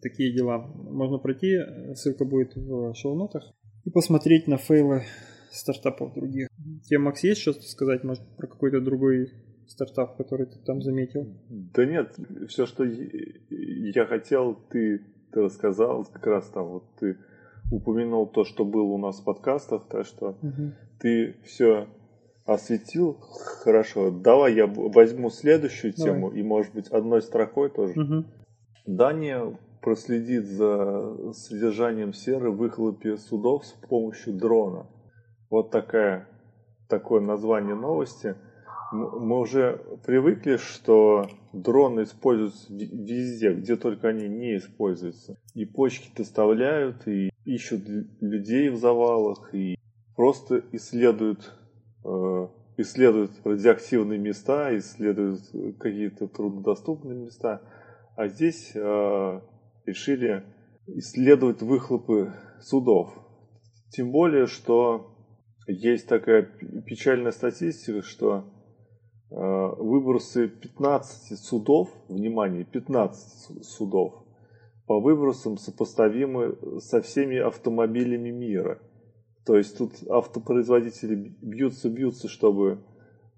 Такие 0.00 0.34
дела. 0.34 0.58
Можно 0.58 1.18
пройти, 1.18 1.58
ссылка 1.94 2.24
будет 2.24 2.56
в 2.56 2.94
шоу-нотах, 2.94 3.54
и 3.84 3.90
посмотреть 3.90 4.48
на 4.48 4.56
фейлы 4.56 5.04
стартапов 5.50 6.14
других. 6.14 6.48
Тебе, 6.84 6.98
Макс, 6.98 7.22
есть 7.24 7.40
что-то 7.40 7.62
сказать, 7.62 8.04
может, 8.04 8.22
про 8.36 8.46
какой-то 8.46 8.80
другой 8.80 9.30
стартап, 9.66 10.16
который 10.16 10.46
ты 10.46 10.58
там 10.64 10.82
заметил? 10.82 11.26
Да 11.48 11.84
нет, 11.86 12.16
все, 12.48 12.66
что 12.66 12.84
я 12.84 14.06
хотел, 14.06 14.54
ты, 14.70 15.00
ты 15.32 15.40
рассказал, 15.40 16.04
как 16.04 16.26
раз 16.26 16.48
там 16.50 16.66
вот 16.68 16.84
ты 16.98 17.18
упомянул 17.70 18.26
то, 18.26 18.44
что 18.44 18.64
было 18.64 18.82
у 18.82 18.98
нас 18.98 19.20
в 19.20 19.24
подкастах, 19.24 19.88
так 19.88 20.06
что 20.06 20.38
угу. 20.42 20.72
ты 21.00 21.36
все 21.44 21.86
осветил 22.48 23.18
хорошо. 23.62 24.10
Давай 24.10 24.54
я 24.54 24.66
возьму 24.66 25.30
следующую 25.30 25.92
Давай. 25.94 26.12
тему 26.12 26.30
и, 26.30 26.42
может 26.42 26.72
быть, 26.74 26.88
одной 26.88 27.20
строкой 27.22 27.68
тоже. 27.68 28.00
Угу. 28.00 28.24
Дания 28.86 29.58
проследит 29.82 30.46
за 30.46 31.32
содержанием 31.34 32.14
серы 32.14 32.50
в 32.50 32.56
выхлопе 32.56 33.18
судов 33.18 33.66
с 33.66 33.72
помощью 33.88 34.32
дрона. 34.32 34.86
Вот 35.50 35.70
такая, 35.70 36.26
такое 36.88 37.20
название 37.20 37.74
новости. 37.74 38.34
Мы 38.92 39.38
уже 39.38 39.82
привыкли, 40.06 40.56
что 40.56 41.28
дроны 41.52 42.04
используются 42.04 42.72
везде, 42.72 43.52
где 43.52 43.76
только 43.76 44.08
они 44.08 44.26
не 44.26 44.56
используются. 44.56 45.36
И 45.54 45.66
почки 45.66 46.10
доставляют, 46.16 47.06
и 47.06 47.30
ищут 47.44 47.82
людей 48.20 48.70
в 48.70 48.76
завалах, 48.76 49.54
и 49.54 49.76
просто 50.16 50.64
исследуют, 50.72 51.57
исследуют 52.78 53.32
радиоактивные 53.44 54.18
места, 54.18 54.76
исследуют 54.78 55.40
какие-то 55.78 56.28
труднодоступные 56.28 57.18
места. 57.18 57.60
А 58.16 58.28
здесь 58.28 58.72
э, 58.74 59.40
решили 59.84 60.44
исследовать 60.86 61.60
выхлопы 61.62 62.32
судов. 62.60 63.12
Тем 63.90 64.10
более, 64.10 64.46
что 64.46 65.14
есть 65.66 66.08
такая 66.08 66.42
печальная 66.86 67.32
статистика, 67.32 68.02
что 68.02 68.44
э, 69.30 69.34
выбросы 69.34 70.48
15 70.48 71.38
судов, 71.38 71.90
внимание, 72.08 72.64
15 72.64 73.64
судов, 73.64 74.24
по 74.86 75.00
выбросам 75.00 75.58
сопоставимы 75.58 76.56
со 76.80 77.02
всеми 77.02 77.38
автомобилями 77.38 78.30
мира. 78.30 78.80
То 79.48 79.56
есть 79.56 79.78
тут 79.78 79.92
автопроизводители 80.10 81.34
бьются-бьются, 81.40 82.28
чтобы 82.28 82.80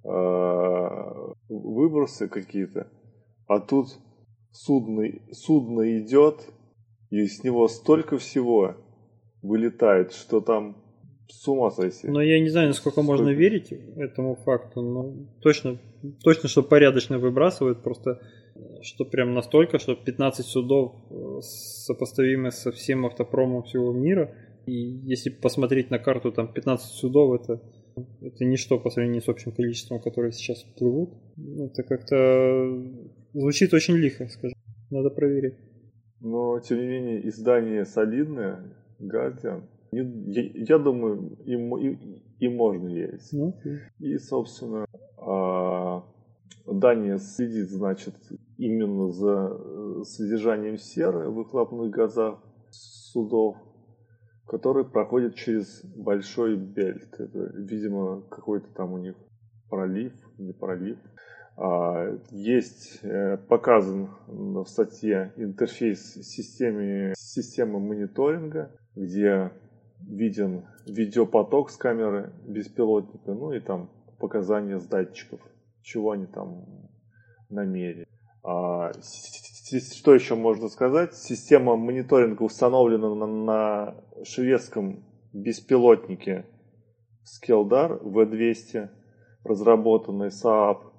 э, 0.02 0.88
выбросы 1.48 2.26
какие-то, 2.26 2.88
а 3.46 3.60
тут 3.60 3.96
судно, 4.50 5.04
судно 5.30 6.00
идет, 6.00 6.34
и 7.10 7.24
с 7.28 7.44
него 7.44 7.68
столько 7.68 8.18
всего 8.18 8.74
вылетает, 9.40 10.12
что 10.12 10.40
там 10.40 10.82
с 11.28 11.46
ума 11.46 11.70
сойти. 11.70 12.08
Но 12.08 12.20
я 12.20 12.40
не 12.40 12.48
знаю, 12.48 12.66
насколько 12.66 13.02
можно 13.02 13.28
верить 13.28 13.70
этому 13.96 14.34
факту, 14.34 14.82
но 14.82 15.14
точно, 15.40 15.78
точно, 16.24 16.48
что 16.48 16.64
порядочно 16.64 17.20
выбрасывают, 17.20 17.84
просто 17.84 18.20
что 18.82 19.04
прям 19.04 19.32
настолько, 19.32 19.78
что 19.78 19.94
15 19.94 20.44
судов 20.44 20.92
э, 21.08 21.38
сопоставимы 21.40 22.50
со 22.50 22.72
всем 22.72 23.06
автопромом 23.06 23.62
всего 23.62 23.92
мира. 23.92 24.34
И 24.70 25.00
если 25.02 25.30
посмотреть 25.30 25.90
на 25.90 25.98
карту, 25.98 26.30
там 26.30 26.52
15 26.52 26.92
судов 26.92 27.40
это, 27.40 27.60
это 28.20 28.44
ничто 28.44 28.78
по 28.78 28.90
сравнению 28.90 29.20
с 29.20 29.28
общим 29.28 29.50
количеством, 29.50 30.00
которые 30.00 30.30
сейчас 30.30 30.62
плывут. 30.78 31.10
Это 31.58 31.82
как-то 31.82 32.16
звучит 33.34 33.74
очень 33.74 33.96
лихо, 33.96 34.28
скажем. 34.28 34.56
Надо 34.90 35.10
проверить. 35.10 35.54
Но, 36.20 36.60
тем 36.60 36.78
не 36.78 36.86
менее, 36.86 37.28
издание 37.28 37.84
солидное, 37.84 38.76
Guardian, 39.00 39.64
я, 39.90 40.42
я 40.54 40.78
думаю, 40.78 41.36
им, 41.46 41.76
и, 41.76 42.22
и 42.38 42.48
можно 42.48 42.86
верить. 42.94 43.28
Ну, 43.32 43.56
okay. 43.64 43.78
И, 43.98 44.18
собственно, 44.18 44.86
а, 45.16 46.04
Дания 46.66 47.18
следит, 47.18 47.70
значит, 47.70 48.14
именно 48.56 49.10
за 49.10 49.50
э, 49.50 50.02
содержанием 50.04 50.78
серы 50.78 51.28
в 51.28 51.34
выхлопных 51.34 51.90
газах 51.90 52.38
судов, 52.70 53.56
которые 54.50 54.84
проходят 54.84 55.36
через 55.36 55.84
большой 55.94 56.56
бельт. 56.56 57.14
Это, 57.20 57.52
видимо, 57.54 58.22
какой-то 58.22 58.66
там 58.74 58.92
у 58.92 58.98
них 58.98 59.14
пролив, 59.68 60.12
не 60.38 60.52
пролив. 60.52 60.98
А, 61.56 62.18
есть 62.32 62.98
э, 63.04 63.36
показан 63.36 64.10
в 64.26 64.64
статье 64.64 65.32
интерфейс 65.36 66.14
системы, 66.14 67.14
системы 67.16 67.78
мониторинга, 67.78 68.72
где 68.96 69.52
виден 70.00 70.64
видеопоток 70.84 71.70
с 71.70 71.76
камеры 71.76 72.32
беспилотника, 72.44 73.32
ну 73.32 73.52
и 73.52 73.60
там 73.60 73.88
показания 74.18 74.80
с 74.80 74.86
датчиков, 74.86 75.40
чего 75.82 76.10
они 76.10 76.26
там 76.26 76.66
намерили. 77.50 78.08
Что 79.78 80.14
еще 80.14 80.34
можно 80.34 80.68
сказать? 80.68 81.14
Система 81.14 81.76
мониторинга 81.76 82.42
установлена 82.42 83.14
на, 83.14 83.26
на 83.26 83.94
шведском 84.24 85.04
беспилотнике 85.32 86.46
Skeldar 87.24 88.02
V200, 88.02 88.88
разработанный 89.44 90.28
Saab 90.28 90.90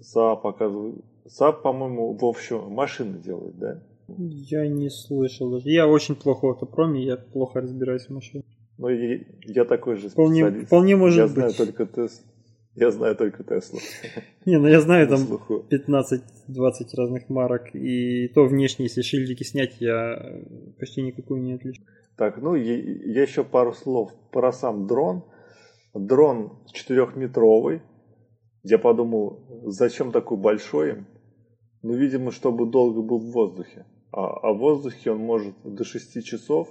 Saab 0.00 0.42
показывает... 0.42 1.04
Saab, 1.26 1.62
по-моему, 1.62 2.16
в 2.16 2.24
общем, 2.24 2.70
машины 2.70 3.18
делает, 3.18 3.58
да? 3.58 3.82
Я 4.08 4.68
не 4.68 4.90
слышал 4.90 5.50
даже. 5.50 5.70
Я 5.70 5.88
очень 5.88 6.14
плохо 6.14 6.46
в 6.46 6.50
автопроме, 6.50 7.02
я 7.02 7.16
плохо 7.16 7.60
разбираюсь 7.60 8.06
в 8.06 8.10
машинах. 8.10 8.44
Ну, 8.76 8.88
и 8.88 9.26
я 9.46 9.64
такой 9.64 9.96
же 9.96 10.08
вполне, 10.10 10.42
специалист. 10.42 10.66
Вполне 10.66 10.96
может 10.96 11.16
я 11.18 11.24
быть. 11.24 11.32
знаю 11.32 11.52
только 11.54 11.86
Тес. 11.86 12.22
Я 12.74 12.90
знаю 12.90 13.14
только 13.16 13.44
Теслу. 13.44 13.78
Не, 14.46 14.58
ну 14.58 14.66
я 14.66 14.80
знаю 14.80 15.08
На 15.08 15.16
там 15.16 15.26
слуху. 15.26 15.64
15-20 15.70 16.20
разных 16.96 17.28
марок, 17.28 17.74
и 17.74 18.28
то 18.28 18.44
внешне, 18.46 18.86
если 18.86 19.02
шильдики 19.02 19.44
снять, 19.44 19.76
я 19.80 20.40
почти 20.78 21.02
никакую 21.02 21.40
не 21.42 21.54
отличу. 21.54 21.82
Так, 22.16 22.38
ну, 22.38 22.54
и- 22.54 22.62
еще 22.62 23.44
пару 23.44 23.72
слов 23.72 24.12
про 24.32 24.52
сам 24.52 24.86
дрон. 24.86 25.24
Дрон 25.94 26.64
четырехметровый. 26.72 27.82
Я 28.62 28.78
подумал, 28.78 29.62
зачем 29.66 30.10
такой 30.10 30.38
большой? 30.38 31.04
Ну, 31.82 31.94
видимо, 31.94 32.32
чтобы 32.32 32.66
долго 32.70 33.02
был 33.02 33.18
в 33.18 33.32
воздухе. 33.32 33.86
А, 34.10 34.26
а 34.26 34.52
в 34.52 34.58
воздухе 34.58 35.10
он 35.12 35.18
может 35.18 35.54
до 35.64 35.84
6 35.84 36.24
часов. 36.24 36.68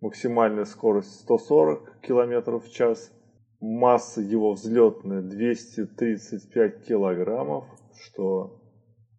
Максимальная 0.00 0.64
скорость 0.64 1.20
140 1.22 2.00
км 2.02 2.58
в 2.58 2.70
час. 2.70 3.12
Масса 3.60 4.20
его 4.20 4.52
взлетная 4.52 5.22
235 5.22 6.84
килограммов, 6.84 7.64
что 7.94 8.60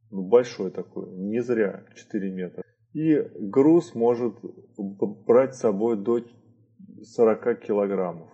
ну, 0.10 0.24
большой 0.24 0.72
такой, 0.72 1.12
не 1.12 1.42
зря 1.42 1.86
4 1.96 2.32
метра. 2.32 2.64
И 2.94 3.22
груз 3.39 3.96
может 3.96 4.36
брать 4.78 5.56
с 5.56 5.60
собой 5.60 5.96
до 5.96 6.22
40 7.04 7.60
килограммов. 7.60 8.30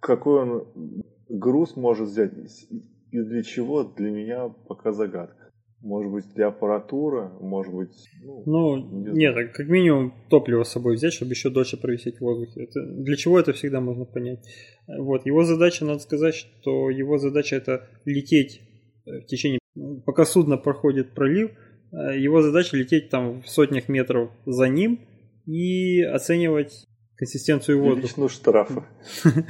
Какой 0.00 0.42
он 0.42 1.04
груз 1.28 1.76
может 1.76 2.08
взять 2.08 2.32
и 3.10 3.20
для 3.22 3.42
чего, 3.42 3.84
для 3.84 4.10
меня 4.10 4.48
пока 4.48 4.92
загадка. 4.92 5.41
Может 5.82 6.12
быть, 6.12 6.24
для 6.34 6.46
аппаратуры, 6.46 7.28
может 7.40 7.74
быть... 7.74 8.08
Ну, 8.22 8.42
Ну, 8.46 8.76
Не 8.76 9.18
нет, 9.18 9.52
как 9.52 9.66
минимум 9.66 10.14
топливо 10.30 10.62
с 10.62 10.70
собой 10.70 10.94
взять, 10.94 11.12
чтобы 11.12 11.32
еще 11.32 11.50
дольше 11.50 11.76
провисеть 11.76 12.18
в 12.18 12.20
воздухе. 12.20 12.64
Это, 12.64 12.86
для 12.86 13.16
чего 13.16 13.40
это 13.40 13.52
всегда 13.52 13.80
можно 13.80 14.04
понять. 14.04 14.46
Вот, 14.86 15.26
его 15.26 15.42
задача, 15.42 15.84
надо 15.84 15.98
сказать, 15.98 16.36
что 16.36 16.88
его 16.88 17.18
задача 17.18 17.56
это 17.56 17.88
лететь 18.04 18.60
э, 19.06 19.20
в 19.20 19.26
течение... 19.26 19.58
Пока 20.06 20.24
судно 20.24 20.56
проходит 20.56 21.14
пролив, 21.14 21.50
э, 21.92 22.16
его 22.16 22.42
задача 22.42 22.76
лететь 22.76 23.10
там 23.10 23.42
в 23.42 23.48
сотнях 23.48 23.88
метров 23.88 24.30
за 24.46 24.68
ним 24.68 25.00
и 25.46 26.00
оценивать 26.02 26.86
консистенцию 27.16 27.80
воздуха. 27.80 28.00
величину 28.00 28.28
штрафа. 28.28 28.86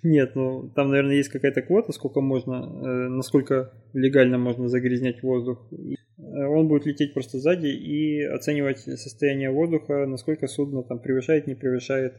Нет, 0.02 0.34
ну 0.34 0.70
там, 0.74 0.88
наверное, 0.88 1.16
есть 1.16 1.28
какая-то 1.28 1.62
квота, 1.62 1.92
сколько 1.92 2.20
можно, 2.20 2.54
э, 2.54 3.08
насколько 3.08 3.72
легально 3.92 4.38
можно 4.38 4.68
загрязнять 4.68 5.22
воздух. 5.22 5.66
И, 5.72 5.94
э, 5.94 6.46
он 6.46 6.68
будет 6.68 6.86
лететь 6.86 7.12
просто 7.12 7.38
сзади 7.38 7.66
и 7.66 8.22
оценивать 8.22 8.78
состояние 8.78 9.50
воздуха, 9.50 10.06
насколько 10.06 10.46
судно 10.46 10.82
там 10.82 11.00
превышает, 11.00 11.46
не 11.46 11.54
превышает 11.54 12.14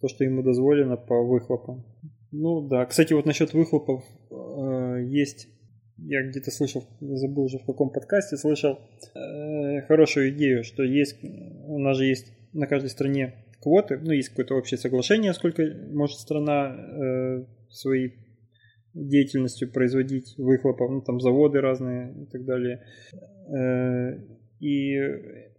то, 0.00 0.08
что 0.08 0.24
ему 0.24 0.42
дозволено 0.42 0.96
по 0.96 1.22
выхлопам. 1.22 1.84
Ну 2.30 2.66
да, 2.66 2.86
кстати, 2.86 3.12
вот 3.12 3.26
насчет 3.26 3.52
выхлопов 3.52 4.04
э, 4.30 5.04
есть, 5.06 5.48
я 5.98 6.22
где-то 6.22 6.50
слышал, 6.50 6.84
забыл 7.00 7.44
уже 7.44 7.58
в 7.58 7.66
каком 7.66 7.90
подкасте, 7.90 8.36
слышал 8.36 8.78
э, 9.14 9.82
хорошую 9.82 10.30
идею, 10.30 10.64
что 10.64 10.82
есть, 10.82 11.18
у 11.22 11.78
нас 11.78 11.96
же 11.96 12.04
есть 12.04 12.32
на 12.52 12.66
каждой 12.66 12.90
стране 12.90 13.34
квоты, 13.60 13.98
ну, 13.98 14.12
есть 14.12 14.30
какое-то 14.30 14.54
общее 14.54 14.78
соглашение, 14.78 15.32
сколько 15.34 15.62
может 15.90 16.18
страна 16.18 16.76
э, 16.76 17.44
своей 17.70 18.14
деятельностью 18.94 19.70
производить 19.70 20.34
выхлопов, 20.38 20.90
ну, 20.90 21.00
там 21.00 21.20
заводы 21.20 21.60
разные 21.60 22.14
и 22.22 22.26
так 22.26 22.44
далее. 22.44 22.82
Э, 23.56 24.18
и 24.60 24.96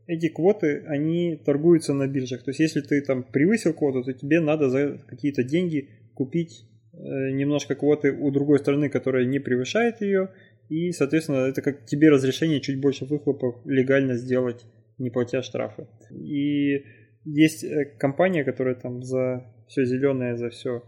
эти 0.08 0.28
квоты, 0.28 0.84
они 0.88 1.36
торгуются 1.46 1.94
на 1.94 2.08
биржах. 2.08 2.44
То 2.44 2.50
есть, 2.50 2.60
если 2.60 2.82
ты 2.82 3.02
там 3.02 3.24
превысил 3.24 3.74
квоту, 3.74 4.04
то 4.04 4.14
тебе 4.14 4.40
надо 4.40 4.70
за 4.70 4.98
какие-то 5.08 5.44
деньги 5.44 5.90
купить 6.16 6.66
э, 6.94 6.98
немножко 7.32 7.76
квоты 7.76 8.12
у 8.12 8.32
другой 8.32 8.60
страны, 8.60 8.90
которая 8.90 9.26
не 9.26 9.40
превышает 9.40 10.02
ее, 10.02 10.30
и, 10.68 10.92
соответственно, 10.92 11.48
это 11.48 11.62
как 11.62 11.86
тебе 11.86 12.10
разрешение 12.10 12.62
чуть 12.62 12.80
больше 12.80 13.06
выхлопов 13.06 13.56
легально 13.66 14.16
сделать, 14.16 14.66
не 14.98 15.10
платя 15.10 15.42
штрафы. 15.42 15.88
И 16.12 16.86
есть 17.34 17.64
э, 17.64 17.86
компания, 17.98 18.44
которая 18.44 18.76
там 18.76 19.04
за 19.04 19.46
все 19.68 19.86
зеленое, 19.86 20.36
за 20.36 20.50
все 20.50 20.84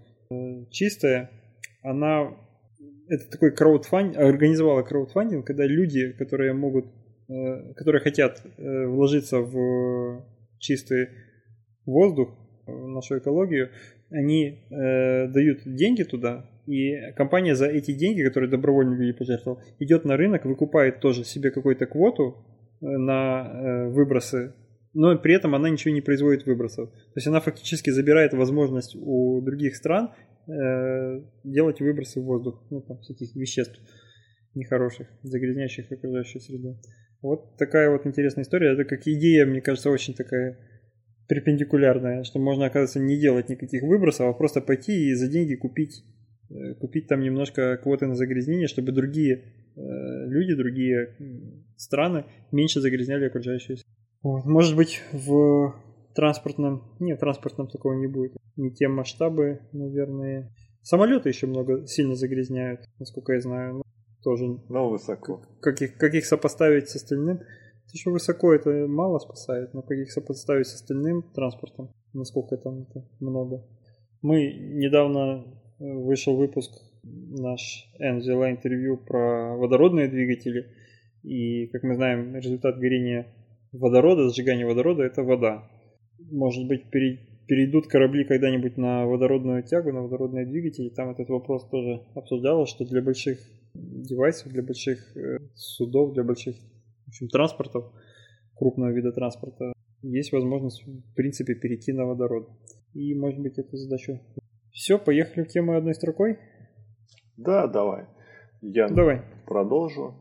чистое, 0.70 1.30
она 1.84 2.34
это 3.10 3.30
такой 3.30 3.52
краудфанд, 3.52 4.18
организовала 4.18 4.84
краудфандинг, 4.84 5.46
когда 5.46 5.66
люди, 5.66 6.14
которые 6.14 6.54
могут, 6.54 6.86
э, 7.30 7.74
которые 7.74 8.02
хотят 8.02 8.42
э, 8.58 8.86
вложиться 8.86 9.40
в 9.40 10.26
чистый 10.60 11.10
воздух, 11.86 12.30
в 12.66 12.88
нашу 12.88 13.18
экологию, 13.18 13.70
они 14.10 14.66
э, 14.70 15.28
дают 15.28 15.62
деньги 15.66 16.04
туда, 16.04 16.50
и 16.68 17.12
компания 17.18 17.56
за 17.56 17.68
эти 17.68 17.92
деньги, 17.92 18.24
которые 18.24 18.50
добровольно 18.50 18.94
люди 18.94 19.18
пожертвовал, 19.18 19.62
идет 19.80 20.06
на 20.06 20.16
рынок, 20.16 20.46
выкупает 20.46 21.00
тоже 21.00 21.24
себе 21.24 21.52
какую-то 21.52 21.86
квоту 21.88 22.38
э, 22.82 22.86
на 22.86 23.44
э, 23.44 23.88
выбросы, 23.90 24.54
но 24.94 25.18
при 25.18 25.36
этом 25.36 25.56
она 25.56 25.70
ничего 25.70 25.94
не 25.94 26.02
производит 26.02 26.46
выбросов. 26.46 26.92
То 26.92 27.16
есть 27.16 27.28
она 27.28 27.40
фактически 27.40 27.90
забирает 27.90 28.34
возможность 28.34 28.96
у 28.96 29.42
других 29.42 29.76
стран 29.76 30.12
э, 30.48 31.24
делать 31.44 31.80
выбросы 31.80 32.20
в 32.20 32.26
воздух, 32.26 32.66
ну 32.70 32.82
там 32.82 33.00
всяких 33.00 33.36
веществ 33.36 33.80
нехороших, 34.54 35.08
загрязняющих 35.24 35.92
окружающую 35.92 36.42
среду. 36.42 36.80
Вот 37.22 37.58
такая 37.58 37.90
вот 37.90 38.06
интересная 38.06 38.44
история. 38.44 38.74
Это 38.74 38.84
как 38.84 39.08
идея, 39.08 39.46
мне 39.46 39.62
кажется, 39.62 39.90
очень 39.90 40.14
такая 40.14 40.58
перпендикулярная, 41.30 42.24
что 42.24 42.40
можно, 42.40 42.66
оказывается, 42.66 43.00
не 43.00 43.18
делать 43.18 43.48
никаких 43.48 43.84
выбросов, 43.84 44.28
а 44.28 44.34
просто 44.34 44.60
пойти 44.60 45.10
и 45.10 45.14
за 45.14 45.30
деньги 45.30 45.56
купить, 45.56 46.04
э, 46.50 46.74
купить 46.76 47.08
там 47.08 47.22
немножко 47.22 47.78
квоты 47.78 48.08
на 48.08 48.16
загрязнение, 48.16 48.68
чтобы 48.68 48.92
другие 48.92 49.36
э, 49.36 49.80
люди, 50.28 50.54
другие 50.56 51.16
страны 51.78 52.26
меньше 52.52 52.82
загрязняли 52.82 53.28
окружающую 53.28 53.78
среду. 53.78 53.91
Вот, 54.24 54.46
Может 54.46 54.76
быть, 54.76 55.02
в 55.12 55.76
транспортном... 56.14 56.96
Нет, 57.00 57.20
транспортном 57.20 57.68
такого 57.68 57.94
не 57.94 58.08
будет. 58.08 58.34
Не 58.56 58.72
те 58.72 58.88
масштабы, 58.88 59.62
наверное. 59.72 60.54
Самолеты 60.82 61.30
еще 61.30 61.48
много 61.48 61.86
сильно 61.88 62.16
загрязняют, 62.16 62.82
насколько 63.00 63.34
я 63.34 63.42
знаю. 63.42 63.76
Ну, 63.76 63.84
тоже 64.24 64.60
Но 64.70 64.90
высоко. 64.90 65.42
как 65.62 65.82
их, 65.82 65.98
как 65.98 66.14
их 66.14 66.26
сопоставить 66.26 66.90
с 66.90 66.96
остальным. 66.96 67.38
Это 67.38 67.94
еще 67.94 68.12
высоко 68.12 68.54
это 68.54 68.88
мало 68.88 69.20
спасает, 69.20 69.74
но 69.74 69.82
как 69.82 69.98
их 69.98 70.12
сопоставить 70.12 70.68
с 70.68 70.76
остальным 70.76 71.24
транспортом, 71.34 71.92
насколько 72.14 72.58
там 72.58 72.84
это 72.84 73.06
много. 73.20 73.68
Мы 74.22 74.54
недавно 74.54 75.44
э, 75.80 75.84
вышел 75.94 76.36
выпуск 76.38 76.72
наш 77.04 77.92
N 78.00 78.20
взяла 78.20 78.52
интервью 78.52 78.98
про 78.98 79.56
водородные 79.58 80.08
двигатели. 80.08 80.68
И, 81.24 81.68
как 81.68 81.84
мы 81.84 81.96
знаем, 81.96 82.36
результат 82.36 82.80
горения 82.80 83.28
водорода, 83.72 84.30
сжигания 84.30 84.66
водорода 84.66 85.04
это 85.04 85.24
вода. 85.24 85.70
Может 86.32 86.68
быть, 86.68 86.90
пере- 86.90 87.20
перейдут 87.48 87.88
корабли 87.88 88.24
когда-нибудь 88.26 88.78
на 88.78 89.06
водородную 89.06 89.64
тягу, 89.64 89.92
на 89.92 90.02
водородные 90.02 90.46
двигатели. 90.46 90.90
Там 90.90 91.10
этот 91.10 91.30
вопрос 91.30 91.68
тоже 91.70 92.02
обсуждалось, 92.16 92.70
что 92.70 92.86
для 92.86 93.02
больших 93.02 93.40
девайсов, 93.74 94.52
для 94.52 94.64
больших 94.64 95.16
э, 95.16 95.38
судов, 95.56 96.14
для 96.14 96.24
больших 96.24 96.56
в 97.06 97.10
общем, 97.10 97.28
транспортов, 97.28 97.92
крупного 98.56 98.92
вида 98.92 99.12
транспорта, 99.12 99.74
есть 100.02 100.32
возможность, 100.32 100.84
в 100.86 101.14
принципе, 101.16 101.56
перейти 101.56 101.92
на 101.94 102.06
водород. 102.06 102.50
И, 102.94 103.14
может 103.16 103.40
быть, 103.40 103.58
эту 103.58 103.78
задачу. 103.78 104.20
Все, 104.72 104.98
поехали 104.98 105.44
в 105.44 105.48
тему 105.48 105.76
одной 105.76 105.94
строкой? 105.94 106.38
Да, 107.38 107.68
давай. 107.68 108.06
Я 108.62 108.88
Давай. 108.88 109.22
продолжу. 109.46 110.14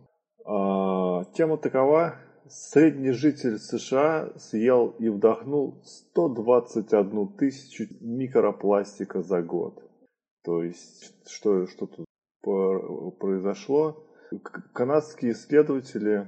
А, 0.44 1.24
тема 1.34 1.58
такова. 1.58 2.16
Средний 2.52 3.12
житель 3.12 3.58
США 3.58 4.32
съел 4.36 4.96
и 4.98 5.08
вдохнул 5.08 5.80
121 5.84 7.28
тысячу 7.38 7.84
микропластика 8.00 9.22
за 9.22 9.40
год. 9.40 9.80
То 10.42 10.64
есть, 10.64 11.14
что, 11.28 11.68
что 11.68 11.86
тут 11.86 12.06
произошло? 13.20 14.04
Канадские 14.72 15.32
исследователи 15.32 16.26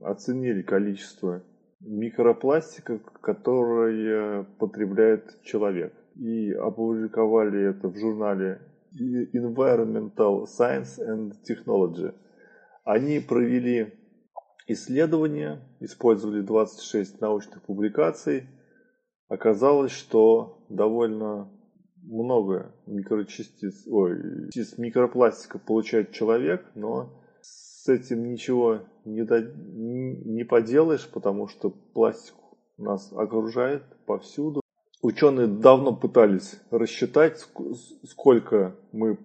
оценили 0.00 0.62
количество 0.62 1.42
микропластика, 1.80 2.98
которое 3.20 4.44
потребляет 4.58 5.42
человек. 5.42 5.92
И 6.16 6.52
опубликовали 6.52 7.68
это 7.68 7.88
в 7.88 7.98
журнале 7.98 8.62
Environmental 9.34 10.46
Science 10.46 10.98
and 11.06 11.34
Technology. 11.46 12.14
Они 12.84 13.20
провели 13.20 13.99
исследование, 14.72 15.60
использовали 15.80 16.40
26 16.40 17.20
научных 17.20 17.62
публикаций. 17.62 18.46
Оказалось, 19.28 19.92
что 19.92 20.64
довольно 20.68 21.50
много 22.02 22.74
микрочастиц, 22.86 23.86
ой, 23.86 24.50
частиц 24.52 24.78
микропластика 24.78 25.58
получает 25.58 26.12
человек, 26.12 26.64
но 26.74 27.22
с 27.40 27.88
этим 27.88 28.30
ничего 28.30 28.80
не, 29.04 29.24
до, 29.24 29.42
не 29.42 30.44
поделаешь, 30.44 31.08
потому 31.08 31.48
что 31.48 31.70
пластик 31.70 32.34
нас 32.76 33.12
окружает 33.12 33.82
повсюду. 34.06 34.60
Ученые 35.02 35.46
давно 35.46 35.94
пытались 35.96 36.60
рассчитать, 36.70 37.46
сколько 38.04 38.76
мы 38.92 39.18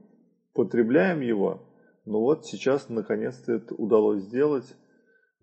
потребляем 0.53 1.19
его, 1.21 1.63
но 2.05 2.21
вот 2.21 2.45
сейчас 2.45 2.87
наконец-то 2.87 3.53
это 3.53 3.75
удалось 3.75 4.21
сделать. 4.23 4.75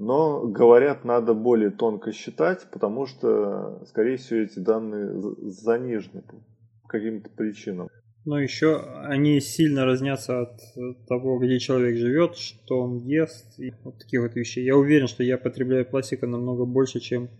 Но, 0.04 0.48
говорят, 0.48 1.04
надо 1.04 1.32
более 1.32 1.70
тонко 1.70 2.10
считать, 2.10 2.66
потому 2.72 3.06
что, 3.06 3.80
скорее 3.86 4.16
всего, 4.16 4.40
эти 4.40 4.58
данные 4.58 5.12
занижены 5.42 6.22
по 6.22 6.88
каким-то 6.88 7.30
причинам. 7.30 7.86
Но 8.24 8.40
еще 8.40 8.78
они 9.04 9.38
сильно 9.38 9.84
разнятся 9.84 10.40
от 10.42 10.58
того, 11.06 11.38
где 11.38 11.60
человек 11.60 11.96
живет, 11.96 12.36
что 12.36 12.80
он 12.80 12.96
ест, 12.96 13.60
и 13.60 13.74
вот 13.84 14.00
таких 14.00 14.22
вот 14.22 14.34
вещей. 14.34 14.64
Я 14.64 14.76
уверен, 14.76 15.06
что 15.06 15.22
я 15.22 15.38
потребляю 15.38 15.88
пластика 15.88 16.26
намного 16.26 16.64
больше, 16.64 16.98
чем, 16.98 17.30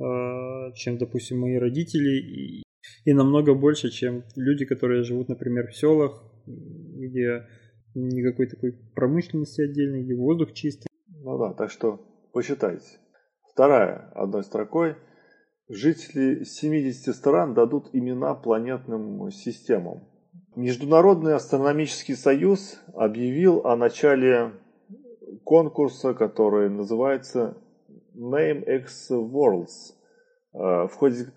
э, 0.00 0.72
чем 0.74 0.98
допустим, 0.98 1.38
мои 1.38 1.54
родители, 1.54 2.18
и, 2.18 2.62
и 3.04 3.12
намного 3.12 3.54
больше, 3.54 3.90
чем 3.90 4.24
люди, 4.34 4.64
которые 4.64 5.04
живут, 5.04 5.28
например, 5.28 5.68
в 5.68 5.76
селах, 5.76 6.20
где 6.46 7.46
никакой 7.94 8.48
такой 8.48 8.72
промышленности 8.96 9.62
отдельной, 9.62 10.02
где 10.02 10.16
воздух 10.16 10.52
чистый. 10.52 10.88
Да, 11.42 11.52
так 11.54 11.72
что 11.72 11.98
посчитайте. 12.32 13.00
Вторая, 13.52 14.12
одной 14.14 14.44
строкой. 14.44 14.94
Жители 15.68 16.44
70 16.44 17.12
стран 17.16 17.52
дадут 17.52 17.88
имена 17.92 18.34
планетным 18.34 19.28
системам. 19.32 20.04
Международный 20.54 21.34
астрономический 21.34 22.14
союз 22.14 22.80
объявил 22.94 23.66
о 23.66 23.74
начале 23.74 24.52
конкурса, 25.42 26.14
который 26.14 26.70
называется 26.70 27.56
Name 28.14 28.62
X 28.76 29.10
Worlds, 29.10 29.96
э, 30.52 30.86
в 30.86 30.92
ходе 30.94 31.32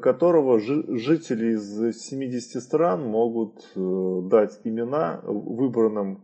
которого 0.00 0.60
жители 0.60 1.54
из 1.54 1.98
70 1.98 2.62
стран 2.62 3.04
могут 3.04 3.72
э, 3.74 4.20
дать 4.30 4.60
имена 4.62 5.20
выбранным 5.24 6.22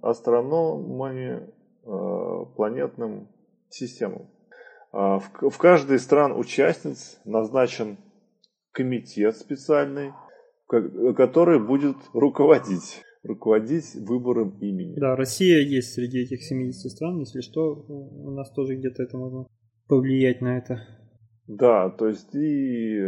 астрономами 0.00 1.52
планетным 1.84 3.28
системам. 3.68 4.28
А 4.92 5.18
в 5.18 5.58
каждой 5.58 5.96
из 5.96 6.04
стран 6.04 6.32
участниц 6.32 7.20
назначен 7.24 7.96
комитет 8.72 9.36
специальный, 9.36 10.12
который 10.68 11.58
будет 11.58 11.96
руководить 12.12 13.02
руководить 13.22 13.94
выбором 13.94 14.58
имени. 14.60 14.98
Да, 14.98 15.16
Россия 15.16 15.60
есть 15.60 15.94
среди 15.94 16.22
этих 16.22 16.42
70 16.42 16.90
стран, 16.90 17.20
если 17.20 17.40
что, 17.40 17.74
у 17.88 18.30
нас 18.32 18.50
тоже 18.52 18.76
где-то 18.76 19.02
это 19.02 19.16
можно 19.16 19.46
повлиять 19.88 20.40
на 20.40 20.58
это. 20.58 20.80
Да, 21.46 21.90
то 21.90 22.08
есть 22.08 22.34
и 22.34 22.98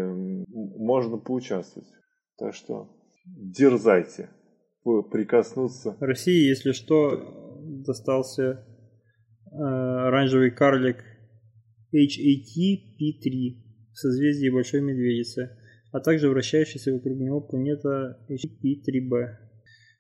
можно 0.77 1.19
поучаствовать. 1.19 1.89
Так 2.37 2.55
что 2.55 2.91
дерзайте 3.27 4.31
прикоснуться. 4.85 5.97
России, 6.01 6.49
если 6.49 6.73
что, 6.73 7.44
достался 7.85 8.43
э, 8.43 9.57
оранжевый 9.57 10.51
карлик 10.51 11.05
HAT-P3 11.95 13.63
в 13.93 13.97
созвездии 13.97 14.51
Большой 14.51 14.81
Медведицы, 14.81 15.57
а 15.93 16.01
также 16.01 16.29
вращающаяся 16.29 16.93
вокруг 16.93 17.19
него 17.19 17.41
планета 17.41 18.19
HAT-P3b. 18.29 19.27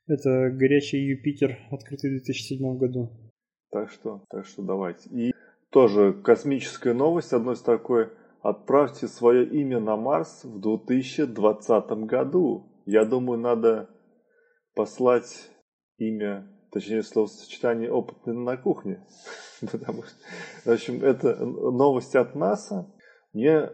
Это 0.07 0.51
горячий 0.51 0.99
Юпитер, 0.99 1.59
открытый 1.71 2.11
в 2.11 2.25
2007 2.25 2.77
году. 2.77 3.33
Так 3.71 3.91
что, 3.91 4.25
так 4.31 4.45
что 4.47 4.63
давайте. 4.63 5.09
И 5.11 5.33
тоже 5.71 6.13
космическая 6.13 6.95
новость 6.95 7.33
одной 7.33 7.57
строкой– 7.57 8.09
Отправьте 8.45 9.09
свое 9.09 9.47
имя 9.47 9.81
на 9.81 9.97
Марс 9.97 10.45
в 10.45 10.61
2020 10.61 11.91
году. 12.05 12.71
Я 12.85 13.07
думаю, 13.07 13.41
надо 13.41 13.89
послать 14.75 15.51
имя, 15.97 16.47
точнее 16.75 17.03
словосочетание 17.03 17.91
опытный 17.91 18.35
на 18.35 18.59
кухне. 18.59 19.03
Потому 19.73 20.03
что, 20.03 20.15
в 20.67 20.73
общем, 20.75 21.03
это 21.03 21.35
новость 21.37 22.15
от 22.15 22.35
НАСА. 22.35 22.93
Мне 23.33 23.53
э, 23.53 23.71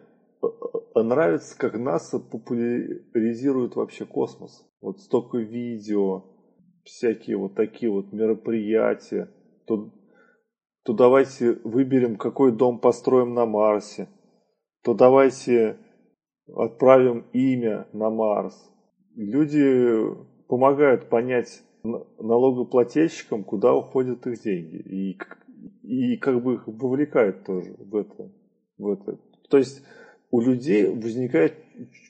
э, 0.95 1.03
нравится, 1.03 1.59
как 1.59 1.75
НАСА 1.75 2.21
популяризирует 2.21 3.75
вообще 3.75 4.07
космос. 4.07 4.65
Вот 4.81 5.01
столько 5.01 5.39
видео, 5.39 6.25
всякие 6.85 7.37
вот 7.37 7.57
такие 7.57 7.91
вот 7.91 8.13
мероприятия. 8.13 9.29
То, 9.67 9.91
то 10.85 10.93
давайте 10.93 11.55
выберем, 11.65 12.17
какой 12.17 12.53
дом 12.53 12.79
построим 12.79 13.35
на 13.35 13.47
Марсе 13.47 14.09
то 14.83 14.95
давайте 14.95 15.79
отправим 16.55 17.27
имя 17.33 17.87
на 17.93 18.11
Марс. 18.11 18.55
Люди 19.15 20.01
помогают 20.49 21.09
понять 21.09 21.63
налогоплательщикам, 21.83 23.45
куда 23.45 23.74
уходят 23.74 24.26
их 24.26 24.41
деньги. 24.43 24.76
И, 24.76 25.18
и 25.83 26.16
как 26.16 26.43
бы 26.43 26.55
их 26.55 26.66
вовлекают 26.66 27.45
тоже 27.45 27.74
в 27.78 27.97
это, 27.97 28.31
в 28.78 28.89
это. 28.89 29.18
То 29.49 29.59
есть 29.59 29.83
у 30.31 30.41
людей 30.41 30.87
возникает 30.87 31.55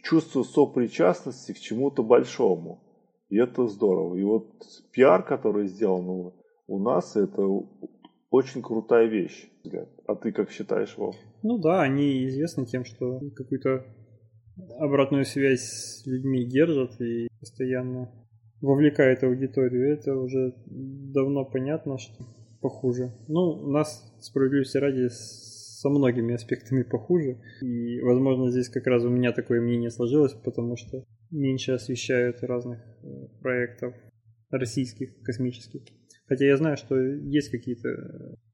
чувство 0.03 0.43
сопричастности 0.43 1.53
к 1.53 1.59
чему-то 1.59 2.03
большому. 2.03 2.83
И 3.29 3.37
это 3.37 3.67
здорово. 3.69 4.17
И 4.17 4.25
вот 4.25 4.51
пиар, 4.93 5.23
который 5.23 5.69
сделан 5.69 6.33
у 6.67 6.79
нас, 6.79 7.17
это 7.17 7.43
очень 8.31 8.63
крутая 8.63 9.07
вещь. 9.07 9.49
А 10.07 10.15
ты 10.15 10.33
как 10.33 10.51
считаешь, 10.51 10.97
Вов? 10.97 11.17
Ну 11.43 11.59
да, 11.59 11.83
они 11.83 12.27
известны 12.27 12.67
тем, 12.67 12.85
что 12.85 13.21
какую-то 13.35 13.85
обратную 14.79 15.25
связь 15.25 15.63
с 15.63 16.07
людьми 16.07 16.45
держат 16.45 17.01
и 17.01 17.29
постоянно 17.39 18.11
вовлекают 18.61 19.23
аудиторию. 19.23 19.93
Это 19.93 20.15
уже 20.15 20.55
давно 20.67 21.45
понятно, 21.45 21.99
что 21.99 22.25
похуже. 22.61 23.13
Ну, 23.29 23.41
у 23.41 23.71
нас, 23.71 24.15
справедливости 24.21 24.77
ради, 24.77 25.09
со 25.09 25.89
многими 25.89 26.35
аспектами 26.35 26.83
похуже. 26.83 27.41
И, 27.63 28.01
возможно, 28.01 28.51
здесь 28.51 28.69
как 28.69 28.87
раз 28.87 29.05
у 29.05 29.09
меня 29.09 29.33
такое 29.33 29.61
мнение 29.61 29.91
сложилось, 29.91 30.35
потому 30.35 30.77
что 30.77 31.05
меньше 31.31 31.73
освещают 31.73 32.43
разных 32.43 32.79
э, 32.79 33.07
проектов 33.41 33.95
российских, 34.51 35.23
космических. 35.23 35.83
Хотя 36.27 36.47
я 36.47 36.57
знаю, 36.57 36.77
что 36.77 37.01
есть 37.01 37.51
какие-то 37.51 37.89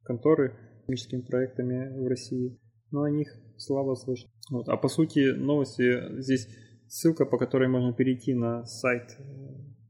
конторы 0.02 0.50
с 0.50 0.80
космическими 0.80 1.22
проектами 1.22 1.98
в 1.98 2.06
России, 2.06 2.58
но 2.90 3.02
о 3.02 3.10
них 3.10 3.28
слабо 3.56 3.94
слышно. 3.94 4.30
Вот. 4.50 4.68
А 4.68 4.76
по 4.76 4.88
сути 4.88 5.32
новости 5.32 6.20
здесь 6.20 6.48
ссылка, 6.86 7.26
по 7.26 7.38
которой 7.38 7.68
можно 7.68 7.92
перейти 7.92 8.34
на 8.34 8.64
сайт 8.64 9.18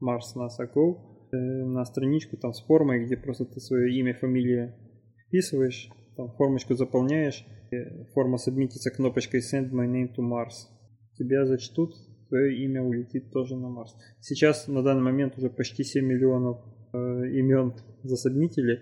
Mars 0.01 0.35
NASA 0.35 0.67
Go, 0.73 0.97
э, 1.31 1.37
на 1.37 1.85
страничку 1.85 2.37
там 2.37 2.53
с 2.53 2.61
формой, 2.61 3.05
где 3.05 3.17
просто 3.17 3.45
ты 3.45 3.59
свое 3.59 3.93
имя, 3.99 4.13
фамилия 4.13 4.75
вписываешь, 5.27 5.89
там 6.15 6.31
формочку 6.31 6.75
заполняешь, 6.75 7.45
форма 8.13 8.37
сабмитится 8.37 8.91
кнопочкой 8.91 9.41
Send 9.41 9.71
my 9.71 9.87
name 9.87 10.09
to 10.15 10.23
Mars. 10.23 10.69
Тебя 11.17 11.45
зачтут, 11.45 11.93
твое 12.29 12.63
имя 12.63 12.83
улетит 12.83 13.31
тоже 13.31 13.55
на 13.55 13.69
Марс. 13.69 13.95
Сейчас 14.19 14.67
на 14.67 14.83
данный 14.83 15.03
момент 15.03 15.37
уже 15.37 15.49
почти 15.49 15.83
7 15.83 16.05
миллионов 16.05 16.57
э, 16.93 16.97
имен 16.97 17.73
засобмитили, 18.03 18.81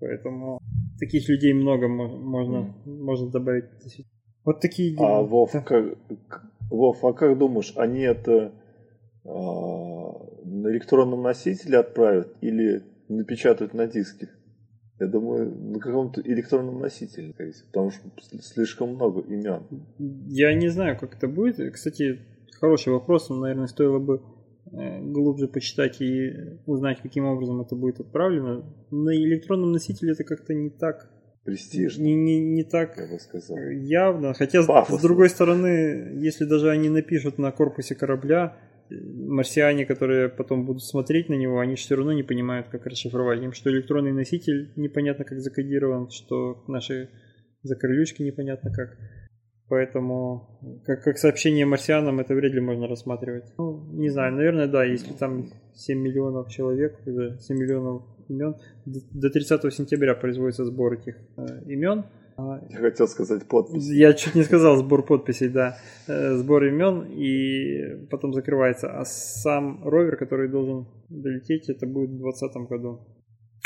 поэтому 0.00 0.60
таких 0.98 1.28
людей 1.28 1.52
много 1.52 1.88
можно, 1.88 2.74
mm. 2.84 3.02
можно 3.02 3.30
добавить. 3.30 3.64
Вот 4.44 4.60
такие 4.60 4.94
дела. 4.94 5.18
А 5.18 5.22
Вов, 5.22 5.52
да. 5.52 5.60
как, 5.60 5.98
Вов, 6.70 7.04
а 7.04 7.12
как 7.12 7.38
думаешь, 7.38 7.72
они 7.76 8.00
это 8.00 8.52
э, 9.24 9.28
на 10.48 10.68
электронном 10.68 11.22
носителе 11.22 11.78
отправят 11.78 12.34
или 12.40 12.82
напечатают 13.08 13.74
на 13.74 13.86
диске? 13.86 14.28
Я 15.00 15.06
думаю, 15.06 15.54
на 15.54 15.78
каком-то 15.78 16.20
электронном 16.22 16.80
носителе, 16.80 17.32
потому 17.66 17.90
что 17.90 18.10
слишком 18.40 18.94
много 18.94 19.20
имен. 19.20 19.62
Я 20.26 20.54
не 20.54 20.68
знаю, 20.68 20.98
как 20.98 21.16
это 21.16 21.28
будет. 21.28 21.72
Кстати, 21.72 22.18
хороший 22.58 22.92
вопрос, 22.92 23.30
наверное, 23.30 23.68
стоило 23.68 24.00
бы 24.00 24.20
Э, 24.72 25.00
глубже 25.00 25.48
почитать 25.48 26.00
и 26.00 26.32
узнать, 26.66 27.00
каким 27.00 27.24
образом 27.24 27.60
это 27.60 27.74
будет 27.74 28.00
отправлено. 28.00 28.64
На 28.90 29.14
электронном 29.14 29.72
носителе 29.72 30.12
это 30.12 30.24
как-то 30.24 30.52
не 30.54 30.70
так 30.70 31.10
престижно. 31.44 32.02
Не, 32.02 32.14
не, 32.14 32.40
не 32.40 32.64
так 32.64 32.96
я 32.96 33.06
бы 33.06 33.18
сказал. 33.18 33.56
явно. 33.56 34.34
Хотя, 34.34 34.62
Пафосно. 34.64 34.98
с 34.98 35.02
другой 35.02 35.30
стороны, 35.30 36.18
если 36.20 36.44
даже 36.44 36.70
они 36.70 36.90
напишут 36.90 37.38
на 37.38 37.50
корпусе 37.52 37.94
корабля, 37.94 38.56
марсиане, 38.90 39.86
которые 39.86 40.28
потом 40.28 40.64
будут 40.64 40.82
смотреть 40.82 41.28
на 41.28 41.34
него, 41.34 41.60
они 41.60 41.74
все 41.74 41.96
равно 41.96 42.12
не 42.12 42.22
понимают, 42.22 42.68
как 42.68 42.86
расшифровать. 42.86 43.42
Им 43.42 43.52
что 43.52 43.70
электронный 43.70 44.12
носитель 44.12 44.72
непонятно 44.76 45.24
как 45.24 45.40
закодирован, 45.40 46.10
что 46.10 46.64
наши 46.68 47.10
закрылючки 47.62 48.22
непонятно 48.22 48.72
как. 48.72 48.96
Поэтому 49.68 50.82
как, 50.86 51.02
как 51.04 51.18
сообщение 51.18 51.66
марсианам 51.66 52.20
это 52.20 52.34
вряд 52.34 52.52
ли 52.52 52.60
можно 52.60 52.86
рассматривать. 52.86 53.44
Ну, 53.58 53.86
не 53.92 54.08
знаю, 54.08 54.34
наверное, 54.34 54.66
да, 54.66 54.84
если 54.84 55.12
там 55.12 55.50
7 55.74 55.98
миллионов 55.98 56.48
человек, 56.48 56.98
уже 57.06 57.38
7 57.38 57.56
миллионов 57.56 58.02
имен, 58.28 58.56
до 58.86 59.30
30 59.30 59.74
сентября 59.74 60.14
производится 60.14 60.64
сбор 60.64 60.94
этих 60.94 61.16
э, 61.36 61.64
имен. 61.66 62.04
А, 62.38 62.60
Я 62.70 62.78
хотел 62.78 63.08
сказать 63.08 63.48
подпись. 63.48 63.90
Я 63.90 64.12
чуть 64.12 64.36
не 64.36 64.44
сказал 64.44 64.76
сбор 64.76 65.04
подписей, 65.04 65.48
да. 65.48 65.76
Э, 66.06 66.36
сбор 66.36 66.64
имен 66.64 67.04
и 67.10 68.06
потом 68.10 68.32
закрывается. 68.32 68.88
А 68.96 69.04
сам 69.04 69.82
ровер, 69.84 70.16
который 70.16 70.48
должен 70.48 70.86
долететь, 71.08 71.68
это 71.68 71.84
будет 71.86 72.10
в 72.10 72.18
2020 72.18 72.68
году. 72.68 73.00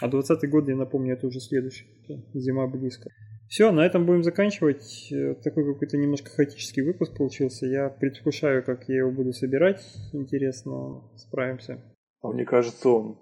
А 0.00 0.08
20 0.08 0.50
год, 0.50 0.68
я 0.68 0.76
напомню, 0.76 1.12
это 1.12 1.26
уже 1.26 1.40
следующий. 1.40 1.84
Зима 2.32 2.66
близко. 2.66 3.10
Все, 3.46 3.70
на 3.72 3.84
этом 3.84 4.06
будем 4.06 4.22
заканчивать. 4.22 5.12
Э, 5.12 5.34
такой 5.34 5.70
какой-то 5.70 5.98
немножко 5.98 6.30
хаотический 6.30 6.82
выпуск 6.82 7.14
получился. 7.14 7.66
Я 7.66 7.90
предвкушаю, 7.90 8.64
как 8.64 8.88
я 8.88 9.00
его 9.00 9.10
буду 9.10 9.34
собирать. 9.34 9.82
Интересно, 10.14 11.10
справимся. 11.16 11.78
А 12.22 12.28
мне 12.28 12.46
кажется, 12.46 12.88
он... 12.88 13.18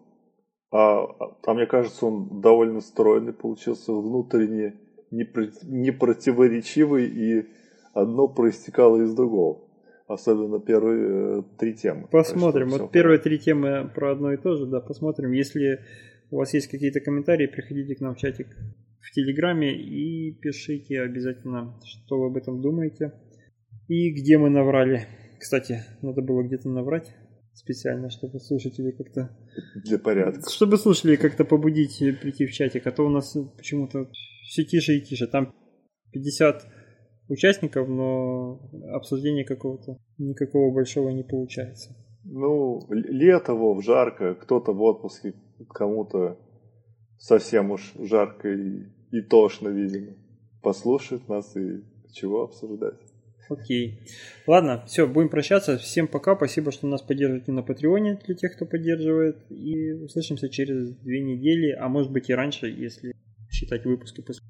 А, 0.70 1.06
а 1.44 1.54
мне 1.54 1.66
кажется, 1.66 2.06
он 2.06 2.40
довольно 2.40 2.80
стройный 2.80 3.32
получился, 3.32 3.92
внутренне 3.92 4.76
непротиворечивый, 5.10 7.06
и 7.06 7.46
одно 7.94 8.28
проистекало 8.28 9.02
из 9.02 9.14
другого. 9.14 9.66
Особенно 10.06 10.58
первые 10.60 11.38
э, 11.38 11.42
три 11.58 11.74
темы. 11.74 12.08
Посмотрим. 12.10 12.70
Вот 12.70 12.90
первые 12.90 13.18
три 13.18 13.38
темы 13.38 13.90
про 13.94 14.12
одно 14.12 14.32
и 14.32 14.36
то 14.36 14.56
же, 14.56 14.66
да, 14.66 14.80
посмотрим. 14.80 15.30
Если 15.32 15.80
у 16.30 16.38
вас 16.38 16.52
есть 16.52 16.66
какие-то 16.66 17.00
комментарии, 17.00 17.46
приходите 17.46 17.94
к 17.94 18.00
нам 18.00 18.14
в 18.14 18.18
чатик 18.18 18.48
в 19.00 19.12
Телеграме 19.12 19.72
и 19.72 20.32
пишите 20.32 21.00
обязательно, 21.00 21.78
что 21.84 22.18
вы 22.18 22.26
об 22.26 22.36
этом 22.36 22.60
думаете. 22.60 23.12
И 23.86 24.10
где 24.12 24.38
мы 24.38 24.50
наврали. 24.50 25.06
Кстати, 25.38 25.84
надо 26.02 26.22
было 26.22 26.42
где-то 26.42 26.68
наврать 26.68 27.14
специально, 27.54 28.10
чтобы 28.10 28.40
слушатели 28.40 28.90
как-то... 28.90 29.36
Для 29.84 29.98
порядка. 29.98 30.48
Чтобы 30.50 30.76
слушатели 30.76 31.16
как-то 31.16 31.44
побудить 31.44 31.98
прийти 32.20 32.46
в 32.46 32.52
чатик, 32.52 32.86
а 32.86 32.92
то 32.92 33.06
у 33.06 33.10
нас 33.10 33.36
почему-то 33.56 34.10
все 34.50 34.64
тише 34.64 34.96
и 34.96 35.00
тише. 35.00 35.26
Там 35.28 35.54
50 36.12 36.66
участников, 37.28 37.88
но 37.88 38.60
обсуждения 38.92 39.44
какого-то 39.44 39.96
никакого 40.18 40.74
большого 40.74 41.10
не 41.10 41.22
получается. 41.22 41.96
Ну, 42.24 42.80
лето, 42.90 43.54
Вов, 43.54 43.82
жарко, 43.82 44.34
кто-то 44.34 44.72
в 44.72 44.82
отпуске, 44.82 45.34
кому-то 45.70 46.36
совсем 47.16 47.70
уж 47.70 47.92
жарко 47.98 48.48
и, 48.48 48.86
и 49.12 49.22
тошно, 49.22 49.68
видимо. 49.68 50.16
Послушают 50.62 51.28
нас 51.28 51.56
и 51.56 51.82
чего 52.12 52.42
обсуждать. 52.42 52.98
Окей. 53.48 54.00
Ладно, 54.46 54.84
все, 54.86 55.06
будем 55.06 55.28
прощаться. 55.28 55.78
Всем 55.78 56.06
пока. 56.08 56.36
Спасибо, 56.36 56.72
что 56.72 56.86
нас 56.86 57.02
поддерживаете 57.02 57.52
на 57.52 57.62
Патреоне 57.62 58.20
для 58.26 58.34
тех, 58.34 58.54
кто 58.54 58.66
поддерживает. 58.66 59.38
И 59.50 59.92
услышимся 59.92 60.48
через 60.48 60.94
две 60.96 61.22
недели, 61.22 61.72
а 61.72 61.88
может 61.88 62.12
быть 62.12 62.28
и 62.28 62.34
раньше, 62.34 62.68
если 62.68 63.12
считать 63.60 63.84
выпуски 63.84 64.22
после 64.22 64.42